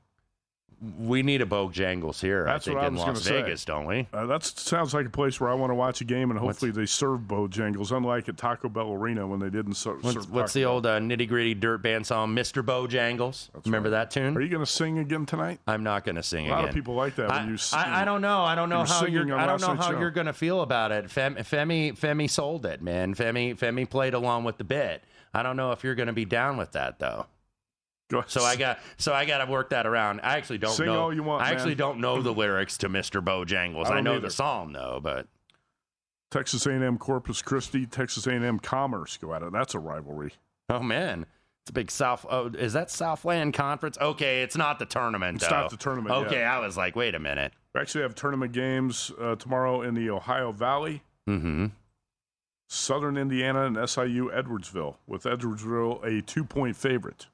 we 0.98 1.22
need 1.22 1.42
a 1.42 1.46
Bojangles 1.46 2.20
here. 2.20 2.44
That's 2.44 2.66
I 2.66 2.70
think 2.70 2.76
what 2.76 2.84
I 2.84 2.88
in 2.88 2.96
Las 2.96 3.26
Vegas, 3.26 3.62
say. 3.62 3.66
don't 3.66 3.86
we? 3.86 4.08
Uh, 4.12 4.26
that 4.26 4.44
sounds 4.44 4.94
like 4.94 5.06
a 5.06 5.10
place 5.10 5.38
where 5.38 5.50
I 5.50 5.54
want 5.54 5.70
to 5.70 5.74
watch 5.74 6.00
a 6.00 6.04
game, 6.04 6.30
and 6.30 6.38
hopefully 6.38 6.70
what's, 6.70 6.78
they 6.78 6.86
serve 6.86 7.20
Bojangles, 7.20 7.94
unlike 7.94 8.28
at 8.28 8.38
Taco 8.38 8.68
Bell 8.70 8.92
Arena 8.92 9.26
when 9.26 9.40
they 9.40 9.50
didn't 9.50 9.74
serve. 9.74 10.02
What's, 10.02 10.26
what's 10.28 10.52
the 10.54 10.64
old 10.64 10.86
uh, 10.86 10.98
nitty 10.98 11.28
gritty 11.28 11.54
dirt 11.54 11.82
band 11.82 12.06
song, 12.06 12.34
Mr. 12.34 12.64
Bojangles? 12.64 13.50
That's 13.52 13.66
Remember 13.66 13.90
right. 13.90 13.98
that 13.98 14.10
tune? 14.10 14.36
Are 14.36 14.40
you 14.40 14.48
going 14.48 14.64
to 14.64 14.70
sing 14.70 14.98
again 14.98 15.26
tonight? 15.26 15.60
I'm 15.66 15.82
not 15.82 16.04
going 16.04 16.16
to 16.16 16.22
sing 16.22 16.46
again. 16.46 16.58
A 16.58 16.60
lot 16.60 16.68
of 16.70 16.74
people 16.74 16.94
like 16.94 17.14
that 17.16 17.28
when 17.28 17.38
I, 17.38 17.48
you 17.48 17.56
sing. 17.58 17.78
I, 17.78 18.02
I, 18.02 18.04
don't 18.06 18.22
know. 18.22 18.42
I 18.42 18.54
don't 18.54 18.70
know 18.70 18.84
how 18.84 19.04
you're. 19.04 19.38
I 19.38 19.46
don't 19.46 19.60
know 19.60 19.74
how 19.74 19.98
you're 19.98 20.10
going 20.10 20.28
to 20.28 20.32
feel 20.32 20.62
about 20.62 20.92
it. 20.92 21.10
Fem, 21.10 21.36
Femi 21.36 21.98
Femi 21.98 22.28
sold 22.28 22.64
it, 22.64 22.80
man. 22.80 23.14
Femi 23.14 23.56
Femi 23.58 23.88
played 23.88 24.14
along 24.14 24.44
with 24.44 24.56
the 24.56 24.64
bit. 24.64 25.02
I 25.34 25.42
don't 25.42 25.56
know 25.56 25.72
if 25.72 25.84
you're 25.84 25.94
going 25.94 26.08
to 26.08 26.12
be 26.12 26.24
down 26.24 26.56
with 26.56 26.72
that 26.72 26.98
though. 26.98 27.26
So 28.26 28.42
I 28.42 28.56
got 28.56 28.80
so 28.96 29.12
I 29.12 29.24
got 29.24 29.44
to 29.44 29.50
work 29.50 29.70
that 29.70 29.86
around. 29.86 30.20
I 30.22 30.36
actually 30.36 30.58
don't 30.58 30.72
Sing 30.74 30.86
know. 30.86 31.00
all 31.00 31.14
you 31.14 31.22
want. 31.22 31.42
I 31.42 31.46
man. 31.46 31.54
actually 31.54 31.74
don't 31.74 32.00
know 32.00 32.22
the 32.22 32.32
lyrics 32.32 32.78
to 32.78 32.88
Mr. 32.88 33.22
Bojangles. 33.22 33.86
I, 33.86 33.98
I 33.98 34.00
know 34.00 34.14
either. 34.14 34.22
the 34.22 34.30
song 34.30 34.72
though, 34.72 35.00
but 35.02 35.26
Texas 36.30 36.66
A&M 36.66 36.98
Corpus 36.98 37.42
Christi, 37.42 37.86
Texas 37.86 38.26
A&M 38.26 38.58
Commerce 38.60 39.16
go 39.16 39.34
at 39.34 39.42
it. 39.42 39.52
That's 39.52 39.74
a 39.74 39.78
rivalry. 39.78 40.32
Oh 40.68 40.80
man, 40.80 41.26
it's 41.62 41.70
a 41.70 41.72
big 41.72 41.90
South. 41.90 42.24
Oh, 42.30 42.46
is 42.48 42.72
that 42.72 42.90
Southland 42.90 43.54
Conference? 43.54 43.98
Okay, 44.00 44.42
it's 44.42 44.56
not 44.56 44.78
the 44.78 44.86
tournament. 44.86 45.36
It's 45.36 45.48
though. 45.48 45.62
not 45.62 45.70
the 45.70 45.76
tournament. 45.76 46.14
Okay, 46.26 46.38
yet. 46.40 46.46
I 46.46 46.58
was 46.60 46.76
like, 46.76 46.96
wait 46.96 47.14
a 47.14 47.18
minute. 47.18 47.52
We 47.74 47.80
actually 47.80 48.02
have 48.02 48.14
tournament 48.14 48.52
games 48.52 49.12
uh, 49.20 49.36
tomorrow 49.36 49.82
in 49.82 49.94
the 49.94 50.10
Ohio 50.10 50.52
Valley. 50.52 51.02
Mm-hmm. 51.28 51.66
Southern 52.68 53.16
Indiana 53.16 53.64
and 53.64 53.88
SIU 53.88 54.30
Edwardsville, 54.30 54.96
with 55.08 55.24
Edwardsville 55.24 56.04
a 56.04 56.22
two 56.22 56.44
point 56.44 56.76
favorite 56.76 57.26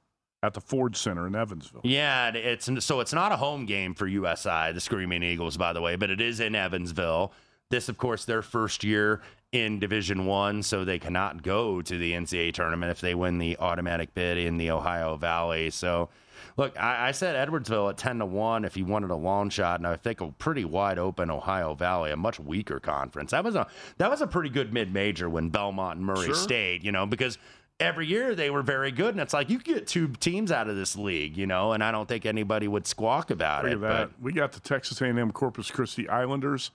at 0.46 0.54
the 0.54 0.60
Ford 0.60 0.96
Center 0.96 1.26
in 1.26 1.34
Evansville. 1.34 1.80
Yeah, 1.84 2.30
it's 2.30 2.68
so 2.84 3.00
it's 3.00 3.12
not 3.12 3.32
a 3.32 3.36
home 3.36 3.66
game 3.66 3.94
for 3.94 4.06
USI, 4.06 4.72
the 4.72 4.80
Screaming 4.80 5.22
Eagles, 5.22 5.56
by 5.56 5.72
the 5.72 5.80
way, 5.80 5.96
but 5.96 6.10
it 6.10 6.20
is 6.20 6.40
in 6.40 6.54
Evansville. 6.54 7.32
This, 7.68 7.88
of 7.88 7.98
course, 7.98 8.24
their 8.24 8.42
first 8.42 8.84
year 8.84 9.20
in 9.52 9.80
Division 9.80 10.24
One, 10.26 10.62
so 10.62 10.84
they 10.84 10.98
cannot 10.98 11.42
go 11.42 11.82
to 11.82 11.98
the 11.98 12.12
NCAA 12.12 12.52
tournament 12.52 12.90
if 12.92 13.00
they 13.00 13.14
win 13.14 13.38
the 13.38 13.56
automatic 13.58 14.14
bid 14.14 14.38
in 14.38 14.56
the 14.56 14.70
Ohio 14.70 15.16
Valley. 15.16 15.70
So, 15.70 16.08
look, 16.56 16.78
I, 16.80 17.08
I 17.08 17.10
said 17.10 17.48
Edwardsville 17.48 17.90
at 17.90 17.96
ten 17.96 18.20
to 18.20 18.26
one 18.26 18.64
if 18.64 18.76
you 18.76 18.84
wanted 18.84 19.10
a 19.10 19.16
long 19.16 19.50
shot, 19.50 19.80
and 19.80 19.86
I 19.86 19.96
think 19.96 20.20
a 20.20 20.28
pretty 20.32 20.64
wide 20.64 20.98
open 20.98 21.28
Ohio 21.30 21.74
Valley, 21.74 22.12
a 22.12 22.16
much 22.16 22.38
weaker 22.38 22.78
conference. 22.78 23.32
That 23.32 23.42
was 23.42 23.56
a 23.56 23.66
that 23.98 24.10
was 24.10 24.20
a 24.20 24.26
pretty 24.28 24.50
good 24.50 24.72
mid 24.72 24.92
major 24.92 25.28
when 25.28 25.48
Belmont 25.48 25.96
and 25.96 26.06
Murray 26.06 26.26
Sure. 26.26 26.34
State, 26.34 26.84
you 26.84 26.92
know, 26.92 27.04
because 27.06 27.36
every 27.80 28.06
year 28.06 28.34
they 28.34 28.50
were 28.50 28.62
very 28.62 28.90
good, 28.90 29.10
and 29.14 29.20
it's 29.20 29.32
like 29.34 29.50
you 29.50 29.58
get 29.58 29.86
two 29.86 30.08
teams 30.08 30.50
out 30.52 30.68
of 30.68 30.76
this 30.76 30.96
league, 30.96 31.36
you 31.36 31.46
know, 31.46 31.72
and 31.72 31.82
I 31.84 31.90
don't 31.92 32.08
think 32.08 32.26
anybody 32.26 32.68
would 32.68 32.86
squawk 32.86 33.30
about 33.30 33.64
Look 33.64 33.74
it. 33.74 33.80
that. 33.80 34.10
We 34.20 34.32
got 34.32 34.52
the 34.52 34.60
Texas 34.60 35.00
A&M 35.00 35.32
Corpus 35.32 35.70
Christi 35.70 36.08
Islanders 36.08 36.70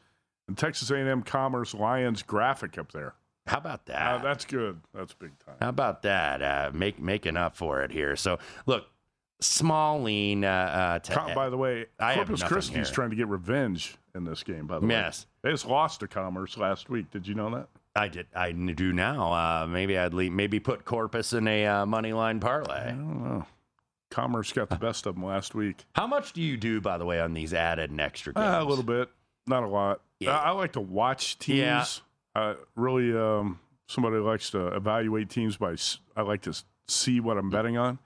and 0.47 0.57
Texas 0.57 0.89
A&M 0.91 1.23
Commerce 1.23 1.73
Lions 1.73 2.21
graphic 2.23 2.77
up 2.77 2.91
there. 2.91 3.13
How 3.47 3.57
about 3.57 3.87
that? 3.87 4.19
Uh, 4.19 4.23
that's 4.23 4.45
good. 4.45 4.79
That's 4.93 5.13
big 5.13 5.31
time. 5.39 5.55
How 5.59 5.69
about 5.69 6.03
that? 6.03 6.41
Uh, 6.41 6.71
make 6.73 6.99
making 6.99 7.37
up 7.37 7.55
for 7.55 7.81
it 7.81 7.91
here. 7.91 8.15
So 8.15 8.37
look, 8.67 8.85
small 9.39 10.01
lean. 10.03 10.45
Uh, 10.45 10.47
uh, 10.49 10.99
to, 10.99 11.11
Com- 11.13 11.33
by 11.33 11.49
the 11.49 11.57
way, 11.57 11.87
I 11.99 12.13
Corpus 12.15 12.43
Christi's 12.43 12.75
here. 12.75 12.93
trying 12.95 13.09
to 13.09 13.15
get 13.15 13.27
revenge 13.27 13.95
in 14.13 14.25
this 14.25 14.43
game. 14.43 14.67
By 14.67 14.77
the 14.79 14.85
way, 14.85 14.93
Yes. 14.93 15.25
they 15.41 15.49
just 15.49 15.65
lost 15.65 16.01
to 16.01 16.07
Commerce 16.07 16.55
last 16.57 16.89
week. 16.89 17.09
Did 17.09 17.27
you 17.27 17.33
know 17.33 17.49
that? 17.55 17.67
I 17.95 18.07
did. 18.07 18.27
I 18.35 18.51
do 18.51 18.93
now. 18.93 19.31
Uh, 19.33 19.67
maybe 19.67 19.97
I'd 19.97 20.13
leave, 20.13 20.31
maybe 20.31 20.59
put 20.59 20.85
Corpus 20.85 21.33
in 21.33 21.47
a 21.47 21.65
uh, 21.65 21.85
money 21.85 22.13
line 22.13 22.39
parlay. 22.39 22.75
I 22.87 22.89
don't 22.91 23.23
know. 23.23 23.45
Commerce 24.09 24.51
got 24.53 24.69
the 24.69 24.75
best 24.75 25.05
of 25.05 25.15
them 25.15 25.25
last 25.25 25.55
week. 25.55 25.85
How 25.95 26.05
much 26.07 26.33
do 26.33 26.41
you 26.41 26.57
do, 26.57 26.81
by 26.81 26.97
the 26.97 27.05
way, 27.05 27.19
on 27.21 27.33
these 27.33 27.53
added 27.53 27.91
and 27.91 27.99
extra 28.01 28.33
games? 28.33 28.45
Uh, 28.45 28.59
a 28.61 28.65
little 28.65 28.83
bit, 28.83 29.09
not 29.47 29.63
a 29.63 29.67
lot. 29.67 30.01
Yeah. 30.19 30.37
I, 30.37 30.49
I 30.49 30.51
like 30.51 30.73
to 30.73 30.81
watch 30.81 31.39
teams. 31.39 31.57
Yeah. 31.59 31.85
Uh, 32.35 32.55
really, 32.75 33.15
um, 33.17 33.59
somebody 33.87 34.17
likes 34.17 34.49
to 34.51 34.67
evaluate 34.67 35.29
teams 35.29 35.57
by. 35.57 35.75
I 36.15 36.21
like 36.23 36.41
to 36.43 36.53
see 36.87 37.19
what 37.19 37.37
I'm 37.37 37.49
betting 37.49 37.77
on. 37.77 37.99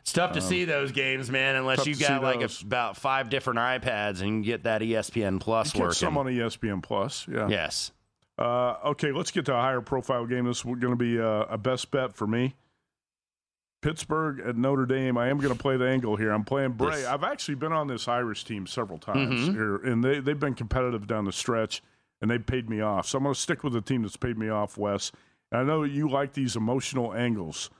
It's 0.00 0.12
tough 0.12 0.32
to 0.32 0.40
Um, 0.40 0.44
see 0.46 0.64
those 0.64 0.92
games, 0.92 1.30
man, 1.30 1.56
unless 1.56 1.84
you 1.86 1.96
got 1.96 2.22
like 2.22 2.42
a, 2.42 2.48
about 2.62 2.96
five 2.96 3.28
different 3.28 3.58
iPads 3.58 4.20
and 4.20 4.38
you 4.38 4.42
get 4.44 4.62
that 4.64 4.80
ESPN 4.82 5.40
Plus 5.40 5.72
Get 5.72 5.80
working. 5.82 5.94
some 5.94 6.16
on 6.18 6.26
ESPN 6.26 6.80
Plus. 6.82 7.26
Yeah. 7.28 7.48
Yes. 7.48 7.90
Uh, 8.38 8.76
okay, 8.84 9.12
let's 9.12 9.30
get 9.30 9.46
to 9.46 9.54
a 9.54 9.60
higher 9.60 9.80
profile 9.80 10.26
game. 10.26 10.44
This 10.46 10.58
is 10.58 10.62
going 10.64 10.80
to 10.80 10.96
be 10.96 11.18
uh, 11.18 11.44
a 11.48 11.56
best 11.56 11.90
bet 11.90 12.14
for 12.14 12.26
me. 12.26 12.54
Pittsburgh 13.82 14.40
at 14.40 14.56
Notre 14.56 14.86
Dame. 14.86 15.16
I 15.16 15.28
am 15.28 15.38
going 15.38 15.52
to 15.52 15.58
play 15.58 15.76
the 15.76 15.86
angle 15.88 16.16
here. 16.16 16.32
I'm 16.32 16.44
playing 16.44 16.72
Brey. 16.72 17.04
I've 17.06 17.22
actually 17.24 17.54
been 17.54 17.72
on 17.72 17.86
this 17.86 18.08
Irish 18.08 18.44
team 18.44 18.66
several 18.66 18.98
times 18.98 19.48
Mhm. 19.48 19.52
here, 19.52 19.76
and 19.76 20.02
they 20.02 20.18
they've 20.20 20.38
been 20.40 20.54
competitive 20.54 21.06
down 21.06 21.24
the 21.24 21.32
stretch, 21.32 21.82
and 22.20 22.30
they 22.30 22.38
paid 22.38 22.68
me 22.68 22.80
off. 22.80 23.06
So 23.06 23.18
I'm 23.18 23.24
going 23.24 23.34
to 23.34 23.40
stick 23.40 23.62
with 23.62 23.74
the 23.74 23.80
team 23.80 24.02
that's 24.02 24.16
paid 24.16 24.38
me 24.38 24.48
off, 24.48 24.76
Wes. 24.76 25.12
And 25.52 25.60
I 25.60 25.64
know 25.64 25.84
you 25.84 26.08
like 26.08 26.32
these 26.32 26.56
emotional 26.56 27.14
angles, 27.14 27.70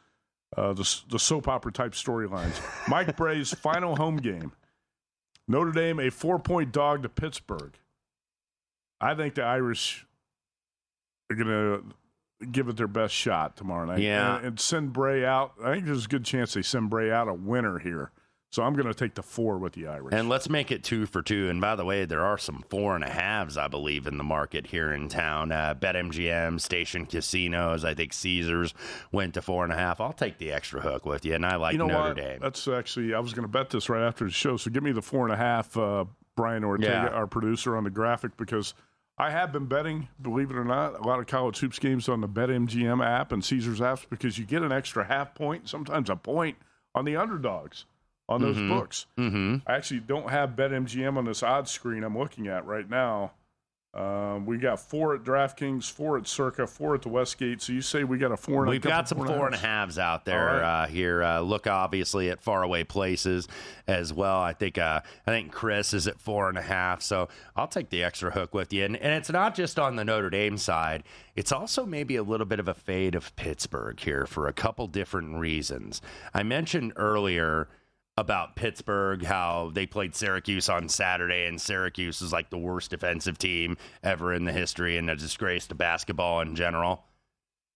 uh, 0.57 0.73
the 0.75 1.01
the 1.11 1.19
soap 1.19 1.49
opera 1.49 1.73
type 1.73 1.93
storylines. 1.93 2.61
Mike 2.89 3.17
Brey's 3.17 3.53
final 3.55 3.97
home 3.97 4.19
game. 4.19 4.53
Notre 5.49 5.73
Dame 5.73 5.99
a 5.99 6.11
four 6.11 6.39
point 6.39 6.73
dog 6.73 7.03
to 7.03 7.09
Pittsburgh. 7.09 7.75
I 9.01 9.15
think 9.15 9.35
the 9.35 9.43
Irish 9.43 10.06
are 11.31 11.37
going 11.37 11.49
to 11.49 12.47
give 12.47 12.69
it 12.69 12.77
their 12.77 12.89
best 12.89 13.15
shot 13.15 13.57
tomorrow 13.57 13.87
night. 13.87 14.01
Yeah. 14.01 14.37
And, 14.37 14.47
and 14.47 14.61
send 14.61 14.93
Brey 14.93 15.25
out. 15.25 15.53
I 15.63 15.73
think 15.75 15.87
there's 15.87 16.05
a 16.05 16.09
good 16.09 16.25
chance 16.25 16.55
they 16.55 16.63
send 16.63 16.91
Brey 16.91 17.11
out 17.11 17.29
a 17.29 17.35
winner 17.35 17.79
here. 17.79 18.13
So 18.53 18.63
I'm 18.63 18.75
going 18.75 18.87
to 18.87 18.95
take 18.95 19.15
the 19.15 19.23
four 19.25 19.59
with 19.59 19.73
the 19.75 19.89
Irish. 19.89 20.15
And 20.15 20.29
let's 20.29 20.49
make 20.49 20.71
it 20.71 20.83
two 20.85 21.05
for 21.07 21.21
two. 21.21 21.51
And 21.51 21.61
by 21.61 21.75
the 21.75 21.85
way, 21.85 22.05
there 22.05 22.25
are 22.25 22.39
some 22.39 22.65
four 22.71 22.95
and 22.95 23.05
a 23.05 23.11
halves, 23.11 23.59
I 23.59 23.69
believe, 23.69 24.07
in 24.07 24.17
the 24.19 24.25
market 24.25 24.69
here 24.69 24.93
in 24.93 25.09
town. 25.09 25.51
Uh, 25.53 25.75
BetMGM, 25.79 26.61
Station 26.61 27.07
Casinos, 27.07 27.85
I 27.85 27.93
think 27.95 28.13
Caesars 28.15 28.73
went 29.13 29.35
to 29.35 29.43
four 29.43 29.65
and 29.65 29.73
a 29.73 29.77
half. 29.77 30.01
I'll 30.01 30.13
take 30.13 30.39
the 30.39 30.53
extra 30.53 30.81
hook 30.81 31.05
with 31.05 31.27
you, 31.27 31.35
and 31.35 31.45
I 31.45 31.57
like 31.57 31.73
you 31.73 31.79
know 31.79 31.89
Notre 31.89 32.09
what? 32.09 32.17
Dame. 32.17 32.39
That's 32.41 32.67
actually, 32.69 33.15
I 33.15 33.19
was 33.19 33.35
going 33.35 33.43
to 33.45 33.49
bet 33.53 33.69
this 33.69 33.89
right 33.91 34.07
after 34.07 34.25
the 34.25 34.31
show. 34.31 34.57
So 34.57 34.71
give 34.71 34.85
me 34.85 34.93
the 34.93 35.03
four 35.03 35.25
and 35.25 35.35
a 35.35 35.37
half, 35.37 35.77
uh, 35.77 36.05
Brian 36.37 36.65
Ortega, 36.65 37.09
Yeah. 37.11 37.17
our 37.17 37.27
producer, 37.27 37.77
on 37.77 37.85
the 37.85 37.91
graphic 37.91 38.37
because 38.37 38.75
I 39.19 39.31
have 39.31 39.51
been 39.53 39.67
betting, 39.67 40.09
believe 40.21 40.51
it 40.51 40.57
or 40.57 40.65
not, 40.65 40.99
a 40.99 41.03
lot 41.03 41.19
of 41.21 41.27
college 41.27 41.59
hoops 41.59 41.79
games 41.79 42.09
on 42.09 42.21
the 42.21 42.29
BetMGM 42.29 43.05
app 43.05 43.33
and 43.33 43.43
Caesars 43.43 43.81
apps 43.81 44.05
because 44.09 44.39
you 44.39 44.45
get 44.45 44.63
an 44.63 44.73
extra 44.73 45.07
half 45.07 45.35
point, 45.35 45.69
sometimes 45.69 46.11
a 46.11 46.17
point 46.17 46.59
on 46.95 47.05
the 47.07 47.17
underdogs 47.17 47.87
on 48.29 48.43
those 48.43 48.57
Mhm. 48.57 48.69
books. 48.69 49.07
Mm-hmm. 49.17 49.57
I 49.67 49.75
actually 49.77 50.01
don't 50.01 50.29
have 50.31 50.51
BetMGM 50.51 51.17
on 51.17 51.25
this 51.25 51.43
odds 51.43 51.71
screen 51.71 52.05
I'm 52.05 52.19
looking 52.19 52.47
at 52.49 52.67
right 52.67 52.89
now. 52.89 53.33
Um, 53.97 54.45
we 54.45 54.59
got 54.59 54.79
four 54.79 55.15
at 55.15 55.23
DraftKings, 55.23 55.91
four 55.91 56.19
at 56.19 56.27
Circa, 56.27 56.67
four 56.67 56.95
at 56.95 57.01
the 57.01 57.09
Westgate. 57.09 57.63
So 57.63 57.73
you 57.73 57.81
say 57.81 58.05
we 58.05 58.19
got 58.19 58.31
a 58.31 58.37
four 58.37 58.63
and 58.63 58.71
We've 58.71 58.85
a 58.85 58.89
got 58.89 59.09
some 59.09 59.17
four 59.17 59.27
four 59.27 59.47
and 59.47 59.55
a 59.55 59.59
halves? 59.59 59.99
out 59.99 60.27
there 60.27 60.61
right. 60.61 60.83
uh, 60.83 60.87
here. 60.87 61.23
Uh, 61.23 61.41
look, 61.41 61.67
obviously, 61.67 62.29
at 62.29 62.43
faraway 62.43 62.85
places 62.85 63.49
as 63.89 64.13
well. 64.13 64.39
I 64.39 64.53
think 64.53 64.77
uh, 64.77 65.01
I 65.27 65.31
think 65.31 65.51
Chris 65.51 65.95
is 65.95 66.07
at 66.07 66.21
four 66.21 66.51
and 66.51 66.59
a 66.59 66.63
half, 66.63 67.01
so 67.01 67.29
I'll 67.57 67.69
take 67.69 67.89
the 67.89 68.05
extra 68.05 68.31
hook 68.31 68.53
with 68.53 68.71
you. 68.71 68.85
And, 68.85 68.97
and 68.97 69.15
it's 69.15 69.31
not 69.31 69.55
just 69.55 69.79
on 69.79 69.97
the 69.97 70.05
Notre 70.05 70.29
Dame 70.29 70.59
side; 70.59 71.03
it's 71.35 71.51
also 71.51 71.87
maybe 71.87 72.17
a 72.17 72.23
little 72.23 72.47
bit 72.47 72.61
of 72.61 72.69
a 72.69 72.75
fade 72.75 73.15
of 73.15 73.35
Pittsburgh 73.37 73.99
here 73.99 74.27
for 74.27 74.47
a 74.47 74.53
couple 74.53 74.89
different 74.89 75.39
reasons. 75.39 76.03
I 76.35 76.43
mentioned 76.43 76.93
earlier 76.97 77.69
about 78.19 78.57
Pittsburgh, 78.57 79.23
how 79.23 79.71
they 79.75 79.87
played 79.87 80.15
Syracuse 80.15 80.69
on 80.69 80.89
Saturday, 80.89 81.47
and 81.47 81.61
Syracuse 81.61 82.23
is 82.23 82.33
like 82.33 82.49
the 82.49 82.59
worst 82.59 82.91
defensive 82.91 83.37
team 83.37 83.77
ever 84.03 84.33
in 84.33 84.45
the 84.45 84.53
history 84.53 84.97
and 84.97 85.11
a 85.11 85.17
disgrace 85.17 85.67
to 85.67 85.75
basketball 85.75 86.41
in 86.41 86.57
general. 86.57 87.05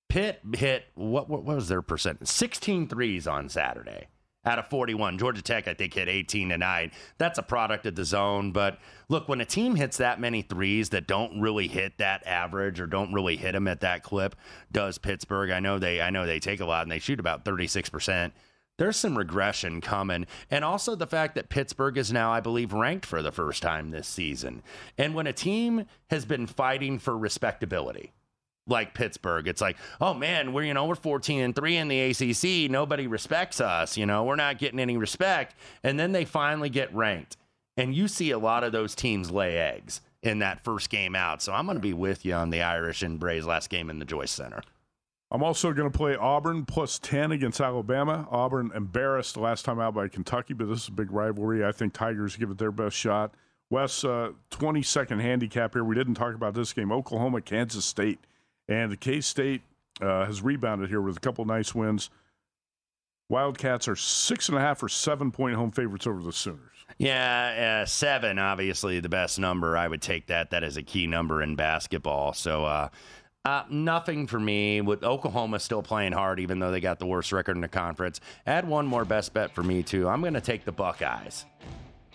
Pitt 0.08 0.40
hit 0.54 0.86
what, 0.94 1.28
what 1.28 1.44
was 1.44 1.68
their 1.68 1.82
percent? 1.82 2.26
16 2.26 2.88
threes 2.88 3.26
on 3.26 3.48
Saturday 3.48 4.08
out 4.44 4.58
of 4.58 4.68
41. 4.68 5.18
Georgia 5.18 5.42
Tech, 5.42 5.68
I 5.68 5.74
think, 5.74 5.94
hit 5.94 6.08
18 6.08 6.48
tonight. 6.48 6.92
That's 7.18 7.38
a 7.38 7.42
product 7.42 7.86
of 7.86 7.94
the 7.94 8.04
zone. 8.04 8.52
But 8.52 8.78
look, 9.08 9.28
when 9.28 9.40
a 9.40 9.44
team 9.44 9.74
hits 9.74 9.98
that 9.98 10.20
many 10.20 10.42
threes 10.42 10.88
that 10.90 11.06
don't 11.06 11.40
really 11.40 11.68
hit 11.68 11.98
that 11.98 12.26
average 12.26 12.80
or 12.80 12.86
don't 12.86 13.12
really 13.12 13.36
hit 13.36 13.52
them 13.52 13.68
at 13.68 13.80
that 13.80 14.02
clip, 14.02 14.34
does 14.72 14.98
Pittsburgh? 14.98 15.50
I 15.50 15.60
know 15.60 15.78
they 15.78 16.00
I 16.00 16.10
know 16.10 16.26
they 16.26 16.40
take 16.40 16.60
a 16.60 16.66
lot 16.66 16.82
and 16.82 16.90
they 16.90 16.98
shoot 16.98 17.20
about 17.20 17.44
36 17.44 17.90
percent. 17.90 18.32
There's 18.80 18.96
some 18.96 19.18
regression 19.18 19.82
coming. 19.82 20.26
And 20.50 20.64
also 20.64 20.94
the 20.94 21.06
fact 21.06 21.34
that 21.34 21.50
Pittsburgh 21.50 21.98
is 21.98 22.10
now, 22.10 22.32
I 22.32 22.40
believe, 22.40 22.72
ranked 22.72 23.04
for 23.04 23.20
the 23.20 23.30
first 23.30 23.60
time 23.62 23.90
this 23.90 24.08
season. 24.08 24.62
And 24.96 25.14
when 25.14 25.26
a 25.26 25.34
team 25.34 25.84
has 26.08 26.24
been 26.24 26.46
fighting 26.46 26.98
for 26.98 27.14
respectability, 27.16 28.14
like 28.66 28.94
Pittsburgh. 28.94 29.48
It's 29.48 29.60
like, 29.60 29.76
oh 30.00 30.14
man, 30.14 30.54
we're 30.54 30.64
you 30.64 30.72
know 30.72 30.86
we're 30.86 30.94
14 30.94 31.42
and 31.42 31.54
3 31.54 31.76
in 31.76 31.88
the 31.88 32.00
ACC. 32.00 32.70
Nobody 32.70 33.06
respects 33.06 33.60
us, 33.60 33.98
you 33.98 34.06
know. 34.06 34.24
We're 34.24 34.36
not 34.36 34.58
getting 34.58 34.80
any 34.80 34.96
respect. 34.96 35.56
And 35.82 36.00
then 36.00 36.12
they 36.12 36.24
finally 36.24 36.70
get 36.70 36.94
ranked. 36.94 37.36
And 37.76 37.94
you 37.94 38.08
see 38.08 38.30
a 38.30 38.38
lot 38.38 38.64
of 38.64 38.72
those 38.72 38.94
teams 38.94 39.30
lay 39.30 39.58
eggs 39.58 40.00
in 40.22 40.38
that 40.38 40.64
first 40.64 40.88
game 40.88 41.14
out. 41.14 41.42
So 41.42 41.52
I'm 41.52 41.66
going 41.66 41.76
to 41.76 41.82
be 41.82 41.92
with 41.92 42.24
you 42.24 42.32
on 42.32 42.48
the 42.48 42.62
Irish 42.62 43.02
and 43.02 43.20
Brey's 43.20 43.44
last 43.44 43.68
game 43.68 43.90
in 43.90 43.98
the 43.98 44.06
Joyce 44.06 44.30
Center. 44.30 44.62
I'm 45.32 45.42
also 45.44 45.72
going 45.72 45.90
to 45.90 45.96
play 45.96 46.16
Auburn 46.16 46.64
plus 46.64 46.98
10 46.98 47.30
against 47.30 47.60
Alabama. 47.60 48.26
Auburn 48.30 48.72
embarrassed 48.74 49.36
last 49.36 49.64
time 49.64 49.78
out 49.78 49.94
by 49.94 50.08
Kentucky, 50.08 50.54
but 50.54 50.68
this 50.68 50.82
is 50.82 50.88
a 50.88 50.92
big 50.92 51.12
rivalry. 51.12 51.64
I 51.64 51.70
think 51.70 51.92
Tigers 51.92 52.36
give 52.36 52.50
it 52.50 52.58
their 52.58 52.72
best 52.72 52.96
shot. 52.96 53.32
Wes, 53.70 54.02
uh, 54.02 54.32
20 54.50 54.82
second 54.82 55.20
handicap 55.20 55.74
here. 55.74 55.84
We 55.84 55.94
didn't 55.94 56.14
talk 56.14 56.34
about 56.34 56.54
this 56.54 56.72
game 56.72 56.90
Oklahoma, 56.90 57.40
Kansas 57.40 57.84
State. 57.84 58.18
And 58.68 58.98
K 59.00 59.20
State 59.20 59.62
uh, 60.00 60.26
has 60.26 60.42
rebounded 60.42 60.88
here 60.88 61.00
with 61.00 61.16
a 61.16 61.20
couple 61.20 61.44
nice 61.44 61.74
wins. 61.74 62.10
Wildcats 63.28 63.86
are 63.86 63.96
six 63.96 64.48
and 64.48 64.58
a 64.58 64.60
half 64.60 64.82
or 64.82 64.88
seven 64.88 65.30
point 65.30 65.54
home 65.54 65.70
favorites 65.70 66.06
over 66.06 66.20
the 66.20 66.32
Sooners. 66.32 66.70
Yeah, 66.98 67.82
uh, 67.82 67.86
seven, 67.86 68.38
obviously 68.38 68.98
the 68.98 69.08
best 69.08 69.38
number. 69.38 69.76
I 69.76 69.86
would 69.86 70.02
take 70.02 70.26
that. 70.26 70.50
That 70.50 70.64
is 70.64 70.76
a 70.76 70.82
key 70.82 71.06
number 71.06 71.40
in 71.40 71.54
basketball. 71.54 72.32
So, 72.32 72.64
uh, 72.64 72.88
uh, 73.44 73.64
nothing 73.70 74.26
for 74.26 74.38
me 74.38 74.80
with 74.80 75.02
Oklahoma 75.02 75.60
still 75.60 75.82
playing 75.82 76.12
hard, 76.12 76.40
even 76.40 76.58
though 76.58 76.70
they 76.70 76.80
got 76.80 76.98
the 76.98 77.06
worst 77.06 77.32
record 77.32 77.56
in 77.56 77.62
the 77.62 77.68
conference. 77.68 78.20
Add 78.46 78.68
one 78.68 78.86
more 78.86 79.04
best 79.04 79.32
bet 79.32 79.54
for 79.54 79.62
me, 79.62 79.82
too. 79.82 80.08
I'm 80.08 80.20
going 80.20 80.34
to 80.34 80.40
take 80.40 80.64
the 80.64 80.72
Buckeyes 80.72 81.46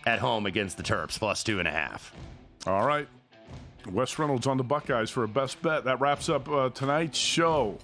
at 0.06 0.20
home 0.20 0.46
against 0.46 0.78
the 0.78 0.84
Terps, 0.84 1.18
plus 1.18 1.44
two 1.44 1.60
and 1.60 1.68
a 1.68 1.72
half. 1.72 2.14
All 2.68 2.86
right. 2.86 3.08
Wes 3.92 4.18
Reynolds 4.18 4.48
on 4.48 4.58
the 4.58 4.64
Buckeyes 4.64 5.10
for 5.10 5.24
a 5.24 5.28
best 5.28 5.62
bet. 5.62 5.84
That 5.86 6.00
wraps 6.00 6.30
up 6.30 6.50
uh, 6.50 6.70
tonight's 6.70 7.18
show. 7.18 7.78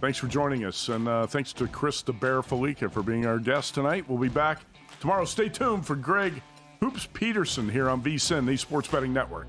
Thanks 0.00 0.18
for 0.18 0.26
joining 0.26 0.64
us. 0.64 0.88
And 0.88 1.08
uh, 1.08 1.26
thanks 1.26 1.52
to 1.54 1.68
Chris 1.68 2.02
the 2.02 2.12
Bear 2.12 2.42
Fallica 2.42 2.90
for 2.90 3.02
being 3.02 3.26
our 3.26 3.38
guest 3.38 3.74
tonight. 3.74 4.08
We'll 4.08 4.18
be 4.18 4.28
back 4.28 4.60
tomorrow. 5.00 5.24
Stay 5.24 5.48
tuned 5.48 5.86
for 5.86 5.96
Greg 5.96 6.42
Hoops 6.80 7.08
Peterson 7.12 7.68
here 7.68 7.88
on 7.88 8.02
VSIN, 8.02 8.46
the 8.46 8.56
Sports 8.56 8.88
Betting 8.88 9.12
Network. 9.12 9.48